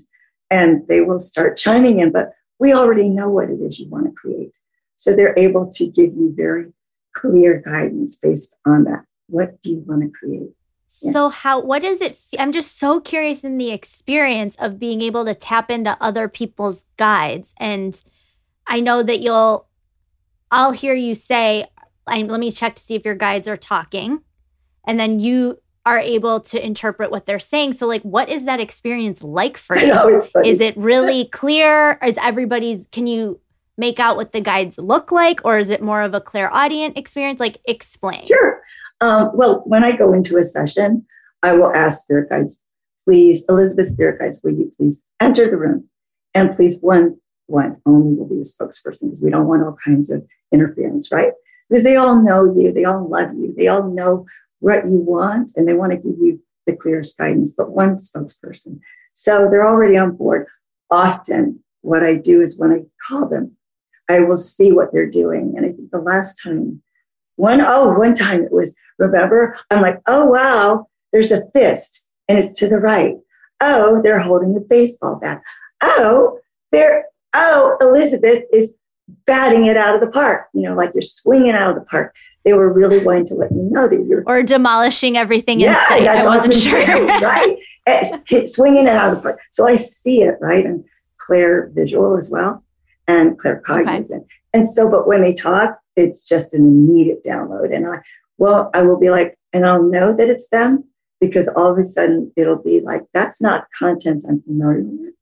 and 0.52 0.88
they 0.88 1.02
will 1.02 1.20
start 1.20 1.58
chiming 1.58 2.02
in, 2.02 2.12
but 2.12 2.34
we 2.60 2.72
already 2.72 3.10
know 3.10 3.32
what 3.32 3.50
it 3.50 3.60
is 3.62 3.80
you 3.80 3.90
want 3.90 4.06
to 4.06 4.12
create. 4.12 4.60
So 5.00 5.16
they're 5.16 5.34
able 5.38 5.72
to 5.72 5.88
give 5.88 6.14
you 6.14 6.34
very 6.36 6.74
clear 7.16 7.62
guidance 7.62 8.20
based 8.20 8.58
on 8.66 8.84
that. 8.84 9.06
What 9.28 9.62
do 9.62 9.70
you 9.70 9.84
want 9.88 10.02
to 10.02 10.10
create? 10.10 10.50
Yeah. 11.02 11.12
So 11.14 11.30
how 11.30 11.62
what 11.62 11.84
does 11.84 12.02
it 12.02 12.20
I'm 12.38 12.52
just 12.52 12.78
so 12.78 13.00
curious 13.00 13.46
in 13.46 13.58
the 13.58 13.72
experience 13.72 14.58
of 14.58 14.78
being 14.78 15.02
able 15.02 15.24
to 15.24 15.34
tap 15.34 15.72
into 15.72 15.96
other 16.02 16.28
people's 16.28 16.84
guides 16.98 17.54
and 17.58 18.02
I 18.68 18.82
know 18.82 19.02
that 19.02 19.22
you'll 19.22 19.68
I'll 20.52 20.74
hear 20.74 20.96
you 20.96 21.16
say 21.16 21.66
let 22.06 22.40
me 22.40 22.52
check 22.52 22.76
to 22.76 22.82
see 22.82 22.96
if 22.96 23.06
your 23.06 23.16
guides 23.16 23.48
are 23.48 23.56
talking 23.56 24.20
and 24.86 25.00
then 25.00 25.22
you 25.22 25.62
are 25.86 26.00
able 26.00 26.42
to 26.42 26.64
interpret 26.64 27.10
what 27.10 27.26
they're 27.26 27.40
saying. 27.40 27.74
So 27.74 27.88
like 27.88 28.02
what 28.02 28.28
is 28.28 28.44
that 28.44 28.60
experience 28.60 29.24
like 29.24 29.56
for 29.56 29.78
you? 29.78 29.88
Know, 29.88 30.22
is 30.44 30.60
it 30.60 30.76
really 30.76 31.26
clear? 31.26 31.98
Is 32.04 32.18
everybody's 32.18 32.86
can 32.92 33.08
you 33.08 33.40
make 33.80 34.00
out 34.00 34.18
what 34.18 34.34
the 34.34 34.42
guides 34.42 34.78
look 34.78 35.12
like, 35.12 35.40
or 35.44 35.58
is 35.58 35.70
it 35.70 35.82
more 35.82 36.02
of 36.02 36.14
a 36.14 36.22
clairaudient 36.22 36.98
experience? 36.98 37.40
Like, 37.40 37.58
explain. 37.66 38.28
Sure. 38.28 38.62
Um, 39.02 39.32
well, 39.34 39.64
when 39.66 39.84
I 39.84 39.96
go 39.96 40.14
into 40.14 40.38
a 40.38 40.44
session, 40.44 41.06
I 41.42 41.54
will 41.54 41.74
ask 41.74 42.04
spirit 42.04 42.30
guides, 42.30 42.64
please, 43.04 43.46
Elizabeth 43.48 43.88
spirit 43.88 44.20
guides, 44.20 44.42
will 44.44 44.52
you 44.52 44.72
please 44.76 45.02
enter 45.20 45.50
the 45.50 45.58
room? 45.58 45.88
And 46.36 46.52
please, 46.52 46.82
one, 46.82 47.18
one 47.48 47.78
only 47.86 48.16
will 48.16 48.28
be 48.28 48.36
the 48.36 48.42
spokesperson 48.42 49.04
because 49.04 49.24
we 49.24 49.32
don't 49.32 49.48
want 49.48 49.64
all 49.64 49.78
kinds 49.84 50.12
of 50.12 50.26
interference, 50.52 51.12
right? 51.12 51.32
Because 51.70 51.84
they 51.84 51.96
all 51.96 52.22
know 52.22 52.54
you, 52.54 52.74
they 52.74 52.84
all 52.84 53.08
love 53.10 53.34
you, 53.34 53.54
they 53.58 53.68
all 53.68 53.84
know 53.84 54.26
what 54.60 54.86
you 54.86 54.98
want, 54.98 55.54
and 55.56 55.68
they 55.68 55.74
want 55.74 55.92
to 55.94 55.98
give 55.98 56.18
you 56.20 56.42
the 56.68 56.76
clearest 56.76 57.18
guidance, 57.18 57.54
but 57.58 57.72
one 57.72 57.98
spokesperson. 57.98 58.80
So 59.14 59.48
they're 59.50 59.68
already 59.68 59.98
on 59.98 60.16
board. 60.16 60.48
Often, 60.92 61.64
what 61.82 62.04
I 62.04 62.16
do 62.16 62.42
is 62.42 62.60
when 62.60 62.72
I 62.72 62.82
call 63.08 63.28
them, 63.28 63.56
I 64.10 64.22
will 64.22 64.38
see 64.38 64.72
what 64.72 64.92
they're 64.92 65.10
doing. 65.10 65.54
And 65.56 65.66
I 65.66 65.70
think 65.70 65.92
the 65.92 66.00
last 66.00 66.42
time, 66.44 66.82
one, 67.36 67.62
oh, 67.62 67.94
one 67.94 68.16
time 68.16 68.44
it 68.44 68.52
was, 68.52 68.76
remember, 68.98 69.58
I'm 69.70 69.82
like, 69.82 70.02
oh, 70.08 70.26
wow, 70.26 70.88
there's 71.14 71.32
a 71.32 71.50
fist 71.52 72.10
and 72.28 72.40
it's 72.40 72.58
to 72.60 72.68
the 72.68 72.80
right. 72.80 73.16
Oh, 73.62 74.02
they're 74.02 74.20
holding 74.20 74.54
the 74.56 74.62
baseball 74.62 75.20
bat. 75.22 75.42
Oh, 75.82 76.40
they're, 76.72 77.06
oh, 77.34 77.78
Elizabeth 77.80 78.44
is 78.52 78.76
batting 79.26 79.66
it 79.66 79.78
out 79.78 79.96
of 79.96 80.02
the 80.02 80.10
park, 80.12 80.48
you 80.54 80.62
know, 80.62 80.76
like 80.76 80.92
you're 80.94 81.02
swinging 81.02 81.52
out 81.52 81.70
of 81.70 81.76
the 81.76 81.86
park. 81.86 82.16
They 82.46 82.54
were 82.54 82.72
really 82.72 83.04
wanting 83.04 83.26
to 83.28 83.36
let 83.36 83.52
me 83.52 83.64
know 83.64 83.88
that 83.88 84.06
you're. 84.08 84.24
Or 84.26 84.44
demolishing 84.44 85.18
everything 85.18 85.60
yeah, 85.60 85.72
in 85.72 85.90
sight. 85.90 86.04
That's 86.04 86.26
I 86.26 86.30
wasn't 86.30 86.56
awesome 86.56 87.08
sure. 87.08 87.08
Right? 87.22 87.58
Eh, 87.86 88.18
hit, 88.28 88.50
swinging 88.50 88.86
it 88.86 88.90
out 88.90 89.12
of 89.12 89.18
the 89.18 89.22
park. 89.22 89.40
So 89.52 89.68
I 89.68 89.76
see 89.76 90.22
it, 90.22 90.36
right? 90.42 90.66
And 90.66 90.86
clear 91.18 91.72
visual 91.76 92.18
as 92.18 92.30
well 92.30 92.64
and 93.10 93.40
claircognizant. 93.40 94.12
Okay. 94.12 94.26
And 94.54 94.70
so, 94.70 94.90
but 94.90 95.08
when 95.08 95.22
they 95.22 95.34
talk, 95.34 95.80
it's 95.96 96.28
just 96.28 96.54
an 96.54 96.62
immediate 96.62 97.24
download. 97.26 97.76
And 97.76 97.88
I, 97.88 97.98
well, 98.38 98.70
I 98.76 98.84
will 98.84 99.00
be 99.00 99.10
like, 99.10 99.36
and 99.52 99.66
I'll 99.66 99.82
know 99.82 100.16
that 100.16 100.30
it's 100.30 100.50
them 100.50 100.84
because 101.20 101.48
all 101.48 101.72
of 101.72 101.78
a 101.80 101.84
sudden 101.84 102.32
it'll 102.38 102.62
be 102.62 102.82
like, 102.82 103.02
that's 103.14 103.42
not 103.42 103.66
content 103.78 104.26
I'm 104.30 104.42
familiar 104.44 104.84
with. 104.84 105.14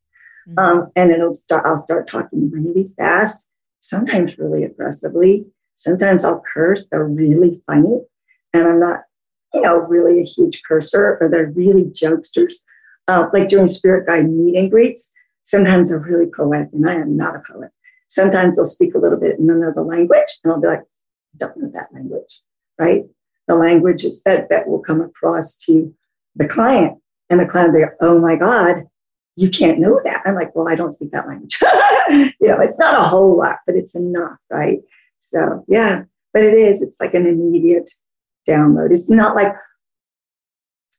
Mm-hmm. 0.50 0.60
Um, 0.60 0.92
and 0.98 1.12
it'll 1.12 1.34
start, 1.34 1.66
I'll 1.66 1.78
start 1.78 2.08
talking 2.08 2.52
really 2.52 2.90
fast, 2.98 3.50
sometimes 3.80 4.38
really 4.38 4.64
aggressively. 4.66 5.46
Sometimes 5.74 6.26
I'll 6.26 6.44
curse. 6.54 6.88
They're 6.88 7.06
really 7.06 7.62
funny. 7.66 8.02
And 8.54 8.68
I'm 8.68 8.80
not, 8.80 9.00
you 9.54 9.62
know, 9.62 9.78
really 9.78 10.20
a 10.20 10.26
huge 10.26 10.62
cursor 10.68 11.18
or 11.22 11.30
they're 11.30 11.52
really 11.52 11.86
jokesters. 11.86 12.54
Uh, 13.08 13.28
like 13.32 13.48
during 13.48 13.70
spirit 13.70 14.06
guide 14.06 14.30
meet 14.30 14.58
and 14.58 14.70
greets. 14.70 15.14
Sometimes 15.44 15.88
they're 15.88 16.00
really 16.00 16.30
poetic, 16.30 16.68
and 16.74 16.90
I 16.90 16.96
am 16.96 17.16
not 17.16 17.38
a 17.38 17.42
poet. 17.50 17.72
Sometimes 18.08 18.56
they'll 18.56 18.66
speak 18.66 18.96
a 18.96 19.00
little 19.00 19.20
bit 19.20 19.40
in 19.40 19.50
another 19.50 19.82
language, 19.82 20.40
and 20.44 20.54
I'll 20.54 20.62
be 20.62 20.68
like, 20.68 20.84
don't 21.36 21.58
know 21.58 21.70
that 21.74 21.94
language, 21.94 22.42
right? 22.80 23.04
The 23.48 23.56
language 23.56 24.04
is 24.04 24.24
that 24.24 24.50
that 24.50 24.68
will 24.68 24.80
come 24.80 25.02
across 25.02 25.56
to 25.66 25.94
the 26.36 26.48
client, 26.48 26.98
and 27.30 27.40
the 27.40 27.46
client 27.46 27.74
will 27.74 27.80
be, 27.80 27.86
oh 28.02 28.20
my 28.20 28.36
God, 28.36 28.84
you 29.36 29.50
can't 29.50 29.80
know 29.80 30.02
that. 30.04 30.24
I'm 30.26 30.36
like, 30.36 30.56
well, 30.56 30.68
I 30.68 30.76
don't 30.76 30.94
speak 30.94 31.12
that 31.12 31.28
language. 31.28 31.60
you 32.42 32.48
know, 32.48 32.60
it's 32.60 32.80
not 32.80 33.00
a 33.00 33.08
whole 33.08 33.38
lot, 33.38 33.58
but 33.66 33.76
it's 33.76 33.96
enough, 33.96 34.40
right? 34.50 34.80
So 35.20 35.64
yeah, 35.68 36.04
but 36.34 36.44
it 36.44 36.56
is. 36.56 36.82
It's 36.82 37.00
like 37.00 37.14
an 37.14 37.28
immediate 37.28 37.90
download. 38.48 38.92
It's 38.92 39.10
not 39.10 39.36
like 39.36 39.54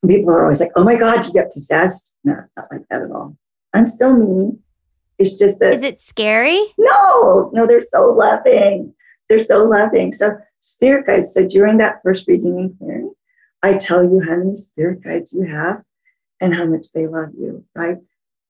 people 0.06 0.30
are 0.30 0.42
always 0.42 0.60
like, 0.60 0.72
oh 0.76 0.84
my 0.84 0.96
God, 0.96 1.26
you 1.26 1.32
get 1.32 1.52
possessed. 1.52 2.12
No, 2.24 2.36
not 2.56 2.66
like 2.70 2.82
that 2.90 3.02
at 3.02 3.10
all. 3.10 3.36
I'm 3.74 3.86
still 3.86 4.16
me. 4.16 4.52
It's 5.18 5.38
just 5.38 5.58
that. 5.60 5.74
Is 5.74 5.82
it 5.82 6.00
scary? 6.00 6.62
No, 6.78 7.50
no, 7.52 7.66
they're 7.66 7.80
so 7.80 8.12
loving. 8.12 8.94
They're 9.28 9.40
so 9.40 9.64
loving. 9.64 10.12
So, 10.12 10.36
spirit 10.60 11.06
guides. 11.06 11.34
So, 11.34 11.46
during 11.46 11.78
that 11.78 12.00
first 12.02 12.28
reading 12.28 12.56
and 12.58 12.78
clearing, 12.78 13.12
I 13.62 13.76
tell 13.76 14.04
you 14.04 14.20
how 14.20 14.36
many 14.36 14.56
spirit 14.56 15.02
guides 15.02 15.32
you 15.32 15.44
have 15.44 15.82
and 16.40 16.54
how 16.54 16.66
much 16.66 16.92
they 16.92 17.06
love 17.06 17.30
you, 17.38 17.64
right? 17.74 17.96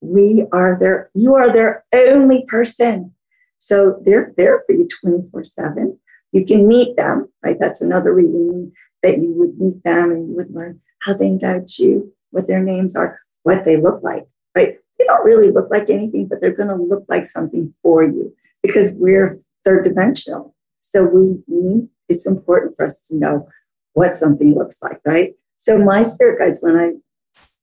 We 0.01 0.47
are 0.53 0.79
their, 0.79 1.11
you 1.15 1.35
are 1.35 1.53
their 1.53 1.85
only 1.93 2.45
person. 2.47 3.15
So, 3.57 4.01
they're 4.05 4.35
there 4.37 4.63
for 4.67 4.75
you 4.75 4.87
24 5.03 5.45
7. 5.45 5.99
You 6.33 6.45
can 6.45 6.69
meet 6.69 6.97
them, 6.97 7.33
right? 7.43 7.57
That's 7.59 7.81
another 7.81 8.13
reading 8.13 8.73
that 9.03 9.19
you 9.19 9.33
would 9.33 9.59
meet 9.59 9.83
them 9.85 10.11
and 10.11 10.29
you 10.29 10.37
would 10.37 10.51
learn 10.51 10.81
how 11.01 11.15
they 11.15 11.37
guide 11.39 11.71
you, 11.79 12.13
what 12.31 12.47
their 12.47 12.63
names 12.63 12.95
are, 12.95 13.21
what 13.43 13.65
they 13.65 13.77
look 13.77 14.03
like, 14.03 14.27
right? 14.55 14.79
They 14.99 15.05
don't 15.05 15.25
really 15.25 15.51
look 15.51 15.69
like 15.71 15.91
anything, 15.91 16.27
but 16.27 16.41
they're 16.41 16.57
going 16.57 16.69
to 16.69 16.83
look 16.83 17.05
like 17.09 17.27
something 17.27 17.73
for 17.83 18.03
you 18.03 18.35
because 18.63 18.95
we're 18.97 19.41
third 19.65 19.85
dimensional. 19.85 20.55
So 20.81 21.05
we 21.05 21.39
need, 21.47 21.89
it's 22.09 22.27
important 22.27 22.77
for 22.77 22.87
us 22.87 23.07
to 23.09 23.17
know 23.17 23.49
what 23.93 24.15
something 24.15 24.55
looks 24.55 24.83
like, 24.83 25.01
right? 25.05 25.35
So 25.57 25.79
my 25.85 26.03
spirit 26.03 26.39
guides, 26.39 26.61
when 26.61 26.77
I 26.77 26.93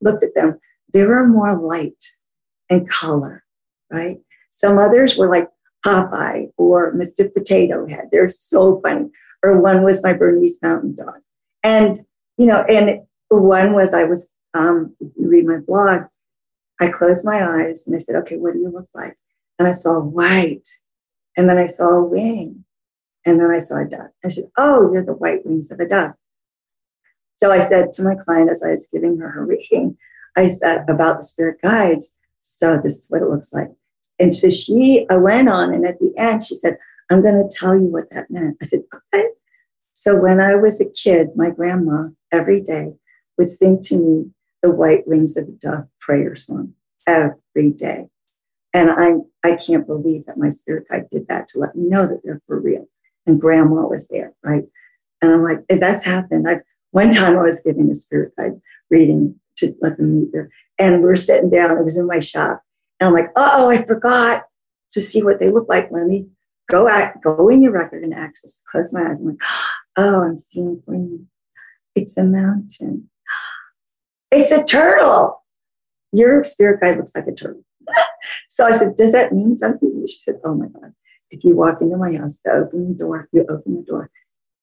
looked 0.01 0.23
at 0.23 0.35
them, 0.35 0.59
they 0.93 1.03
were 1.03 1.27
more 1.27 1.57
light 1.57 2.03
and 2.69 2.89
color, 2.89 3.43
right? 3.91 4.19
Some 4.51 4.77
others 4.77 5.17
were 5.17 5.29
like 5.29 5.49
Popeye 5.85 6.47
or 6.57 6.93
Mr. 6.93 7.31
Potato 7.33 7.87
Head. 7.87 8.09
They're 8.11 8.29
so 8.29 8.79
funny. 8.81 9.09
Or 9.43 9.61
one 9.61 9.83
was 9.83 10.03
my 10.03 10.13
Bernese 10.13 10.59
Mountain 10.61 10.95
Dog. 10.95 11.21
And, 11.63 11.97
you 12.37 12.45
know, 12.45 12.63
and 12.63 13.01
one 13.29 13.73
was 13.73 13.93
I 13.93 14.03
was, 14.03 14.33
um, 14.53 14.95
you 14.99 15.27
read 15.27 15.45
my 15.45 15.57
blog, 15.57 16.03
I 16.79 16.89
closed 16.89 17.25
my 17.25 17.43
eyes 17.43 17.87
and 17.87 17.95
I 17.95 17.99
said, 17.99 18.15
okay, 18.17 18.37
what 18.37 18.53
do 18.53 18.59
you 18.59 18.69
look 18.69 18.89
like? 18.93 19.15
And 19.59 19.67
I 19.67 19.71
saw 19.71 19.99
white. 19.99 20.67
And 21.37 21.49
then 21.49 21.57
I 21.57 21.65
saw 21.65 21.89
a 21.89 22.03
wing. 22.03 22.65
And 23.25 23.39
then 23.39 23.49
I 23.49 23.59
saw 23.59 23.81
a 23.81 23.85
dove. 23.85 24.11
I 24.23 24.27
said, 24.27 24.45
oh, 24.57 24.91
you're 24.93 25.05
the 25.05 25.13
white 25.13 25.45
wings 25.45 25.71
of 25.71 25.79
a 25.79 25.87
dove. 25.87 26.11
So 27.37 27.51
I 27.51 27.59
said 27.59 27.91
to 27.93 28.03
my 28.03 28.15
client 28.15 28.49
as 28.49 28.63
I 28.63 28.71
was 28.71 28.87
giving 28.91 29.17
her 29.17 29.29
her 29.29 29.45
reading, 29.45 29.97
I 30.37 30.47
said 30.47 30.85
about 30.89 31.17
the 31.17 31.23
spirit 31.23 31.61
guides. 31.61 32.17
So 32.41 32.79
this 32.81 33.03
is 33.03 33.07
what 33.09 33.21
it 33.21 33.29
looks 33.29 33.51
like. 33.51 33.69
And 34.19 34.33
so 34.33 34.49
she, 34.49 35.05
I 35.09 35.17
went 35.17 35.49
on, 35.49 35.73
and 35.73 35.85
at 35.85 35.99
the 35.99 36.13
end, 36.17 36.43
she 36.43 36.55
said, 36.55 36.77
I'm 37.09 37.21
going 37.21 37.35
to 37.35 37.57
tell 37.57 37.75
you 37.75 37.87
what 37.87 38.09
that 38.11 38.29
meant. 38.29 38.57
I 38.61 38.65
said, 38.65 38.83
okay. 39.13 39.27
So 39.93 40.19
when 40.21 40.39
I 40.39 40.55
was 40.55 40.79
a 40.79 40.89
kid, 40.89 41.29
my 41.35 41.49
grandma 41.49 42.09
every 42.31 42.61
day 42.61 42.95
would 43.37 43.49
sing 43.49 43.81
to 43.83 43.99
me 43.99 44.31
the 44.65 44.71
White 44.71 45.07
Wings 45.07 45.37
of 45.37 45.59
Dove 45.59 45.85
prayer 45.99 46.35
song 46.35 46.73
every 47.05 47.69
day. 47.71 48.07
And 48.73 48.89
I, 48.89 49.13
I 49.47 49.57
can't 49.57 49.85
believe 49.85 50.25
that 50.25 50.39
my 50.39 50.49
spirit 50.49 50.87
guide 50.89 51.05
did 51.11 51.27
that 51.27 51.47
to 51.49 51.59
let 51.59 51.75
me 51.75 51.87
know 51.87 52.07
that 52.07 52.21
they're 52.23 52.41
for 52.47 52.59
real. 52.59 52.87
And 53.27 53.39
grandma 53.39 53.87
was 53.87 54.07
there, 54.07 54.33
right? 54.43 54.63
And 55.21 55.31
I'm 55.31 55.43
like, 55.43 55.59
that's 55.69 56.03
happened. 56.03 56.49
I 56.49 56.61
one 56.91 57.11
time 57.11 57.37
I 57.37 57.43
was 57.43 57.61
giving 57.61 57.91
a 57.91 57.95
spirit 57.95 58.33
guide 58.35 58.59
reading 58.89 59.39
to 59.57 59.71
let 59.81 59.97
them 59.97 60.19
meet 60.19 60.31
there. 60.33 60.49
And 60.79 61.03
we 61.03 61.09
are 61.09 61.15
sitting 61.15 61.51
down, 61.51 61.77
it 61.77 61.83
was 61.83 61.97
in 61.97 62.07
my 62.07 62.19
shop. 62.19 62.63
And 62.99 63.09
I'm 63.09 63.13
like, 63.13 63.29
oh, 63.35 63.69
I 63.69 63.85
forgot 63.85 64.45
to 64.91 65.01
see 65.01 65.23
what 65.23 65.39
they 65.39 65.51
look 65.51 65.69
like. 65.69 65.91
Let 65.91 66.07
me 66.07 66.27
go 66.71 66.87
at 66.87 67.21
go 67.21 67.49
in 67.49 67.61
your 67.61 67.73
record 67.73 68.03
and 68.03 68.15
access. 68.15 68.63
Close 68.71 68.91
my 68.91 69.01
eyes. 69.01 69.19
I'm 69.19 69.27
like, 69.27 69.41
oh, 69.95 70.23
I'm 70.23 70.39
seeing 70.39 70.81
green. 70.87 71.27
It's 71.93 72.17
a 72.17 72.23
mountain. 72.23 73.11
It's 74.35 74.51
a 74.51 74.65
turtle. 74.65 75.41
Your 76.11 76.43
spirit 76.43 76.81
guide 76.81 76.97
looks 76.97 77.15
like 77.15 77.27
a 77.27 77.31
turtle. 77.31 77.63
so 78.49 78.65
I 78.65 78.71
said, 78.71 78.97
Does 78.97 79.13
that 79.13 79.31
mean 79.31 79.57
something 79.57 79.89
to 79.89 79.97
you? 79.97 80.07
She 80.09 80.19
said, 80.19 80.35
Oh 80.43 80.53
my 80.53 80.67
God. 80.67 80.91
If 81.31 81.45
you 81.45 81.55
walk 81.55 81.81
into 81.81 81.95
my 81.95 82.13
house, 82.17 82.41
the 82.43 82.69
door, 82.97 83.29
you 83.31 83.45
open 83.49 83.77
the 83.77 83.83
door, 83.83 84.09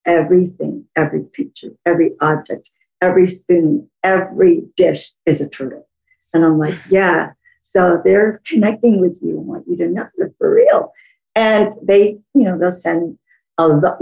everything, 0.07 0.85
every 0.95 1.25
picture, 1.25 1.71
every 1.87 2.13
object, 2.21 2.71
every 3.01 3.27
spoon, 3.27 3.89
every 4.03 4.65
dish 4.77 5.13
is 5.25 5.41
a 5.41 5.49
turtle. 5.49 5.89
And 6.35 6.45
I'm 6.45 6.59
like, 6.59 6.75
Yeah. 6.91 7.33
So 7.63 8.03
they're 8.05 8.43
connecting 8.47 9.01
with 9.01 9.21
you 9.23 9.39
and 9.39 9.47
want 9.47 9.65
you 9.67 9.77
to 9.79 9.89
know 9.89 10.07
they're 10.19 10.35
for 10.37 10.55
real. 10.55 10.93
And 11.35 11.73
they, 11.83 12.19
you 12.35 12.43
know, 12.43 12.59
they'll 12.59 12.73
send, 12.73 13.17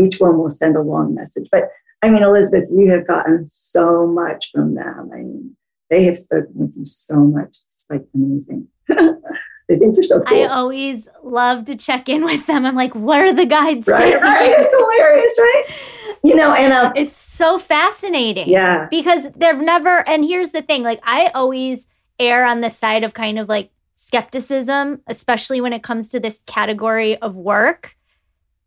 each 0.00 0.18
one 0.18 0.38
will 0.38 0.50
send 0.50 0.76
a 0.76 0.82
long 0.82 1.14
message. 1.14 1.46
But 1.52 1.68
I 2.02 2.08
mean, 2.08 2.22
Elizabeth, 2.22 2.68
you 2.72 2.90
have 2.90 3.06
gotten 3.06 3.46
so 3.46 4.06
much 4.06 4.50
from 4.50 4.74
them. 4.74 5.10
I 5.12 5.16
mean, 5.18 5.56
they 5.90 6.04
have 6.04 6.16
spoken 6.16 6.52
with 6.54 6.76
you 6.76 6.86
so 6.86 7.20
much. 7.20 7.58
It's 7.66 7.86
like 7.90 8.04
amazing. 8.14 8.68
they 8.88 9.78
think 9.78 9.96
you're 9.96 10.02
so 10.04 10.20
cool. 10.20 10.42
I 10.42 10.46
always 10.46 11.08
love 11.22 11.64
to 11.66 11.76
check 11.76 12.08
in 12.08 12.24
with 12.24 12.46
them. 12.46 12.64
I'm 12.64 12.76
like, 12.76 12.94
what 12.94 13.20
are 13.20 13.34
the 13.34 13.46
guides 13.46 13.86
right, 13.86 14.12
saying? 14.12 14.22
Right, 14.22 14.54
it's 14.56 14.72
hilarious, 14.72 15.36
right? 15.38 16.18
You 16.22 16.36
know, 16.36 16.54
and 16.54 16.72
um, 16.72 16.92
it's 16.96 17.16
so 17.16 17.58
fascinating. 17.58 18.48
Yeah, 18.48 18.86
because 18.90 19.26
they've 19.36 19.60
never. 19.60 20.08
And 20.08 20.24
here's 20.24 20.50
the 20.50 20.62
thing: 20.62 20.82
like, 20.82 21.00
I 21.02 21.28
always 21.34 21.86
err 22.18 22.46
on 22.46 22.60
the 22.60 22.70
side 22.70 23.04
of 23.04 23.14
kind 23.14 23.38
of 23.38 23.48
like 23.48 23.70
skepticism, 23.96 25.02
especially 25.08 25.60
when 25.60 25.72
it 25.72 25.82
comes 25.82 26.08
to 26.10 26.20
this 26.20 26.40
category 26.46 27.16
of 27.18 27.36
work. 27.36 27.96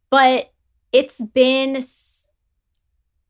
But 0.10 0.52
it's 0.92 1.20
been 1.22 1.78
s- 1.78 2.28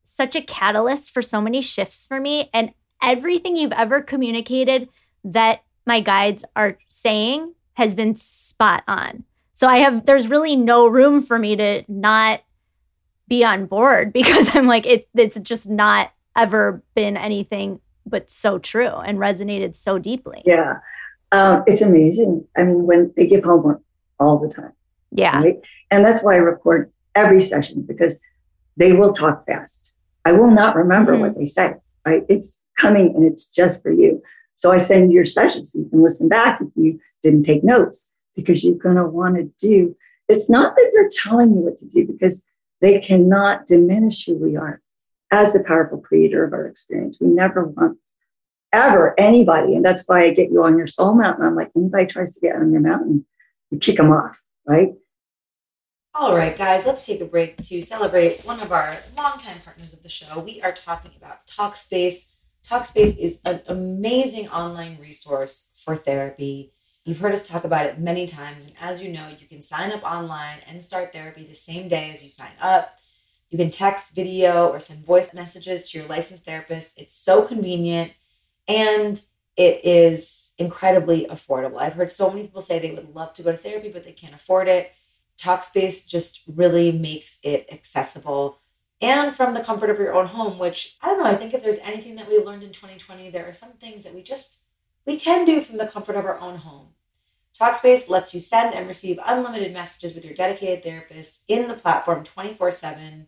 such 0.02 0.36
a 0.36 0.42
catalyst 0.42 1.10
for 1.10 1.22
so 1.22 1.40
many 1.40 1.62
shifts 1.62 2.06
for 2.06 2.20
me. 2.20 2.50
And 2.52 2.72
everything 3.04 3.56
you've 3.56 3.72
ever 3.72 4.00
communicated 4.00 4.88
that 5.24 5.62
my 5.86 6.00
guides 6.00 6.44
are 6.56 6.78
saying 6.88 7.54
has 7.74 7.94
been 7.94 8.16
spot 8.16 8.82
on. 8.88 9.24
So 9.52 9.66
I 9.68 9.78
have, 9.78 10.06
there's 10.06 10.28
really 10.28 10.56
no 10.56 10.86
room 10.86 11.22
for 11.22 11.38
me 11.38 11.56
to 11.56 11.84
not 11.86 12.42
be 13.28 13.44
on 13.44 13.66
board 13.66 14.12
because 14.12 14.54
I'm 14.54 14.66
like, 14.66 14.86
it, 14.86 15.08
it's 15.14 15.38
just 15.40 15.68
not 15.68 16.12
ever 16.36 16.82
been 16.94 17.16
anything 17.16 17.80
but 18.06 18.30
so 18.30 18.58
true 18.58 18.88
and 18.88 19.18
resonated 19.18 19.76
so 19.76 19.98
deeply. 19.98 20.42
Yeah. 20.44 20.78
Um, 21.32 21.64
it's 21.66 21.80
amazing. 21.80 22.46
I 22.56 22.64
mean, 22.64 22.86
when 22.86 23.12
they 23.16 23.26
give 23.26 23.44
homework 23.44 23.82
all 24.20 24.38
the 24.38 24.48
time. 24.48 24.72
Yeah. 25.10 25.40
Right? 25.40 25.60
And 25.90 26.04
that's 26.04 26.22
why 26.22 26.34
I 26.34 26.38
record 26.38 26.92
every 27.14 27.40
session 27.40 27.82
because 27.82 28.20
they 28.76 28.92
will 28.92 29.12
talk 29.12 29.46
fast. 29.46 29.96
I 30.24 30.32
will 30.32 30.50
not 30.50 30.76
remember 30.76 31.12
mm-hmm. 31.12 31.20
what 31.22 31.38
they 31.38 31.46
say, 31.46 31.74
right? 32.06 32.24
It's 32.28 32.62
coming 32.78 33.14
and 33.14 33.24
it's 33.24 33.48
just 33.48 33.82
for 33.82 33.92
you. 33.92 34.22
So 34.56 34.72
I 34.72 34.76
send 34.76 35.12
your 35.12 35.24
sessions. 35.24 35.72
so 35.72 35.80
you 35.80 35.88
can 35.88 36.02
listen 36.02 36.28
back 36.28 36.60
if 36.60 36.68
you 36.76 37.00
didn't 37.22 37.44
take 37.44 37.64
notes 37.64 38.12
because 38.36 38.64
you're 38.64 38.74
going 38.74 38.96
to 38.96 39.06
want 39.06 39.36
to 39.36 39.50
do. 39.58 39.96
It's 40.28 40.48
not 40.48 40.76
that 40.76 40.90
they're 40.92 41.08
telling 41.10 41.50
you 41.50 41.60
what 41.60 41.78
to 41.78 41.86
do 41.86 42.06
because 42.06 42.44
they 42.80 43.00
cannot 43.00 43.66
diminish 43.66 44.24
who 44.26 44.36
we 44.36 44.56
are 44.56 44.80
as 45.30 45.52
the 45.52 45.64
powerful 45.64 45.98
creator 45.98 46.44
of 46.44 46.52
our 46.52 46.66
experience. 46.66 47.18
We 47.20 47.28
never 47.28 47.64
want 47.64 47.98
ever 48.72 49.18
anybody, 49.18 49.74
and 49.76 49.84
that's 49.84 50.04
why 50.06 50.24
I 50.24 50.30
get 50.30 50.50
you 50.50 50.64
on 50.64 50.76
your 50.76 50.86
soul 50.86 51.14
mountain. 51.14 51.46
I'm 51.46 51.54
like, 51.54 51.70
anybody 51.76 52.06
tries 52.06 52.34
to 52.34 52.40
get 52.40 52.56
on 52.56 52.72
your 52.72 52.80
mountain, 52.80 53.24
you 53.70 53.78
kick 53.78 53.96
them 53.96 54.10
off, 54.10 54.42
right? 54.66 54.92
All 56.16 56.32
right, 56.32 56.56
guys, 56.56 56.86
let's 56.86 57.04
take 57.04 57.20
a 57.20 57.24
break 57.24 57.56
to 57.56 57.82
celebrate 57.82 58.46
one 58.46 58.60
of 58.60 58.70
our 58.70 58.98
longtime 59.16 59.58
partners 59.64 59.92
of 59.92 60.04
the 60.04 60.08
show. 60.08 60.38
We 60.38 60.62
are 60.62 60.70
talking 60.70 61.10
about 61.16 61.44
Talkspace. 61.48 62.30
Talkspace 62.70 63.18
is 63.18 63.40
an 63.44 63.62
amazing 63.66 64.48
online 64.50 64.96
resource 65.00 65.70
for 65.74 65.96
therapy. 65.96 66.72
You've 67.04 67.18
heard 67.18 67.32
us 67.32 67.48
talk 67.48 67.64
about 67.64 67.86
it 67.86 67.98
many 67.98 68.28
times. 68.28 68.64
And 68.64 68.74
as 68.80 69.02
you 69.02 69.12
know, 69.12 69.26
you 69.26 69.48
can 69.48 69.60
sign 69.60 69.90
up 69.90 70.04
online 70.04 70.58
and 70.68 70.80
start 70.80 71.12
therapy 71.12 71.42
the 71.42 71.52
same 71.52 71.88
day 71.88 72.12
as 72.12 72.22
you 72.22 72.30
sign 72.30 72.52
up. 72.62 72.96
You 73.50 73.58
can 73.58 73.70
text, 73.70 74.14
video, 74.14 74.68
or 74.68 74.78
send 74.78 75.04
voice 75.04 75.34
messages 75.34 75.90
to 75.90 75.98
your 75.98 76.06
licensed 76.06 76.44
therapist. 76.44 76.96
It's 76.96 77.16
so 77.16 77.42
convenient 77.42 78.12
and 78.68 79.20
it 79.56 79.84
is 79.84 80.52
incredibly 80.58 81.26
affordable. 81.26 81.80
I've 81.80 81.94
heard 81.94 82.10
so 82.12 82.30
many 82.30 82.42
people 82.42 82.62
say 82.62 82.78
they 82.78 82.92
would 82.92 83.16
love 83.16 83.32
to 83.34 83.42
go 83.42 83.50
to 83.50 83.58
therapy, 83.58 83.90
but 83.90 84.04
they 84.04 84.12
can't 84.12 84.34
afford 84.34 84.68
it. 84.68 84.92
Talkspace 85.38 86.06
just 86.06 86.42
really 86.46 86.92
makes 86.92 87.38
it 87.42 87.66
accessible 87.70 88.60
and 89.04 89.36
from 89.36 89.52
the 89.52 89.60
comfort 89.60 89.90
of 89.90 89.98
your 89.98 90.14
own 90.14 90.26
home, 90.26 90.58
which 90.58 90.96
I 91.02 91.08
don't 91.08 91.18
know, 91.18 91.26
I 91.26 91.36
think 91.36 91.52
if 91.52 91.62
there's 91.62 91.78
anything 91.80 92.16
that 92.16 92.26
we 92.26 92.38
learned 92.38 92.62
in 92.62 92.72
2020, 92.72 93.28
there 93.28 93.46
are 93.46 93.52
some 93.52 93.72
things 93.72 94.02
that 94.04 94.14
we 94.14 94.22
just 94.22 94.62
we 95.04 95.18
can 95.18 95.44
do 95.44 95.60
from 95.60 95.76
the 95.76 95.86
comfort 95.86 96.16
of 96.16 96.24
our 96.24 96.40
own 96.40 96.56
home. 96.56 96.88
Talkspace 97.58 98.08
lets 98.08 98.32
you 98.32 98.40
send 98.40 98.74
and 98.74 98.88
receive 98.88 99.18
unlimited 99.22 99.74
messages 99.74 100.14
with 100.14 100.24
your 100.24 100.32
dedicated 100.32 100.82
therapist 100.82 101.44
in 101.48 101.68
the 101.68 101.74
platform 101.74 102.24
24/7. 102.24 103.26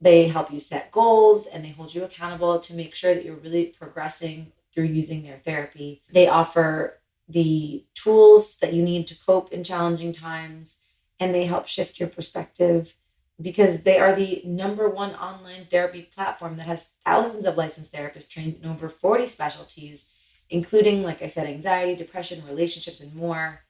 They 0.00 0.28
help 0.28 0.50
you 0.50 0.58
set 0.58 0.90
goals 0.90 1.46
and 1.46 1.62
they 1.62 1.70
hold 1.70 1.94
you 1.94 2.02
accountable 2.02 2.58
to 2.58 2.74
make 2.74 2.94
sure 2.94 3.14
that 3.14 3.24
you're 3.24 3.36
really 3.36 3.66
progressing 3.66 4.52
through 4.72 4.84
using 4.84 5.22
their 5.22 5.38
therapy. 5.38 6.02
They 6.10 6.28
offer 6.28 7.02
the 7.28 7.84
tools 7.94 8.56
that 8.56 8.72
you 8.72 8.82
need 8.82 9.06
to 9.08 9.18
cope 9.18 9.52
in 9.52 9.62
challenging 9.64 10.12
times 10.12 10.78
and 11.20 11.34
they 11.34 11.44
help 11.44 11.68
shift 11.68 12.00
your 12.00 12.08
perspective 12.08 12.96
because 13.40 13.84
they 13.84 13.98
are 13.98 14.14
the 14.14 14.42
number 14.44 14.88
one 14.88 15.14
online 15.14 15.66
therapy 15.70 16.02
platform 16.02 16.56
that 16.56 16.66
has 16.66 16.90
thousands 17.04 17.44
of 17.44 17.56
licensed 17.56 17.92
therapists 17.92 18.28
trained 18.28 18.58
in 18.62 18.68
over 18.68 18.88
40 18.88 19.26
specialties, 19.26 20.10
including, 20.48 21.02
like 21.02 21.22
I 21.22 21.26
said, 21.26 21.46
anxiety, 21.46 21.94
depression, 21.94 22.44
relationships, 22.46 23.00
and 23.00 23.14
more. 23.14 23.60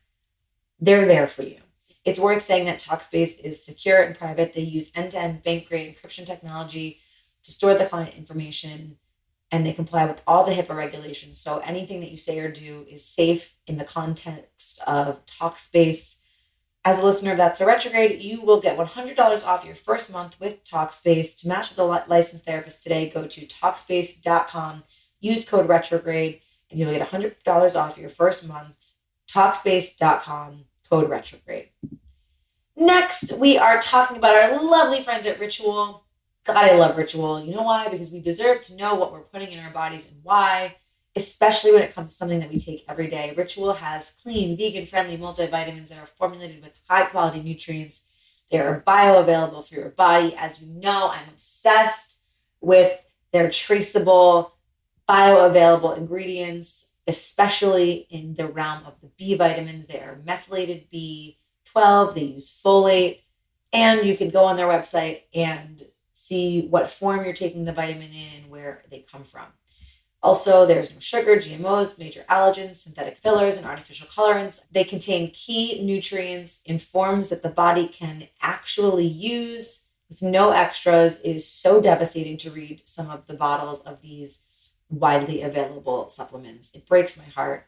They're 0.80 1.06
there 1.06 1.26
for 1.26 1.42
you. 1.42 1.58
It's 2.04 2.18
worth 2.18 2.42
saying 2.42 2.64
that 2.64 2.80
Talkspace 2.80 3.38
is 3.44 3.64
secure 3.64 4.02
and 4.02 4.16
private. 4.16 4.54
They 4.54 4.62
use 4.62 4.90
end 4.94 5.10
to 5.12 5.18
end 5.18 5.42
bank 5.42 5.68
grade 5.68 5.94
encryption 5.94 6.24
technology 6.24 7.00
to 7.42 7.52
store 7.52 7.74
the 7.74 7.86
client 7.86 8.16
information 8.16 8.96
and 9.52 9.66
they 9.66 9.72
comply 9.72 10.04
with 10.04 10.22
all 10.26 10.44
the 10.44 10.52
HIPAA 10.52 10.76
regulations. 10.76 11.38
So 11.38 11.58
anything 11.58 12.00
that 12.00 12.10
you 12.10 12.16
say 12.16 12.38
or 12.38 12.50
do 12.50 12.86
is 12.88 13.04
safe 13.04 13.56
in 13.66 13.78
the 13.78 13.84
context 13.84 14.80
of 14.86 15.20
Talkspace 15.26 16.19
as 16.84 16.98
a 16.98 17.04
listener 17.04 17.32
of 17.32 17.38
That's 17.38 17.58
So 17.58 17.66
Retrograde, 17.66 18.22
you 18.22 18.40
will 18.40 18.60
get 18.60 18.78
$100 18.78 19.46
off 19.46 19.64
your 19.64 19.74
first 19.74 20.12
month 20.12 20.38
with 20.40 20.64
Talkspace. 20.64 21.38
To 21.40 21.48
match 21.48 21.70
with 21.70 21.78
a 21.78 21.84
licensed 21.84 22.44
therapist 22.44 22.82
today, 22.82 23.10
go 23.10 23.26
to 23.26 23.46
Talkspace.com, 23.46 24.84
use 25.20 25.44
code 25.44 25.68
retrograde, 25.68 26.40
and 26.70 26.80
you'll 26.80 26.92
get 26.92 27.06
$100 27.06 27.76
off 27.76 27.98
your 27.98 28.08
first 28.08 28.48
month. 28.48 28.94
Talkspace.com, 29.30 30.64
code 30.88 31.10
retrograde. 31.10 31.68
Next, 32.76 33.32
we 33.34 33.58
are 33.58 33.78
talking 33.78 34.16
about 34.16 34.34
our 34.34 34.62
lovely 34.62 35.02
friends 35.02 35.26
at 35.26 35.38
Ritual. 35.38 36.04
God, 36.44 36.56
I 36.56 36.76
love 36.76 36.96
Ritual. 36.96 37.44
You 37.44 37.54
know 37.54 37.62
why? 37.62 37.88
Because 37.88 38.10
we 38.10 38.20
deserve 38.20 38.62
to 38.62 38.76
know 38.76 38.94
what 38.94 39.12
we're 39.12 39.20
putting 39.20 39.52
in 39.52 39.62
our 39.62 39.70
bodies 39.70 40.08
and 40.08 40.16
why 40.22 40.76
especially 41.20 41.72
when 41.72 41.82
it 41.82 41.94
comes 41.94 42.12
to 42.12 42.16
something 42.16 42.40
that 42.40 42.50
we 42.50 42.58
take 42.58 42.84
every 42.88 43.08
day. 43.08 43.34
Ritual 43.36 43.74
has 43.74 44.16
clean, 44.22 44.56
vegan 44.56 44.86
friendly 44.86 45.18
multivitamins 45.18 45.88
that 45.88 45.98
are 45.98 46.06
formulated 46.06 46.62
with 46.62 46.78
high 46.88 47.04
quality 47.04 47.42
nutrients. 47.42 48.06
They 48.50 48.58
are 48.58 48.82
bioavailable 48.86 49.68
for 49.68 49.74
your 49.74 49.90
body. 49.90 50.34
As 50.34 50.60
you 50.60 50.66
know, 50.66 51.10
I'm 51.10 51.28
obsessed 51.28 52.20
with 52.60 53.04
their 53.32 53.50
traceable, 53.50 54.54
bioavailable 55.08 55.96
ingredients, 55.96 56.94
especially 57.06 58.06
in 58.10 58.34
the 58.34 58.46
realm 58.46 58.84
of 58.86 58.94
the 59.00 59.10
B 59.18 59.34
vitamins. 59.34 59.86
They 59.86 60.00
are 60.00 60.18
methylated 60.24 60.86
B12, 60.92 62.14
they 62.14 62.22
use 62.22 62.62
folate, 62.64 63.20
and 63.72 64.06
you 64.06 64.16
can 64.16 64.30
go 64.30 64.44
on 64.44 64.56
their 64.56 64.66
website 64.66 65.22
and 65.34 65.84
see 66.12 66.66
what 66.68 66.90
form 66.90 67.24
you're 67.24 67.32
taking 67.32 67.64
the 67.64 67.72
vitamin 67.72 68.12
in 68.12 68.42
and 68.42 68.50
where 68.50 68.82
they 68.90 69.04
come 69.10 69.24
from. 69.24 69.46
Also, 70.22 70.66
there's 70.66 70.92
no 70.92 70.98
sugar, 70.98 71.36
GMOs, 71.36 71.98
major 71.98 72.24
allergens, 72.28 72.76
synthetic 72.76 73.16
fillers, 73.16 73.56
and 73.56 73.64
artificial 73.64 74.06
colorants. 74.06 74.60
They 74.70 74.84
contain 74.84 75.30
key 75.30 75.82
nutrients 75.82 76.60
in 76.66 76.78
forms 76.78 77.30
that 77.30 77.42
the 77.42 77.48
body 77.48 77.88
can 77.88 78.28
actually 78.42 79.06
use 79.06 79.86
with 80.10 80.20
no 80.20 80.50
extras. 80.50 81.20
It 81.20 81.36
is 81.36 81.48
so 81.48 81.80
devastating 81.80 82.36
to 82.38 82.50
read 82.50 82.82
some 82.84 83.08
of 83.08 83.26
the 83.28 83.34
bottles 83.34 83.80
of 83.80 84.02
these 84.02 84.42
widely 84.90 85.40
available 85.40 86.08
supplements. 86.08 86.74
It 86.74 86.86
breaks 86.86 87.16
my 87.16 87.24
heart, 87.24 87.66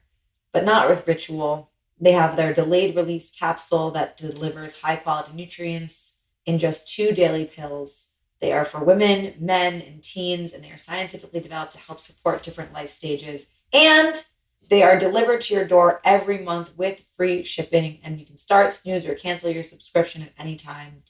but 0.53 0.65
not 0.65 0.91
with 0.91 1.07
Ritual. 1.07 1.71
They 1.99 2.13
have 2.13 2.37
their 2.37 2.53
delayed 2.53 2.97
release 2.97 3.31
capsule 3.31 3.91
that 3.93 4.17
delivers 4.17 4.81
high 4.81 4.97
quality 4.97 5.33
nutrients 5.35 6.19
in 6.45 6.59
just 6.59 6.93
two 6.93 7.13
daily 7.13 7.45
pills. 7.45 8.12
They 8.43 8.53
are 8.53 8.65
for 8.65 8.83
women, 8.83 9.35
men, 9.39 9.81
and 9.81 10.03
teens, 10.03 10.53
and 10.53 10.65
they 10.65 10.71
are 10.73 10.77
scientifically 10.77 11.39
developed 11.39 11.75
to 11.75 11.79
help 11.79 12.01
support 12.01 12.43
different 12.43 12.73
life 12.73 12.91
stages. 12.91 13.47
And 13.73 14.21
they 14.69 14.83
are 14.83 14.99
delivered 14.99 15.43
to 15.43 15.55
your 15.55 15.65
door 15.65 16.01
every 16.05 16.39
month 16.39 16.77
with 16.77 17.07
free 17.17 17.45
shipping, 17.45 18.01
and 18.03 18.19
you 18.19 18.27
can 18.27 18.39
start, 18.39 18.73
snooze, 18.73 19.07
or 19.07 19.15
cancel 19.15 19.49
your 19.49 19.63
subscription 19.63 20.23
at 20.23 20.33
any 20.37 20.57
time. 20.57 21.05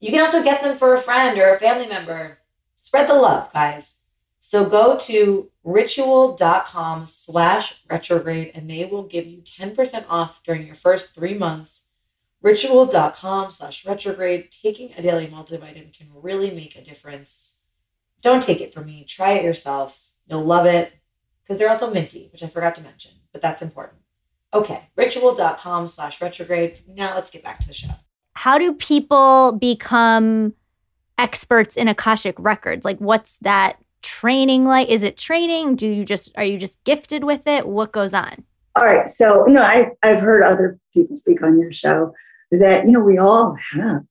You 0.00 0.10
can 0.10 0.20
also 0.20 0.42
get 0.42 0.62
them 0.62 0.78
for 0.78 0.94
a 0.94 0.98
friend 0.98 1.38
or 1.38 1.50
a 1.50 1.58
family 1.58 1.86
member. 1.86 2.38
Spread 2.80 3.06
the 3.06 3.14
love, 3.14 3.52
guys. 3.52 3.96
So 4.40 4.64
go 4.64 4.96
to 4.96 5.50
ritual.com 5.64 7.04
slash 7.04 7.82
retrograde 7.88 8.50
and 8.54 8.68
they 8.68 8.86
will 8.86 9.04
give 9.04 9.26
you 9.26 9.42
10% 9.42 10.06
off 10.08 10.42
during 10.42 10.66
your 10.66 10.74
first 10.74 11.14
three 11.14 11.34
months 11.34 11.81
ritual.com 12.42 13.50
slash 13.50 13.86
retrograde. 13.86 14.50
Taking 14.50 14.92
a 14.96 15.02
daily 15.02 15.26
multivitamin 15.26 15.96
can 15.96 16.08
really 16.14 16.50
make 16.50 16.76
a 16.76 16.82
difference. 16.82 17.58
Don't 18.22 18.42
take 18.42 18.60
it 18.60 18.74
from 18.74 18.86
me. 18.86 19.04
Try 19.04 19.32
it 19.32 19.44
yourself. 19.44 20.10
You'll 20.26 20.44
love 20.44 20.66
it 20.66 20.92
because 21.42 21.58
they're 21.58 21.68
also 21.68 21.92
minty, 21.92 22.28
which 22.32 22.42
I 22.42 22.48
forgot 22.48 22.74
to 22.76 22.82
mention, 22.82 23.12
but 23.32 23.40
that's 23.40 23.62
important. 23.62 24.00
Okay, 24.54 24.88
ritual.com 24.96 25.88
slash 25.88 26.20
retrograde. 26.20 26.80
Now 26.86 27.14
let's 27.14 27.30
get 27.30 27.42
back 27.42 27.58
to 27.60 27.66
the 27.66 27.72
show. 27.72 27.88
How 28.34 28.58
do 28.58 28.74
people 28.74 29.52
become 29.52 30.54
experts 31.18 31.76
in 31.76 31.88
Akashic 31.88 32.34
records? 32.38 32.84
Like, 32.84 32.98
what's 32.98 33.38
that 33.42 33.78
training 34.02 34.64
like? 34.64 34.88
Is 34.88 35.02
it 35.02 35.16
training? 35.16 35.76
Do 35.76 35.86
you 35.86 36.04
just, 36.04 36.30
are 36.36 36.44
you 36.44 36.58
just 36.58 36.82
gifted 36.84 37.24
with 37.24 37.46
it? 37.46 37.66
What 37.66 37.92
goes 37.92 38.14
on? 38.14 38.44
All 38.76 38.84
right. 38.84 39.10
So, 39.10 39.46
you 39.46 39.52
know, 39.52 39.62
I, 39.62 39.90
I've 40.02 40.20
heard 40.20 40.42
other 40.42 40.78
people 40.94 41.16
speak 41.16 41.42
on 41.42 41.60
your 41.60 41.72
show 41.72 42.14
that, 42.52 42.86
you 42.86 42.92
know, 42.92 43.02
we 43.02 43.18
all 43.18 43.56
have 43.72 44.02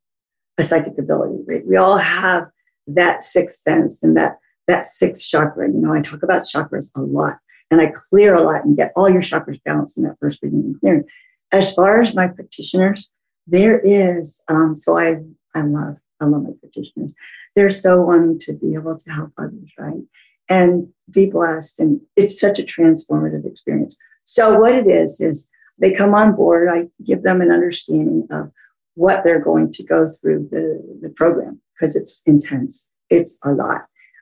a 0.57 0.63
psychic 0.63 0.97
ability, 0.97 1.43
right? 1.47 1.65
We 1.65 1.77
all 1.77 1.97
have 1.97 2.45
that 2.87 3.23
sixth 3.23 3.61
sense 3.61 4.03
and 4.03 4.17
that 4.17 4.37
that 4.67 4.85
sixth 4.85 5.27
chakra. 5.27 5.67
You 5.67 5.77
know, 5.77 5.93
I 5.93 6.01
talk 6.01 6.23
about 6.23 6.43
chakras 6.43 6.91
a 6.95 7.01
lot 7.01 7.37
and 7.69 7.81
I 7.81 7.91
clear 8.09 8.35
a 8.35 8.43
lot 8.43 8.65
and 8.65 8.77
get 8.77 8.91
all 8.95 9.09
your 9.09 9.21
chakras 9.21 9.61
balanced 9.63 9.97
in 9.97 10.03
that 10.03 10.17
first 10.19 10.41
reading 10.43 10.61
and 10.61 10.79
clearing. 10.79 11.03
As 11.51 11.73
far 11.73 12.01
as 12.01 12.15
my 12.15 12.27
practitioners, 12.27 13.13
there 13.47 13.79
is, 13.79 14.43
um, 14.47 14.75
so 14.75 14.97
I, 14.97 15.17
I 15.55 15.61
love, 15.63 15.97
I 16.19 16.25
love 16.25 16.43
my 16.43 16.51
practitioners. 16.59 17.13
They're 17.55 17.69
so 17.69 18.01
wanting 18.01 18.39
to 18.39 18.53
be 18.53 18.75
able 18.75 18.97
to 18.97 19.11
help 19.11 19.31
others, 19.37 19.71
right? 19.77 20.01
And 20.47 20.87
be 21.09 21.25
blessed. 21.25 21.79
And 21.79 22.01
it's 22.15 22.39
such 22.39 22.59
a 22.59 22.63
transformative 22.63 23.45
experience. 23.45 23.97
So 24.23 24.59
what 24.59 24.73
it 24.73 24.87
is, 24.87 25.19
is 25.19 25.49
they 25.81 25.91
come 25.93 26.13
on 26.13 26.35
board, 26.35 26.69
I 26.69 26.87
give 27.03 27.23
them 27.23 27.41
an 27.41 27.51
understanding 27.51 28.27
of 28.31 28.51
what 28.93 29.23
they're 29.23 29.43
going 29.43 29.71
to 29.71 29.83
go 29.83 30.07
through 30.07 30.47
the, 30.51 30.99
the 31.01 31.09
program 31.09 31.59
because 31.73 31.95
it's 31.95 32.21
intense. 32.25 32.93
It's 33.09 33.39
a 33.43 33.51
lot. 33.51 33.81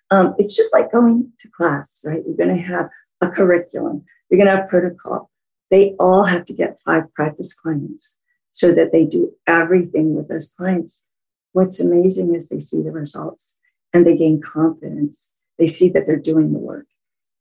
Um, 0.10 0.36
it's 0.38 0.56
just 0.56 0.74
like 0.74 0.92
going 0.92 1.32
to 1.40 1.50
class, 1.50 2.02
right? 2.06 2.24
You're 2.26 2.38
going 2.38 2.56
to 2.56 2.64
have 2.64 2.90
a 3.22 3.30
curriculum. 3.30 4.06
You're 4.30 4.40
going 4.40 4.50
to 4.50 4.62
have 4.62 4.70
protocol. 4.70 5.30
They 5.70 5.96
all 6.00 6.24
have 6.24 6.46
to 6.46 6.54
get 6.54 6.80
five 6.80 7.14
practice 7.14 7.54
clients 7.54 8.18
so 8.52 8.74
that 8.74 8.92
they 8.92 9.06
do 9.06 9.32
everything 9.46 10.16
with 10.16 10.30
those 10.30 10.54
clients. 10.58 11.08
What's 11.52 11.80
amazing 11.80 12.34
is 12.34 12.50
they 12.50 12.60
see 12.60 12.82
the 12.82 12.92
results 12.92 13.60
and 13.94 14.08
they 14.08 14.18
gain 14.18 14.42
confidence. 14.42 15.34
They 15.58 15.68
see 15.68 15.90
that 15.90 16.08
they're 16.08 16.16
doing 16.16 16.54
the 16.54 16.60
work 16.60 16.88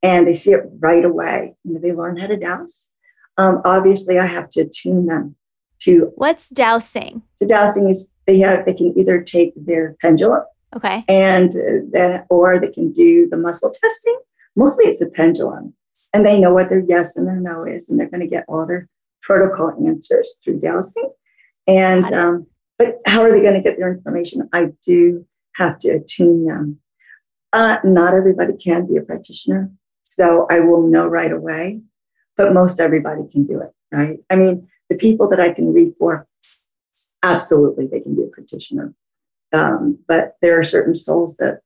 and 0.02 0.26
they 0.26 0.34
see 0.34 0.52
it 0.52 0.64
right 0.80 1.04
away. 1.04 1.54
You 1.64 1.74
know, 1.74 1.80
they 1.80 1.92
learn 1.92 2.18
how 2.18 2.26
to 2.26 2.36
dowse 2.36 2.92
um, 3.38 3.62
obviously 3.64 4.18
I 4.18 4.26
have 4.26 4.50
to 4.50 4.68
tune 4.68 5.06
them 5.06 5.36
to 5.80 6.12
what's 6.16 6.48
dowsing. 6.50 7.22
So 7.36 7.46
dowsing 7.46 7.88
is 7.88 8.14
they 8.26 8.40
have 8.40 8.66
they 8.66 8.74
can 8.74 8.92
either 8.98 9.22
take 9.22 9.52
their 9.56 9.96
pendulum, 10.02 10.42
okay, 10.76 11.04
and 11.08 11.50
uh, 11.52 11.86
then 11.90 12.24
or 12.28 12.58
they 12.58 12.70
can 12.70 12.92
do 12.92 13.28
the 13.30 13.36
muscle 13.36 13.70
testing. 13.70 14.18
Mostly 14.56 14.86
it's 14.86 15.00
a 15.00 15.08
pendulum, 15.08 15.72
and 16.12 16.26
they 16.26 16.38
know 16.38 16.52
what 16.52 16.68
their 16.68 16.80
yes 16.80 17.16
and 17.16 17.26
their 17.26 17.40
no 17.40 17.64
is, 17.64 17.88
and 17.88 17.98
they're 17.98 18.10
going 18.10 18.20
to 18.20 18.26
get 18.26 18.44
all 18.48 18.66
their 18.66 18.88
protocol 19.22 19.72
answers 19.86 20.34
through 20.42 20.60
dowsing. 20.60 21.10
And 21.68 22.04
um, 22.12 22.46
but 22.76 22.96
how 23.06 23.22
are 23.22 23.30
they 23.30 23.42
going 23.42 23.54
to 23.54 23.62
get 23.62 23.78
their 23.78 23.92
information? 23.92 24.48
I 24.52 24.72
do 24.84 25.24
have 25.54 25.78
to 25.80 25.90
attune 25.90 26.44
them. 26.46 26.80
Uh, 27.52 27.76
not 27.84 28.14
everybody 28.14 28.54
can 28.56 28.86
be 28.86 28.96
a 28.96 29.02
practitioner, 29.02 29.70
so 30.02 30.46
I 30.50 30.58
will 30.58 30.88
know 30.88 31.06
right 31.06 31.32
away 31.32 31.82
but 32.38 32.54
most 32.54 32.80
everybody 32.80 33.22
can 33.30 33.44
do 33.44 33.60
it, 33.60 33.72
right? 33.92 34.20
I 34.30 34.36
mean, 34.36 34.68
the 34.88 34.96
people 34.96 35.28
that 35.28 35.40
I 35.40 35.52
can 35.52 35.74
read 35.74 35.92
for, 35.98 36.26
absolutely, 37.22 37.88
they 37.88 38.00
can 38.00 38.14
be 38.14 38.22
a 38.22 38.28
practitioner. 38.28 38.94
Um, 39.52 39.98
but 40.06 40.36
there 40.40 40.58
are 40.58 40.64
certain 40.64 40.94
souls 40.94 41.36
that 41.38 41.60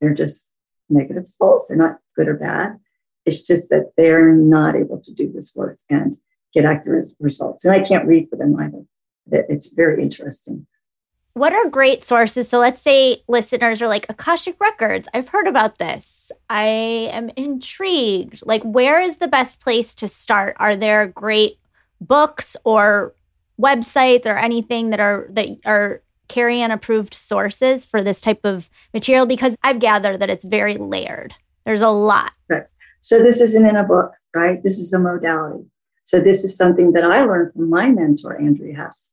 they're 0.00 0.14
just 0.14 0.52
negative 0.88 1.26
souls. 1.26 1.66
They're 1.66 1.76
not 1.76 1.98
good 2.14 2.28
or 2.28 2.34
bad. 2.34 2.78
It's 3.26 3.46
just 3.46 3.68
that 3.70 3.92
they're 3.96 4.32
not 4.32 4.76
able 4.76 5.00
to 5.00 5.12
do 5.12 5.30
this 5.30 5.54
work 5.56 5.78
and 5.90 6.16
get 6.54 6.64
accurate 6.64 7.10
results. 7.18 7.64
And 7.64 7.74
I 7.74 7.80
can't 7.80 8.06
read 8.06 8.28
for 8.30 8.36
them 8.36 8.56
either. 8.60 8.84
It's 9.48 9.74
very 9.74 10.02
interesting. 10.02 10.66
What 11.36 11.52
are 11.52 11.68
great 11.68 12.02
sources? 12.02 12.48
So 12.48 12.58
let's 12.58 12.80
say 12.80 13.22
listeners 13.28 13.82
are 13.82 13.88
like 13.88 14.06
Akashic 14.08 14.58
Records. 14.58 15.06
I've 15.12 15.28
heard 15.28 15.46
about 15.46 15.76
this. 15.76 16.32
I 16.48 16.64
am 17.12 17.28
intrigued. 17.36 18.40
Like, 18.46 18.62
where 18.62 19.02
is 19.02 19.16
the 19.16 19.28
best 19.28 19.60
place 19.60 19.94
to 19.96 20.08
start? 20.08 20.56
Are 20.58 20.74
there 20.74 21.08
great 21.08 21.58
books 22.00 22.56
or 22.64 23.14
websites 23.60 24.24
or 24.24 24.38
anything 24.38 24.88
that 24.88 24.98
are 24.98 25.26
that 25.28 25.48
are 25.66 26.00
Kariann 26.30 26.72
approved 26.72 27.12
sources 27.12 27.84
for 27.84 28.02
this 28.02 28.22
type 28.22 28.40
of 28.42 28.70
material? 28.94 29.26
Because 29.26 29.56
I've 29.62 29.78
gathered 29.78 30.20
that 30.20 30.30
it's 30.30 30.46
very 30.46 30.78
layered. 30.78 31.34
There's 31.66 31.82
a 31.82 31.90
lot. 31.90 32.32
Right. 32.48 32.64
So 33.02 33.18
this 33.18 33.42
isn't 33.42 33.68
in 33.68 33.76
a 33.76 33.84
book, 33.84 34.12
right? 34.34 34.62
This 34.62 34.78
is 34.78 34.90
a 34.94 34.98
modality. 34.98 35.66
So 36.04 36.18
this 36.18 36.44
is 36.44 36.56
something 36.56 36.92
that 36.92 37.04
I 37.04 37.24
learned 37.24 37.52
from 37.52 37.68
my 37.68 37.90
mentor, 37.90 38.40
Andrea 38.40 38.74
Hess 38.74 39.12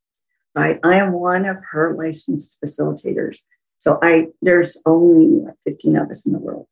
right? 0.55 0.79
I 0.83 0.95
am 0.95 1.13
one 1.13 1.45
of 1.45 1.57
her 1.71 1.95
licensed 1.97 2.61
facilitators. 2.61 3.39
So 3.79 3.99
I 4.01 4.27
there's 4.41 4.81
only 4.85 5.45
15 5.65 5.97
of 5.97 6.09
us 6.09 6.25
in 6.25 6.33
the 6.33 6.39
world. 6.39 6.67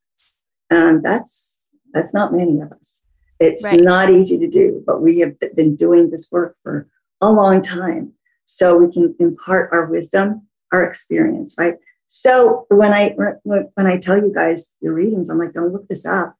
And 0.69 1.03
that's 1.03 1.67
that's 1.93 2.13
not 2.13 2.33
many 2.33 2.61
of 2.61 2.71
us. 2.71 3.05
It's 3.39 3.63
right. 3.63 3.81
not 3.81 4.11
easy 4.11 4.37
to 4.37 4.47
do, 4.47 4.83
but 4.85 5.01
we 5.01 5.19
have 5.19 5.33
been 5.55 5.75
doing 5.75 6.09
this 6.09 6.29
work 6.31 6.55
for 6.63 6.87
a 7.21 7.31
long 7.31 7.61
time. 7.61 8.13
So 8.45 8.77
we 8.77 8.91
can 8.91 9.15
impart 9.19 9.71
our 9.73 9.85
wisdom, 9.85 10.47
our 10.71 10.83
experience, 10.83 11.55
right? 11.57 11.75
So 12.07 12.65
when 12.69 12.93
I 12.93 13.15
when 13.43 13.87
I 13.87 13.97
tell 13.97 14.17
you 14.17 14.31
guys 14.33 14.75
your 14.81 14.93
readings, 14.93 15.29
I'm 15.29 15.39
like, 15.39 15.53
don't 15.53 15.71
look 15.71 15.87
this 15.87 16.05
up. 16.05 16.35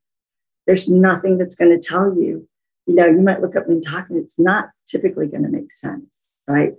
There's 0.67 0.89
nothing 0.89 1.37
that's 1.37 1.55
going 1.55 1.71
to 1.71 1.87
tell 1.87 2.15
you. 2.15 2.47
You 2.85 2.95
know, 2.95 3.05
you 3.07 3.21
might 3.21 3.41
look 3.41 3.55
up 3.55 3.67
and 3.67 3.81
talk, 3.85 4.09
and 4.09 4.21
it's 4.21 4.37
not 4.37 4.69
typically 4.87 5.27
going 5.27 5.43
to 5.43 5.49
make 5.49 5.71
sense, 5.71 6.27
right? 6.47 6.73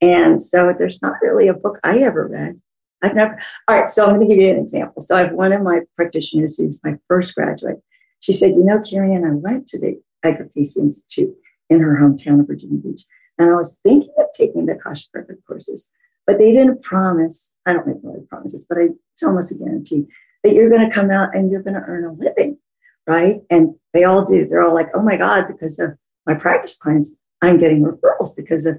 And 0.00 0.40
so 0.40 0.72
there's 0.76 1.00
not 1.02 1.14
really 1.22 1.48
a 1.48 1.54
book 1.54 1.78
I 1.82 1.98
ever 1.98 2.28
read. 2.28 2.60
I've 3.02 3.14
never, 3.14 3.38
all 3.68 3.80
right, 3.80 3.90
so 3.90 4.04
I'm 4.04 4.16
going 4.16 4.28
to 4.28 4.34
give 4.34 4.42
you 4.42 4.50
an 4.50 4.58
example. 4.58 5.02
So 5.02 5.16
I 5.16 5.24
have 5.24 5.32
one 5.32 5.52
of 5.52 5.62
my 5.62 5.80
practitioners 5.96 6.56
who's 6.56 6.80
my 6.82 6.94
first 7.06 7.34
graduate. 7.34 7.76
She 8.20 8.32
said, 8.32 8.50
You 8.50 8.64
know, 8.64 8.78
Kariann, 8.78 9.28
I 9.28 9.34
went 9.34 9.68
to 9.68 9.78
the 9.78 10.00
Cayce 10.54 10.76
Institute 10.76 11.34
in 11.70 11.80
her 11.80 11.96
hometown 12.00 12.40
of 12.40 12.48
Virginia 12.48 12.78
Beach, 12.78 13.04
and 13.38 13.50
I 13.50 13.54
was 13.54 13.78
thinking 13.82 14.12
of 14.18 14.26
taking 14.34 14.66
the 14.66 14.72
Akashic 14.72 15.10
courses, 15.46 15.90
but 16.26 16.38
they 16.38 16.52
didn't 16.52 16.82
promise, 16.82 17.54
I 17.66 17.72
don't 17.72 17.86
make 17.86 17.96
really 18.02 18.26
promises, 18.28 18.66
but 18.68 18.78
I, 18.78 18.88
it's 19.12 19.22
almost 19.22 19.52
a 19.52 19.54
guarantee 19.54 20.06
that 20.42 20.54
you're 20.54 20.70
going 20.70 20.88
to 20.88 20.94
come 20.94 21.10
out 21.10 21.34
and 21.34 21.50
you're 21.50 21.62
going 21.62 21.74
to 21.74 21.86
earn 21.86 22.04
a 22.04 22.12
living, 22.12 22.58
right? 23.06 23.40
And 23.50 23.74
they 23.94 24.04
all 24.04 24.24
do. 24.24 24.46
They're 24.46 24.62
all 24.62 24.74
like, 24.74 24.88
oh 24.94 25.02
my 25.02 25.16
God, 25.16 25.44
because 25.46 25.78
of 25.78 25.90
my 26.26 26.34
practice 26.34 26.76
clients, 26.76 27.16
I'm 27.42 27.58
getting 27.58 27.82
referrals 27.82 28.36
because 28.36 28.66
of 28.66 28.78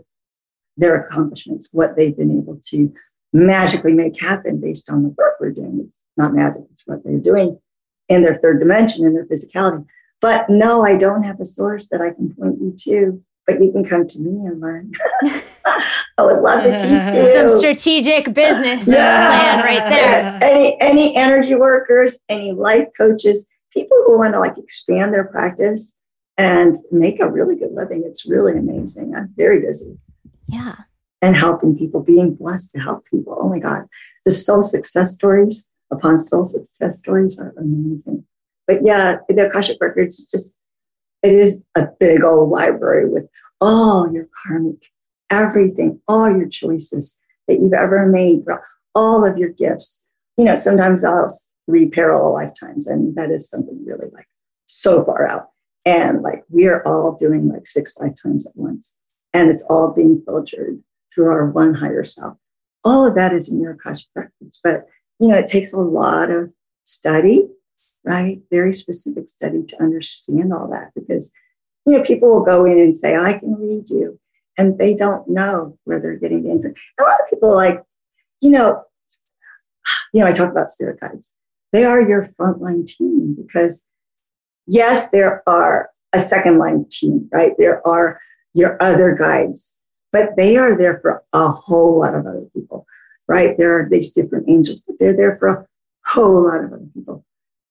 their 0.79 0.95
accomplishments, 1.01 1.69
what 1.73 1.95
they've 1.95 2.15
been 2.17 2.31
able 2.37 2.59
to 2.69 2.91
magically 3.33 3.93
make 3.93 4.19
happen 4.19 4.59
based 4.59 4.89
on 4.89 5.03
the 5.03 5.09
work 5.09 5.35
we're 5.39 5.51
doing. 5.51 5.81
It's 5.85 5.95
not 6.17 6.33
magic, 6.33 6.63
it's 6.71 6.83
what 6.87 7.03
they're 7.03 7.19
doing 7.19 7.59
in 8.07 8.23
their 8.23 8.33
third 8.33 8.59
dimension, 8.59 9.05
in 9.05 9.13
their 9.13 9.25
physicality. 9.25 9.85
But 10.21 10.49
no, 10.49 10.83
I 10.85 10.97
don't 10.97 11.23
have 11.23 11.39
a 11.39 11.45
source 11.45 11.89
that 11.89 12.01
I 12.01 12.11
can 12.11 12.33
point 12.33 12.59
you 12.59 12.73
to, 12.85 13.23
but 13.45 13.61
you 13.61 13.71
can 13.71 13.85
come 13.85 14.07
to 14.07 14.19
me 14.19 14.45
and 14.47 14.59
learn. 14.59 14.91
I 15.65 16.23
would 16.23 16.41
love 16.41 16.63
to 16.63 16.71
teach 16.71 17.13
you. 17.13 17.31
Some 17.33 17.57
strategic 17.59 18.33
business 18.33 18.87
Yeah. 18.87 19.61
plan 19.61 19.63
right 19.65 19.89
there. 19.89 20.39
Any 20.41 20.77
any 20.81 21.15
energy 21.15 21.55
workers, 21.55 22.19
any 22.29 22.51
life 22.51 22.87
coaches, 22.97 23.47
people 23.71 23.97
who 24.07 24.17
want 24.17 24.33
to 24.33 24.39
like 24.39 24.57
expand 24.57 25.13
their 25.13 25.25
practice 25.25 25.97
and 26.37 26.75
make 26.91 27.19
a 27.21 27.29
really 27.29 27.55
good 27.57 27.71
living. 27.73 28.03
It's 28.05 28.27
really 28.29 28.53
amazing. 28.57 29.13
I'm 29.15 29.33
very 29.37 29.59
busy 29.61 29.97
Yeah. 30.51 30.75
and 31.21 31.35
helping 31.35 31.77
people, 31.77 32.01
being 32.01 32.35
blessed 32.35 32.71
to 32.71 32.79
help 32.79 33.05
people. 33.05 33.37
Oh 33.39 33.49
my 33.49 33.59
God. 33.59 33.83
The 34.25 34.31
soul 34.31 34.63
success 34.63 35.13
stories 35.15 35.69
upon 35.91 36.17
soul 36.17 36.43
success 36.43 36.99
stories 36.99 37.37
are 37.37 37.53
amazing. 37.57 38.25
But 38.67 38.85
yeah, 38.85 39.17
the 39.27 39.47
Akashic 39.47 39.77
Records 39.81 40.29
just, 40.29 40.57
it 41.23 41.33
is 41.33 41.65
a 41.75 41.87
big 41.99 42.23
old 42.23 42.49
library 42.49 43.09
with 43.09 43.27
all 43.59 44.11
your 44.13 44.27
karmic, 44.43 44.85
everything, 45.29 45.99
all 46.07 46.29
your 46.29 46.47
choices 46.47 47.19
that 47.47 47.59
you've 47.59 47.73
ever 47.73 48.05
made, 48.05 48.45
all 48.95 49.25
of 49.25 49.37
your 49.37 49.49
gifts. 49.49 50.05
You 50.37 50.45
know, 50.45 50.55
sometimes 50.55 51.03
I'll 51.03 51.27
read 51.67 51.91
parallel 51.91 52.33
lifetimes, 52.33 52.87
and 52.87 53.15
that 53.15 53.31
is 53.31 53.49
something 53.49 53.83
really 53.85 54.07
like 54.13 54.27
so 54.67 55.03
far 55.03 55.27
out. 55.27 55.47
And 55.85 56.21
like 56.21 56.43
we 56.49 56.67
are 56.67 56.85
all 56.87 57.15
doing 57.19 57.49
like 57.49 57.67
six 57.67 57.97
lifetimes 57.99 58.45
at 58.47 58.55
once, 58.55 58.99
and 59.33 59.49
it's 59.49 59.65
all 59.69 59.93
being 59.93 60.21
filtered 60.25 60.81
through 61.13 61.31
our 61.31 61.49
one 61.49 61.73
higher 61.73 62.03
self. 62.03 62.37
All 62.83 63.07
of 63.07 63.15
that 63.15 63.33
is 63.33 63.49
in 63.49 63.61
your 63.61 63.73
Akashic 63.73 64.09
records, 64.15 64.59
but 64.63 64.87
you 65.19 65.27
know, 65.27 65.37
it 65.37 65.47
takes 65.47 65.73
a 65.73 65.81
lot 65.81 66.31
of 66.31 66.51
study, 66.85 67.47
right? 68.05 68.39
Very 68.49 68.73
specific 68.73 69.29
study 69.29 69.63
to 69.63 69.81
understand 69.81 70.53
all 70.53 70.69
that 70.69 70.91
because 70.95 71.31
you 71.85 71.97
know 71.97 72.03
people 72.03 72.29
will 72.29 72.45
go 72.45 72.65
in 72.65 72.79
and 72.79 72.95
say, 72.95 73.15
"I 73.15 73.37
can 73.37 73.55
read 73.55 73.89
you," 73.89 74.19
and 74.57 74.77
they 74.77 74.95
don't 74.95 75.27
know 75.27 75.77
where 75.83 75.99
they're 75.99 76.15
getting 76.15 76.43
the 76.43 76.51
info. 76.51 76.73
A 76.99 77.03
lot 77.03 77.19
of 77.19 77.29
people 77.29 77.53
like, 77.53 77.83
you 78.41 78.51
know, 78.51 78.83
you 80.13 80.21
know, 80.21 80.27
I 80.27 80.31
talk 80.31 80.51
about 80.51 80.71
spirit 80.71 80.99
guides. 80.99 81.35
They 81.71 81.83
are 81.83 82.01
your 82.01 82.25
frontline 82.25 82.87
team 82.87 83.35
because 83.39 83.85
yes, 84.65 85.09
there 85.11 85.43
are 85.47 85.89
a 86.13 86.19
second 86.19 86.57
line 86.57 86.85
team, 86.89 87.29
right? 87.31 87.53
There 87.57 87.85
are 87.87 88.19
your 88.53 88.81
other 88.81 89.15
guides, 89.15 89.79
but 90.11 90.35
they 90.35 90.57
are 90.57 90.77
there 90.77 90.99
for 91.01 91.23
a 91.33 91.49
whole 91.49 91.99
lot 91.99 92.15
of 92.15 92.25
other 92.25 92.45
people, 92.53 92.85
right? 93.27 93.57
There 93.57 93.79
are 93.79 93.89
these 93.89 94.11
different 94.13 94.49
angels, 94.49 94.83
but 94.85 94.97
they're 94.99 95.15
there 95.15 95.37
for 95.37 95.47
a 95.47 95.67
whole 96.05 96.45
lot 96.45 96.63
of 96.63 96.73
other 96.73 96.87
people. 96.93 97.25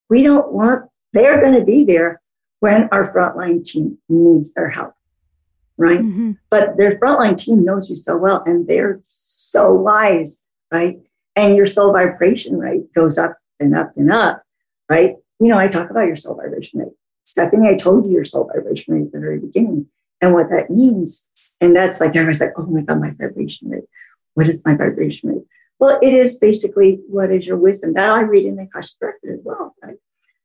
We 0.09 0.23
don't 0.23 0.53
want, 0.53 0.89
they're 1.13 1.41
going 1.41 1.59
to 1.59 1.65
be 1.65 1.85
there 1.85 2.21
when 2.61 2.89
our 2.93 3.13
frontline 3.13 3.65
team 3.65 3.99
needs 4.09 4.55
their 4.55 4.71
help, 4.71 4.95
right? 5.77 6.01
Mhm. 6.01 6.39
But 6.51 6.77
their 6.77 6.99
frontline 6.99 7.37
team 7.37 7.65
knows 7.65 7.91
you 7.91 7.97
so 7.97 8.17
well 8.17 8.43
and 8.47 8.67
they're 8.67 9.01
so 9.03 9.73
wise, 9.75 10.45
right? 10.73 11.01
And 11.37 11.57
your 11.57 11.67
soul 11.67 11.93
vibration 11.93 12.59
rate 12.59 12.93
goes 12.95 13.19
up 13.19 13.37
and 13.61 13.77
up 13.77 13.93
and 13.97 14.13
up, 14.13 14.43
right? 14.89 15.17
You 15.41 15.49
know, 15.49 15.59
I 15.59 15.69
talk 15.69 15.91
about 15.91 16.07
your 16.07 16.17
soul 16.17 16.35
vibration 16.37 16.81
rate. 16.81 16.93
Stephanie, 17.25 17.69
I 17.69 17.73
I 17.73 17.77
told 17.77 18.07
you 18.07 18.13
your 18.13 18.25
soul 18.25 18.51
vibration 18.53 18.95
rate 18.95 19.07
at 19.07 19.13
the 19.13 19.21
very 19.21 19.39
beginning 19.39 19.87
and 20.21 20.35
what 20.35 20.51
that 20.51 20.71
means. 20.71 21.31
And 21.61 21.75
that's 21.75 22.01
like, 22.01 22.11
everyone's 22.11 22.41
like, 22.41 22.53
oh 22.57 22.67
my 22.67 22.83
God, 22.83 23.01
my 23.01 23.11
vibration 23.11 23.69
rate. 23.69 23.85
What 24.35 24.49
is 24.49 24.63
my 24.65 24.75
vibration 24.75 25.31
rate? 25.31 25.45
Well, 25.79 25.99
it 26.03 26.15
is 26.15 26.39
basically 26.39 27.01
what 27.09 27.31
is 27.31 27.47
your 27.47 27.57
wisdom. 27.57 27.95
That 27.95 28.11
I 28.11 28.23
read 28.23 28.47
in 28.47 28.57
the 28.57 28.63
Akashic 28.63 28.97
record 29.01 29.33
as 29.33 29.41
well, 29.43 29.75
right? 29.83 29.97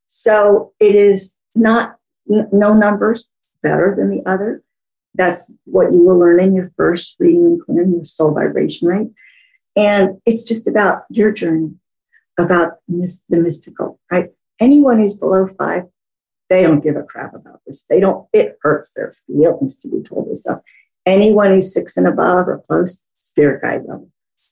So 0.08 0.74
it 0.80 0.96
is 0.96 1.40
not 1.56 1.98
n- 2.32 2.50
no 2.52 2.74
numbers 2.74 3.30
better 3.62 3.96
than 3.98 4.10
the 4.10 4.28
other. 4.30 4.64
That's 5.16 5.52
what 5.66 5.92
you 5.92 6.04
will 6.04 6.18
learn 6.18 6.40
in 6.40 6.56
your 6.56 6.72
first 6.76 7.16
reading 7.20 7.46
and 7.46 7.62
clearing 7.64 7.94
your 7.94 8.06
soul 8.06 8.34
vibration 8.34 8.88
rate. 8.88 9.10
And 9.76 10.22
it's 10.26 10.48
just 10.48 10.68
about 10.68 11.04
your 11.10 11.32
journey, 11.34 11.76
about 12.40 12.74
the 12.88 13.22
mystical, 13.30 14.00
right? 14.12 14.30
Anyone 14.60 15.00
who's 15.00 15.18
below 15.18 15.48
five, 15.48 15.84
they 16.54 16.62
don't 16.62 16.84
give 16.84 16.96
a 16.96 17.04
crap 17.04 17.34
about 17.34 17.62
this. 17.66 17.86
They 17.90 18.00
don't, 18.00 18.28
it 18.32 18.58
hurts 18.62 18.94
their 18.94 19.14
feelings 19.26 19.80
to 19.80 19.88
be 19.88 20.04
told 20.04 20.30
this 20.30 20.44
stuff. 20.44 20.60
Anyone 21.06 21.50
who's 21.50 21.74
six 21.74 21.98
and 21.98 22.08
above 22.08 22.48
or 22.48 22.60
close, 22.68 23.06
spirit 23.20 23.64
guide 23.64 23.82
level. 23.88 24.10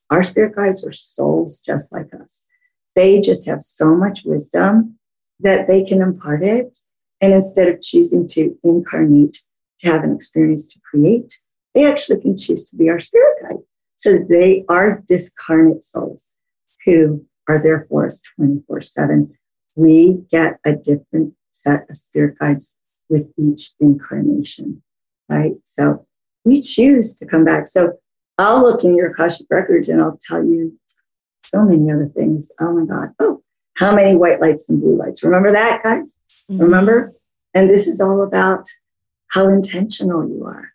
Our 0.09 0.23
spirit 0.23 0.55
guides 0.55 0.83
are 0.85 0.91
souls 0.91 1.59
just 1.59 1.91
like 1.91 2.11
us. 2.19 2.47
They 2.95 3.21
just 3.21 3.47
have 3.47 3.61
so 3.61 3.95
much 3.95 4.23
wisdom 4.25 4.97
that 5.41 5.67
they 5.67 5.83
can 5.83 6.01
impart 6.01 6.43
it. 6.43 6.75
And 7.21 7.33
instead 7.33 7.67
of 7.67 7.81
choosing 7.81 8.27
to 8.29 8.57
incarnate 8.63 9.37
to 9.81 9.89
have 9.89 10.03
an 10.03 10.15
experience 10.15 10.67
to 10.69 10.79
create, 10.79 11.39
they 11.75 11.85
actually 11.85 12.19
can 12.19 12.35
choose 12.35 12.67
to 12.69 12.75
be 12.75 12.89
our 12.89 12.99
spirit 12.99 13.37
guide. 13.43 13.59
So 13.95 14.17
they 14.27 14.65
are 14.67 15.03
discarnate 15.07 15.83
souls 15.83 16.35
who 16.83 17.23
are 17.47 17.61
there 17.61 17.85
for 17.87 18.07
us 18.07 18.23
24 18.35 18.81
7. 18.81 19.33
We 19.75 20.23
get 20.31 20.57
a 20.65 20.73
different 20.73 21.35
set 21.51 21.89
of 21.89 21.97
spirit 21.97 22.37
guides 22.39 22.75
with 23.09 23.31
each 23.37 23.73
incarnation, 23.79 24.81
right? 25.29 25.53
So 25.63 26.05
we 26.45 26.61
choose 26.61 27.15
to 27.15 27.25
come 27.25 27.45
back. 27.45 27.67
So 27.67 27.93
I'll 28.37 28.61
look 28.61 28.83
in 28.83 28.95
your 28.95 29.11
Akashic 29.11 29.47
records 29.49 29.89
and 29.89 30.01
I'll 30.01 30.19
tell 30.27 30.43
you 30.43 30.79
so 31.43 31.63
many 31.63 31.91
other 31.91 32.07
things. 32.07 32.51
Oh 32.59 32.73
my 32.73 32.85
God. 32.85 33.13
Oh, 33.19 33.43
how 33.75 33.93
many 33.93 34.15
white 34.15 34.41
lights 34.41 34.69
and 34.69 34.81
blue 34.81 34.95
lights? 34.95 35.23
Remember 35.23 35.51
that, 35.51 35.83
guys? 35.83 36.15
Mm-hmm. 36.49 36.61
Remember? 36.61 37.11
And 37.53 37.69
this 37.69 37.87
is 37.87 37.99
all 37.99 38.21
about 38.23 38.67
how 39.27 39.47
intentional 39.47 40.27
you 40.27 40.45
are. 40.45 40.69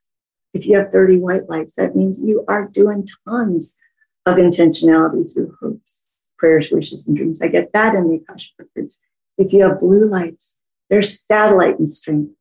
If 0.54 0.66
you 0.66 0.76
have 0.78 0.88
30 0.88 1.18
white 1.18 1.48
lights, 1.48 1.74
that 1.74 1.96
means 1.96 2.18
you 2.18 2.44
are 2.48 2.68
doing 2.68 3.06
tons 3.26 3.78
of 4.24 4.36
intentionality 4.36 5.32
through 5.32 5.56
hopes, 5.60 6.08
prayers, 6.38 6.70
wishes, 6.70 7.06
and 7.06 7.16
dreams. 7.16 7.42
I 7.42 7.48
get 7.48 7.72
that 7.72 7.94
in 7.94 8.08
the 8.08 8.16
Akashic 8.16 8.52
records. 8.58 9.00
If 9.38 9.52
you 9.52 9.62
have 9.62 9.80
blue 9.80 10.08
lights, 10.08 10.60
there's 10.90 11.20
satellite 11.20 11.78
and 11.78 11.90
strength. 11.90 12.32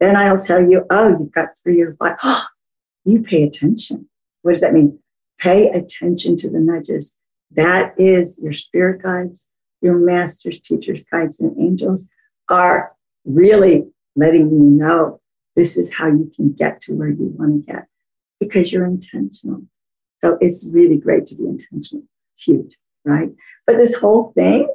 Then 0.00 0.16
I'll 0.16 0.40
tell 0.40 0.60
you, 0.60 0.84
oh, 0.90 1.10
you've 1.10 1.32
got 1.32 1.50
three 1.62 1.80
or 1.80 1.94
five. 1.94 2.16
you 3.04 3.22
pay 3.22 3.44
attention. 3.44 4.08
What 4.42 4.52
does 4.52 4.60
that 4.60 4.72
mean? 4.72 4.98
Pay 5.38 5.68
attention 5.68 6.36
to 6.38 6.50
the 6.50 6.58
nudges. 6.58 7.16
That 7.50 7.94
is 7.98 8.38
your 8.42 8.52
spirit 8.52 9.02
guides, 9.02 9.48
your 9.80 9.98
masters, 9.98 10.60
teachers, 10.60 11.04
guides, 11.06 11.40
and 11.40 11.56
angels 11.58 12.08
are 12.48 12.92
really 13.24 13.84
letting 14.16 14.50
you 14.50 14.62
know 14.62 15.20
this 15.56 15.76
is 15.76 15.94
how 15.94 16.06
you 16.06 16.30
can 16.34 16.52
get 16.52 16.80
to 16.82 16.94
where 16.94 17.08
you 17.08 17.34
want 17.38 17.64
to 17.64 17.72
get 17.72 17.86
because 18.40 18.72
you're 18.72 18.86
intentional. 18.86 19.62
So 20.20 20.38
it's 20.40 20.68
really 20.72 20.96
great 20.96 21.26
to 21.26 21.36
be 21.36 21.44
intentional. 21.44 22.04
It's 22.34 22.44
huge, 22.44 22.76
right? 23.04 23.30
But 23.66 23.76
this 23.76 23.94
whole 23.94 24.32
thing, 24.34 24.68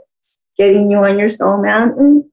getting 0.57 0.91
you 0.91 0.97
on 0.97 1.17
your 1.17 1.30
soul 1.30 1.61
mountain, 1.61 2.30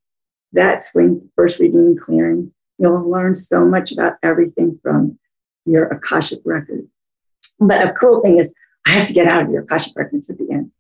that's 0.55 0.95
when 0.95 1.29
first 1.37 1.59
reading 1.59 1.81
and 1.81 2.01
clearing, 2.01 2.53
you'll 2.79 3.09
learn 3.09 3.35
so 3.35 3.65
much 3.65 3.93
about 3.93 4.15
everything 4.23 4.79
from 4.83 5.19
your 5.67 5.87
Akashic 5.87 6.41
record. 6.45 6.87
But 7.61 7.87
a 7.87 7.93
cool 7.93 8.21
thing 8.23 8.39
is, 8.39 8.53
I 8.87 8.91
have 8.91 9.07
to 9.09 9.13
get 9.13 9.27
out 9.27 9.43
of 9.43 9.51
your 9.51 9.63
Akashic 9.63 9.95
records 9.97 10.31
at 10.31 10.39
the 10.39 10.49
end. 10.51 10.71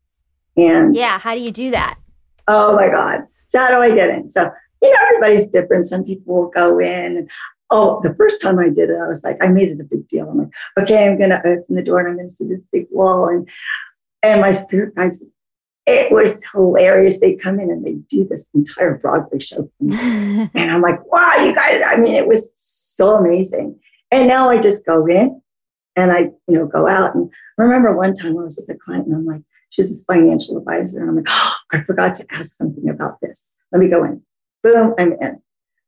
And 0.56 0.94
Yeah. 0.94 1.18
How 1.18 1.34
do 1.34 1.40
you 1.40 1.50
do 1.50 1.70
that? 1.72 1.98
oh 2.48 2.76
my 2.76 2.88
God. 2.88 3.22
So 3.46 3.58
how 3.58 3.68
do 3.68 3.76
I 3.76 3.94
get 3.94 4.10
in? 4.10 4.30
So, 4.30 4.50
you 4.82 4.90
know, 4.90 4.98
everybody's 5.08 5.48
different. 5.48 5.86
Some 5.86 6.04
people 6.04 6.34
will 6.34 6.50
go 6.50 6.78
in. 6.78 7.16
And, 7.16 7.30
oh, 7.70 8.00
the 8.02 8.14
first 8.14 8.42
time 8.42 8.58
I 8.58 8.68
did 8.68 8.90
it, 8.90 8.98
I 9.02 9.08
was 9.08 9.24
like, 9.24 9.38
I 9.42 9.48
made 9.48 9.68
it 9.68 9.80
a 9.80 9.84
big 9.84 10.06
deal. 10.08 10.28
I'm 10.28 10.38
like, 10.38 10.52
okay, 10.78 11.08
I'm 11.08 11.18
going 11.18 11.30
to 11.30 11.38
open 11.38 11.74
the 11.74 11.82
door 11.82 12.00
and 12.00 12.20
I'm 12.20 12.28
to 12.28 12.34
see 12.34 12.46
this 12.46 12.60
big 12.70 12.86
wall. 12.90 13.28
And, 13.28 13.48
and 14.22 14.40
my 14.40 14.50
spirit 14.50 14.94
guides, 14.94 15.24
it 15.86 16.10
was 16.10 16.42
hilarious. 16.52 17.20
They 17.20 17.34
come 17.34 17.60
in 17.60 17.70
and 17.70 17.84
they 17.84 17.94
do 18.08 18.26
this 18.26 18.46
entire 18.54 18.98
Broadway 18.98 19.38
show. 19.38 19.70
for 19.78 19.84
me. 19.84 19.96
And 20.54 20.70
I'm 20.70 20.80
like, 20.80 21.04
wow, 21.12 21.34
you 21.44 21.54
guys, 21.54 21.82
I 21.84 21.96
mean, 21.96 22.14
it 22.14 22.26
was 22.26 22.52
so 22.54 23.16
amazing. 23.16 23.78
And 24.10 24.28
now 24.28 24.48
I 24.48 24.58
just 24.58 24.86
go 24.86 25.06
in 25.06 25.40
and 25.96 26.12
I, 26.12 26.30
you 26.48 26.58
know, 26.58 26.66
go 26.66 26.88
out. 26.88 27.14
And 27.14 27.30
I 27.58 27.62
remember 27.62 27.94
one 27.96 28.14
time 28.14 28.38
I 28.38 28.44
was 28.44 28.56
with 28.56 28.76
a 28.76 28.78
client 28.78 29.06
and 29.06 29.14
I'm 29.14 29.26
like, 29.26 29.42
she's 29.70 29.90
this 29.90 30.04
financial 30.04 30.56
advisor. 30.56 31.00
And 31.00 31.10
I'm 31.10 31.16
like, 31.16 31.26
oh, 31.28 31.54
I 31.72 31.82
forgot 31.82 32.14
to 32.16 32.26
ask 32.30 32.56
something 32.56 32.88
about 32.88 33.20
this. 33.20 33.52
Let 33.72 33.80
me 33.80 33.88
go 33.88 34.04
in. 34.04 34.22
Boom, 34.62 34.94
I'm 34.98 35.12
in. 35.20 35.42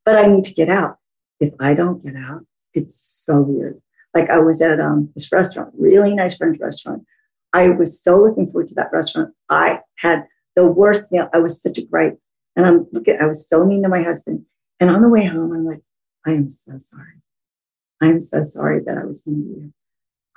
But 0.05 0.19
I 0.19 0.27
need 0.27 0.45
to 0.45 0.55
get 0.55 0.69
out. 0.69 0.99
If 1.41 1.55
I 1.61 1.75
don't 1.75 2.05
get 2.05 2.17
out, 2.17 2.45
it's 2.75 2.99
so 2.99 3.41
weird. 3.41 3.81
Like 4.15 4.31
I 4.31 4.39
was 4.39 4.61
at 4.63 4.81
um, 4.81 5.11
this 5.15 5.31
restaurant, 5.33 5.73
really 5.79 6.15
nice 6.15 6.37
French 6.37 6.59
restaurant. 6.61 7.05
I 7.53 7.71
was 7.71 8.03
so 8.03 8.21
looking 8.21 8.47
forward 8.47 8.69
to 8.69 8.75
that 8.75 8.93
restaurant. 8.93 9.35
I 9.49 9.81
had 9.97 10.27
the 10.55 10.67
worst 10.67 11.13
meal. 11.13 11.29
I 11.33 11.39
was 11.39 11.61
such 11.61 11.79
a 11.79 11.87
gripe. 11.87 12.19
And 12.55 12.67
I'm 12.67 12.87
looking, 12.93 13.19
I 13.21 13.27
was 13.27 13.49
so 13.49 13.65
mean 13.65 13.83
to 13.83 13.89
my 13.89 14.03
husband. 14.03 14.45
And 14.81 14.91
on 14.91 15.03
the 15.03 15.09
way 15.09 15.25
home, 15.25 15.53
I'm 15.53 15.65
like, 15.65 15.83
I 16.27 16.33
am 16.33 16.49
so 16.49 16.73
sorry. 16.79 17.23
I 18.03 18.07
am 18.07 18.21
so 18.21 18.43
sorry 18.43 18.81
that 18.85 18.99
I 18.99 19.05
was 19.05 19.27
mean 19.27 19.45
to 19.45 19.61
you. 19.61 19.73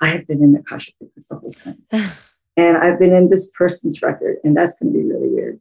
I 0.00 0.08
have 0.08 0.26
been 0.26 0.42
in 0.42 0.52
the 0.52 0.60
Akashic 0.60 0.94
records 1.00 1.28
the 1.28 1.36
whole 1.36 1.52
time. 1.52 1.84
and 2.56 2.76
I've 2.76 2.98
been 2.98 3.14
in 3.14 3.28
this 3.28 3.50
person's 3.50 4.00
record, 4.00 4.36
and 4.44 4.56
that's 4.56 4.78
going 4.78 4.92
to 4.92 4.98
be 4.98 5.04
really 5.04 5.28
weird. 5.28 5.60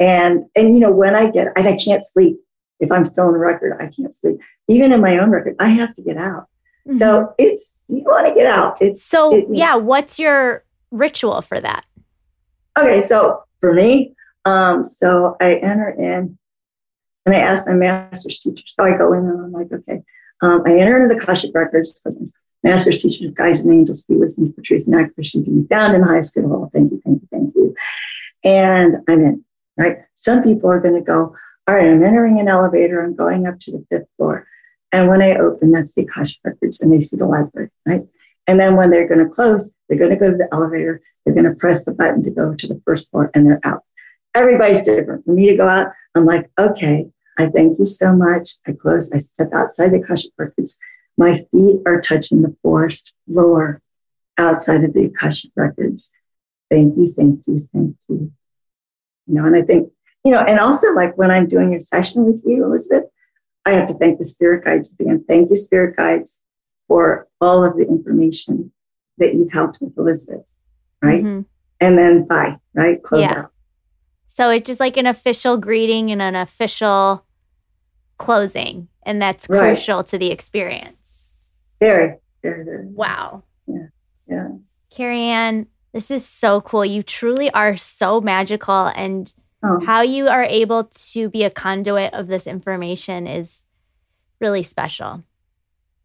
And 0.00 0.46
and 0.56 0.74
you 0.74 0.80
know, 0.80 0.92
when 0.92 1.14
I 1.14 1.30
get 1.30 1.48
I 1.56 1.76
can't 1.76 2.04
sleep. 2.04 2.38
If 2.80 2.90
I'm 2.90 3.04
still 3.04 3.28
in 3.28 3.34
the 3.34 3.38
record, 3.38 3.76
I 3.80 3.86
can't 3.86 4.12
sleep. 4.12 4.40
Even 4.66 4.92
in 4.92 5.00
my 5.00 5.16
own 5.18 5.30
record, 5.30 5.54
I 5.60 5.68
have 5.68 5.94
to 5.94 6.02
get 6.02 6.16
out. 6.16 6.48
Mm-hmm. 6.88 6.98
So 6.98 7.34
it's 7.38 7.84
you 7.88 8.02
want 8.04 8.26
to 8.26 8.34
get 8.34 8.46
out. 8.46 8.80
It's 8.80 9.02
So, 9.04 9.34
it- 9.36 9.46
yeah, 9.50 9.76
what's 9.76 10.18
your 10.18 10.64
ritual 10.90 11.40
for 11.42 11.60
that? 11.60 11.84
Okay, 12.78 13.00
so 13.00 13.42
for 13.60 13.72
me, 13.74 14.14
um, 14.44 14.84
so 14.84 15.36
I 15.40 15.56
enter 15.56 15.90
in 15.90 16.38
and 17.26 17.36
I 17.36 17.38
ask 17.38 17.68
my 17.68 17.74
master's 17.74 18.38
teacher. 18.38 18.64
So 18.66 18.84
I 18.84 18.96
go 18.96 19.12
in 19.12 19.20
and 19.20 19.40
I'm 19.40 19.52
like, 19.52 19.70
okay, 19.72 20.02
um, 20.40 20.62
I 20.66 20.78
enter 20.78 21.02
into 21.02 21.14
the 21.14 21.20
Akashic 21.22 21.54
Records 21.54 22.02
master's 22.62 23.02
teacher's 23.02 23.32
guides 23.32 23.60
and 23.60 23.72
angels 23.72 24.04
be 24.04 24.16
with 24.16 24.38
me 24.38 24.52
for 24.52 24.62
truth 24.62 24.86
and 24.86 24.94
accuracy 24.96 25.42
to 25.44 25.50
be 25.50 25.66
found 25.68 25.94
in 25.94 26.00
the 26.00 26.06
highest 26.06 26.34
good 26.34 26.44
of 26.44 26.52
all. 26.52 26.70
Thank 26.72 26.92
you, 26.92 27.00
thank 27.04 27.20
you, 27.22 27.28
thank 27.30 27.54
you. 27.54 27.74
And 28.44 28.96
I'm 29.08 29.20
in, 29.20 29.44
right? 29.76 29.98
Some 30.14 30.42
people 30.42 30.70
are 30.70 30.80
going 30.80 30.94
to 30.94 31.00
go, 31.00 31.34
all 31.68 31.74
right, 31.74 31.88
I'm 31.88 32.02
entering 32.02 32.40
an 32.40 32.48
elevator. 32.48 33.02
I'm 33.04 33.14
going 33.14 33.46
up 33.46 33.58
to 33.60 33.72
the 33.72 33.84
fifth 33.90 34.08
floor. 34.16 34.46
And 34.92 35.08
when 35.08 35.22
I 35.22 35.36
open, 35.36 35.72
that's 35.72 35.94
the 35.94 36.02
Akashic 36.02 36.38
Records 36.44 36.80
and 36.80 36.92
they 36.92 37.00
see 37.00 37.16
the 37.16 37.26
library, 37.26 37.70
right? 37.86 38.02
And 38.46 38.60
then 38.60 38.76
when 38.76 38.90
they're 38.90 39.08
going 39.08 39.26
to 39.26 39.32
close, 39.32 39.72
they're 39.88 39.98
going 39.98 40.10
to 40.10 40.16
go 40.16 40.30
to 40.30 40.36
the 40.36 40.48
elevator. 40.52 41.00
They're 41.24 41.34
going 41.34 41.48
to 41.48 41.54
press 41.54 41.84
the 41.84 41.92
button 41.92 42.22
to 42.24 42.30
go 42.30 42.54
to 42.54 42.66
the 42.66 42.80
first 42.84 43.10
floor 43.10 43.30
and 43.34 43.46
they're 43.46 43.60
out. 43.64 43.84
Everybody's 44.34 44.82
different. 44.82 45.24
For 45.24 45.32
me 45.32 45.48
to 45.48 45.56
go 45.56 45.68
out, 45.68 45.88
I'm 46.14 46.26
like, 46.26 46.50
okay, 46.58 47.06
I 47.38 47.46
thank 47.46 47.78
you 47.78 47.86
so 47.86 48.14
much. 48.14 48.56
I 48.66 48.72
close, 48.72 49.12
I 49.12 49.18
step 49.18 49.52
outside 49.54 49.90
the 49.92 50.02
Akashic 50.02 50.32
Records. 50.36 50.78
My 51.16 51.34
feet 51.34 51.80
are 51.86 52.00
touching 52.00 52.42
the 52.42 52.56
forest 52.62 53.14
floor 53.26 53.80
outside 54.38 54.84
of 54.84 54.92
the 54.92 55.04
Akashic 55.04 55.52
Records. 55.56 56.12
Thank 56.70 56.96
you, 56.96 57.06
thank 57.06 57.40
you, 57.46 57.58
thank 57.72 57.96
you. 58.08 58.32
You 59.26 59.34
know, 59.34 59.46
and 59.46 59.56
I 59.56 59.62
think, 59.62 59.90
you 60.24 60.32
know, 60.32 60.40
and 60.40 60.58
also 60.58 60.92
like 60.94 61.16
when 61.16 61.30
I'm 61.30 61.48
doing 61.48 61.74
a 61.74 61.80
session 61.80 62.24
with 62.24 62.42
you, 62.46 62.64
Elizabeth, 62.64 63.04
I 63.64 63.72
have 63.72 63.86
to 63.88 63.94
thank 63.94 64.18
the 64.18 64.24
spirit 64.24 64.64
guides 64.64 64.92
again. 64.98 65.24
Thank 65.28 65.50
you, 65.50 65.56
spirit 65.56 65.96
guides, 65.96 66.42
for 66.88 67.28
all 67.40 67.64
of 67.64 67.76
the 67.76 67.86
information 67.86 68.72
that 69.18 69.34
you've 69.34 69.52
helped 69.52 69.78
with 69.80 69.96
Elizabeth, 69.96 70.56
right? 71.02 71.22
Mhm. 71.22 71.44
And 71.80 71.98
then 71.98 72.26
bye, 72.26 72.58
right? 72.74 73.02
Close 73.02 73.22
Yeah. 73.22 73.38
out. 73.40 73.52
So 74.26 74.50
it's 74.50 74.66
just 74.66 74.80
like 74.80 74.96
an 74.96 75.06
official 75.06 75.58
greeting 75.58 76.10
and 76.10 76.20
an 76.22 76.34
official 76.34 77.24
closing. 78.18 78.88
And 79.04 79.20
that's 79.20 79.46
Right. 79.48 79.58
crucial 79.74 80.02
to 80.04 80.18
the 80.18 80.30
experience. 80.30 81.26
Very, 81.80 82.16
very, 82.42 82.64
very. 82.64 82.86
Wow. 82.86 83.42
Yeah. 83.66 84.48
Kariann, 84.90 85.66
this 85.92 86.10
is 86.10 86.24
so 86.24 86.60
cool. 86.60 86.84
You 86.84 87.02
truly 87.02 87.50
are 87.50 87.76
so 87.76 88.20
magical. 88.20 88.86
And 88.94 89.32
Oh, 89.64 89.80
how 89.84 90.02
you 90.02 90.28
are 90.28 90.42
able 90.42 90.84
to 90.84 91.28
be 91.28 91.44
a 91.44 91.50
conduit 91.50 92.12
of 92.14 92.26
this 92.26 92.46
information 92.46 93.26
is 93.26 93.62
really 94.40 94.62
special. 94.62 95.22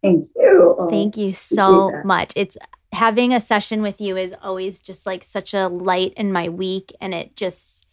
thank 0.03 0.30
you. 0.36 0.76
Oh, 0.78 0.89
Thank 0.89 1.18
you 1.18 1.34
so 1.34 1.91
much. 2.03 2.34
It's 2.36 2.58
having 2.93 3.34
a 3.34 3.39
session 3.39 3.82
with 3.82 3.99
you 3.99 4.16
is 4.16 4.36
always 4.41 4.80
just 4.80 5.05
like 5.05 5.24
such 5.24 5.53
a 5.53 5.68
light 5.68 6.14
in 6.16 6.32
my 6.32 6.49
week 6.49 6.93
and 7.01 7.14
it 7.14 7.36
just 7.36 7.88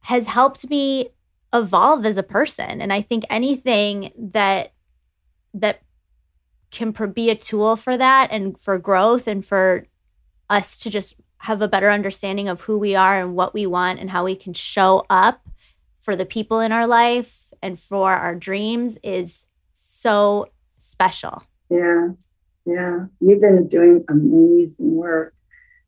has 0.00 0.26
helped 0.26 0.68
me 0.68 1.08
evolve 1.52 2.06
as 2.06 2.16
a 2.16 2.22
person 2.22 2.80
and 2.80 2.92
I 2.92 3.02
think 3.02 3.24
anything 3.28 4.12
that 4.16 4.72
that 5.54 5.82
can 6.70 6.92
be 7.12 7.30
a 7.30 7.34
tool 7.34 7.76
for 7.76 7.96
that 7.96 8.28
and 8.30 8.58
for 8.58 8.78
growth 8.78 9.26
and 9.26 9.44
for 9.44 9.86
us 10.48 10.76
to 10.78 10.90
just 10.90 11.14
have 11.42 11.60
a 11.60 11.66
better 11.66 11.90
understanding 11.90 12.48
of 12.48 12.60
who 12.62 12.78
we 12.78 12.94
are 12.94 13.20
and 13.20 13.34
what 13.34 13.52
we 13.52 13.66
want 13.66 13.98
and 13.98 14.10
how 14.10 14.24
we 14.24 14.36
can 14.36 14.54
show 14.54 15.04
up 15.10 15.48
for 15.98 16.14
the 16.14 16.24
people 16.24 16.60
in 16.60 16.70
our 16.70 16.86
life 16.86 17.48
and 17.60 17.80
for 17.80 18.12
our 18.12 18.36
dreams 18.36 18.96
is 19.02 19.44
so 19.72 20.46
special. 20.78 21.42
Yeah, 21.68 22.10
yeah. 22.64 23.06
You've 23.20 23.40
been 23.40 23.66
doing 23.66 24.04
amazing 24.08 24.94
work. 24.94 25.34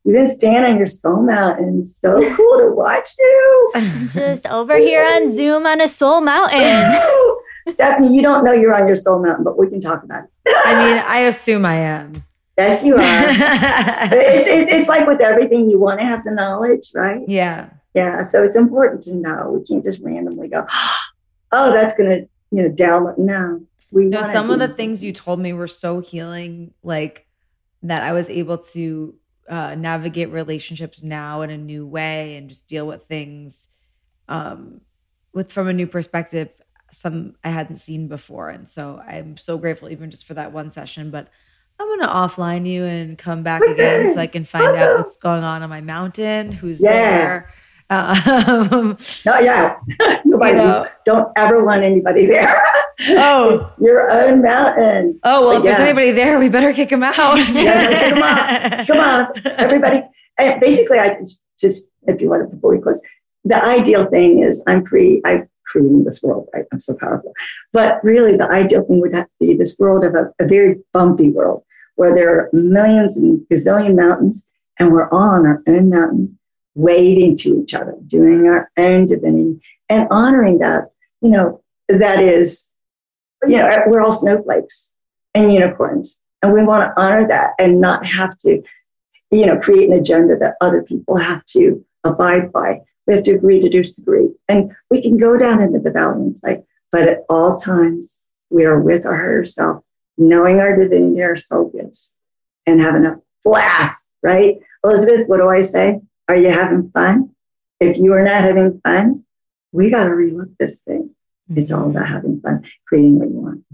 You've 0.05 0.17
been 0.17 0.29
standing 0.29 0.73
on 0.73 0.77
your 0.77 0.89
soul 0.89 1.23
mountain. 1.23 1.83
It's 1.83 1.97
so 1.97 2.15
cool 2.37 2.59
to 2.59 2.73
watch 2.75 3.11
you. 3.17 3.73
Just 4.11 4.49
over 4.49 4.77
here 4.77 5.05
on 5.05 5.33
Zoom 5.33 5.67
on 5.67 5.81
a 5.81 5.87
soul 5.87 6.21
mountain. 6.21 7.01
Stephanie, 7.69 8.13
you 8.13 8.23
don't 8.23 8.45
know 8.45 8.53
you're 8.53 8.75
on 8.75 8.89
your 8.89 8.97
soul 8.97 9.23
mountain, 9.23 9.45
but 9.45 9.57
we 9.57 9.69
can 9.69 9.81
talk 9.81 10.03
about 10.03 10.25
it. 10.25 10.57
I 10.67 10.85
mean, 10.85 10.99
I 10.99 11.19
assume 11.21 11.65
I 11.65 11.77
am. 11.77 12.25
Yes, 12.57 12.85
you 12.85 12.95
are. 12.95 13.01
it's, 13.03 14.47
it's, 14.47 14.73
it's 14.73 14.89
like 14.89 15.07
with 15.07 15.21
everything, 15.21 15.69
you 15.69 15.79
want 15.79 16.01
to 16.01 16.07
have 16.07 16.25
the 16.25 16.31
knowledge, 16.31 16.91
right? 16.95 17.23
yeah. 17.29 17.71
Yeah. 17.95 18.23
So 18.23 18.43
it's 18.43 18.57
important 18.57 19.03
to 19.05 19.15
know. 19.15 19.57
We 19.57 19.65
can't 19.65 19.85
just 19.85 20.01
randomly 20.03 20.49
go, 20.49 20.67
oh, 21.53 21.73
that's 21.73 21.97
going 21.97 22.11
to, 22.11 22.29
you 22.51 22.63
know, 22.63 22.75
download. 22.75 23.19
No. 23.19 23.61
We 23.93 24.07
No, 24.07 24.21
wanna 24.21 24.33
some 24.33 24.51
of 24.51 24.59
the 24.59 24.69
things 24.69 25.05
you 25.05 25.13
told 25.13 25.39
me 25.39 25.53
were 25.53 25.69
so 25.69 26.01
healing, 26.01 26.75
like 26.83 27.27
that 27.85 28.03
I 28.03 28.13
was 28.13 28.29
able 28.29 28.59
to 28.59 29.15
uh, 29.49 29.77
navigate 29.77 30.31
relationships 30.31 31.03
now 31.05 31.43
in 31.43 31.51
a 31.51 31.57
new 31.57 31.87
way 31.87 32.37
and 32.37 32.49
just 32.49 32.67
deal 32.67 32.87
with 32.87 33.05
things 33.05 33.69
um, 34.29 34.81
with 35.33 35.53
from 35.53 35.69
a 35.69 35.73
new 35.73 35.87
perspective. 35.87 36.51
Some 36.91 37.37
I 37.45 37.51
hadn't 37.51 37.77
seen 37.77 38.09
before, 38.09 38.51
and 38.51 38.67
so 38.67 39.01
I'm 39.07 39.37
so 39.37 39.59
grateful 39.59 39.91
even 39.91 40.11
just 40.11 40.27
for 40.27 40.35
that 40.35 40.53
one 40.53 40.71
session. 40.73 41.11
But 41.11 41.29
I'm 41.81 41.89
gonna 41.99 42.13
offline 42.13 42.67
you 42.67 42.85
and 42.85 43.19
come 43.19 43.43
back 43.43 43.63
again 43.63 44.13
so 44.15 44.21
I 44.21 44.27
can 44.27 44.45
find 44.45 44.77
out 44.77 44.97
what's 44.99 45.17
going 45.17 45.43
on 45.45 45.63
on 45.63 45.69
my 45.71 45.81
mountain, 45.81 46.53
who's 46.53 46.81
Yeah. 46.81 46.91
there. 46.93 47.51
Um, 47.91 48.97
No, 49.27 49.39
yeah. 49.41 49.77
Nobody, 50.25 50.53
You 50.53 50.57
know. 50.57 50.87
don't 51.05 51.29
ever 51.37 51.65
want 51.65 51.83
anybody 51.83 52.27
there. 52.27 52.63
oh, 53.11 53.73
Your 53.81 54.11
own 54.11 54.43
mountain. 54.43 55.21
oh 55.25 55.47
well, 55.49 55.57
if 55.59 55.63
there's 55.65 55.77
anybody 55.77 56.13
there, 56.13 56.39
we 56.39 56.49
better 56.49 56.73
kick 56.73 56.91
him 56.91 57.03
out. 57.03 57.17
Yeah, 57.53 58.13
no, 58.15 58.25
out. 58.25 58.87
Come 58.87 58.99
on, 59.01 59.29
everybody. 59.59 60.03
And 60.39 60.61
basically, 60.61 60.99
I 60.99 61.15
just, 61.19 61.47
just 61.59 61.93
if 62.07 62.21
you 62.21 62.29
want 62.31 62.49
to 62.49 62.55
before 62.57 62.71
we 62.75 62.81
close, 62.81 63.01
the 63.45 63.63
ideal 63.63 64.07
thing 64.07 64.43
is 64.43 64.63
I'm 64.67 64.83
pre 64.85 65.21
I'm 65.25 65.49
creating 65.75 66.05
this 66.05 66.23
world. 66.23 66.49
Right? 66.55 66.65
I'm 66.73 66.79
so 66.79 66.97
powerful, 66.97 67.33
but 67.73 68.03
really 68.05 68.37
the 68.37 68.49
ideal 68.49 68.85
thing 68.85 69.01
would 69.01 69.15
have 69.15 69.27
to 69.27 69.33
be 69.41 69.57
this 69.57 69.77
world 69.79 70.05
of 70.05 70.15
a, 70.15 70.33
a 70.39 70.47
very 70.47 70.77
bumpy 70.93 71.31
world 71.31 71.65
where 71.97 72.15
there 72.15 72.31
are 72.39 72.51
millions 72.53 73.17
and 73.17 73.41
gazillion 73.53 73.97
mountains, 73.97 74.51
and 74.79 74.93
we're 74.93 75.09
all 75.11 75.35
on 75.35 75.47
our 75.47 75.63
own 75.67 75.91
mountain, 75.91 76.39
waving 76.75 77.37
to 77.37 77.61
each 77.61 77.75
other, 77.75 77.95
doing 78.07 78.47
our 78.47 78.71
own 78.77 79.07
divinity, 79.07 79.61
and 79.89 80.09
honoring 80.11 80.59
that. 80.59 80.91
You 81.21 81.31
know, 81.31 81.63
that 81.89 82.23
is, 82.23 82.73
you 83.47 83.57
know, 83.57 83.69
we're 83.87 84.03
all 84.03 84.13
snowflakes 84.13 84.95
and 85.35 85.53
unicorns. 85.53 86.21
And 86.43 86.53
we 86.53 86.63
want 86.63 86.85
to 86.85 87.01
honor 87.01 87.27
that 87.29 87.53
and 87.59 87.81
not 87.81 88.05
have 88.05 88.37
to, 88.39 88.63
you 89.31 89.47
know, 89.47 89.59
create 89.59 89.89
an 89.89 89.99
agenda 89.99 90.37
that 90.37 90.57
other 90.61 90.83
people 90.83 91.17
have 91.17 91.43
to 91.47 91.83
abide 92.05 92.53
by. 92.53 92.81
We 93.07 93.15
have 93.15 93.23
to 93.25 93.35
agree 93.35 93.61
to 93.61 93.69
disagree. 93.71 94.29
And 94.49 94.73
we 94.91 95.03
can 95.03 95.17
go 95.17 95.39
down 95.39 95.63
into 95.63 95.79
the 95.79 95.91
valley 95.91 96.23
and 96.23 96.41
play, 96.41 96.63
but 96.93 97.09
at 97.09 97.25
all 97.29 97.57
times, 97.57 98.27
we 98.51 98.65
are 98.65 98.81
with 98.81 99.07
our 99.07 99.17
higher 99.17 99.45
self, 99.45 99.83
knowing 100.17 100.61
our 100.61 100.77
divinity, 100.77 101.23
our 101.23 101.37
soul 101.37 101.71
gifts, 101.75 102.19
and 102.67 102.81
having 102.81 103.05
a 103.05 103.17
blast, 103.43 104.11
right? 104.23 104.59
Elizabeth, 104.85 105.27
what 105.27 105.39
do 105.39 105.49
I 105.49 105.63
say? 105.63 106.01
Are 106.29 106.37
you 106.37 106.51
having 106.51 106.91
fun? 106.91 107.31
If 107.81 107.97
you 107.97 108.13
are 108.13 108.23
not 108.23 108.43
having 108.43 108.81
fun, 108.83 109.25
we 109.73 109.91
got 109.91 110.05
to 110.05 110.11
relook 110.11 110.55
this 110.59 110.83
thing. 110.83 111.11
It's 111.55 111.71
all 111.73 111.91
about 111.91 112.09
having 112.09 112.41
fun, 112.41 112.65
creating 112.87 113.19
what 113.19 113.29
you 113.29 113.35
want. 113.35 113.65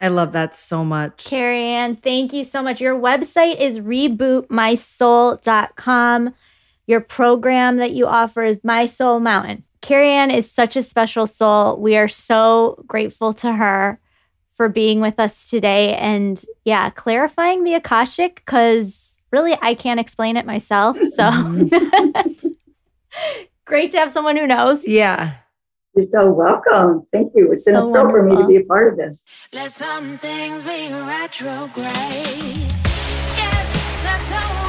I 0.00 0.08
love 0.08 0.32
that 0.32 0.54
so 0.54 0.84
much. 0.84 1.24
Kariann, 1.24 2.02
thank 2.02 2.32
you 2.32 2.44
so 2.44 2.60
much. 2.60 2.80
Your 2.80 2.98
website 2.98 3.60
is 3.60 3.78
rebootmysoul.com. 3.78 6.34
Your 6.88 7.00
program 7.00 7.76
that 7.76 7.92
you 7.92 8.08
offer 8.08 8.42
is 8.42 8.58
My 8.64 8.86
Soul 8.86 9.20
Mountain. 9.20 9.62
Kariann 9.82 10.34
is 10.34 10.50
such 10.50 10.76
a 10.76 10.82
special 10.82 11.26
soul. 11.26 11.76
We 11.76 11.96
are 11.96 12.08
so 12.08 12.82
grateful 12.86 13.32
to 13.34 13.52
her 13.52 14.00
for 14.54 14.68
being 14.68 15.00
with 15.00 15.18
us 15.18 15.50
today 15.50 15.94
and, 15.96 16.42
yeah, 16.64 16.90
clarifying 16.90 17.64
the 17.64 17.74
Akashic 17.74 18.36
because 18.36 19.18
really 19.32 19.58
I 19.60 19.74
can't 19.74 20.00
explain 20.00 20.36
it 20.36 20.46
myself. 20.46 20.96
So 21.12 21.30
great 23.64 23.90
to 23.90 23.98
have 23.98 24.10
someone 24.10 24.36
who 24.36 24.46
knows. 24.46 24.86
Yeah. 24.86 25.34
You're 25.94 26.06
so 26.10 26.30
welcome. 26.30 27.06
Thank 27.12 27.32
you. 27.34 27.52
It's 27.52 27.64
been 27.64 27.74
So 27.74 27.88
a 27.88 27.90
thrill 27.90 28.08
for 28.08 28.22
me 28.22 28.36
to 28.36 28.46
be 28.46 28.56
a 28.56 28.64
part 28.64 28.92
of 28.92 28.96
this. 28.98 29.26
Let 29.52 29.70
some 29.70 30.16
things 30.18 30.62
be 30.62 30.90
retrograde. 30.92 31.84
Yes, 33.36 34.04
let 34.04 34.20
some 34.20 34.61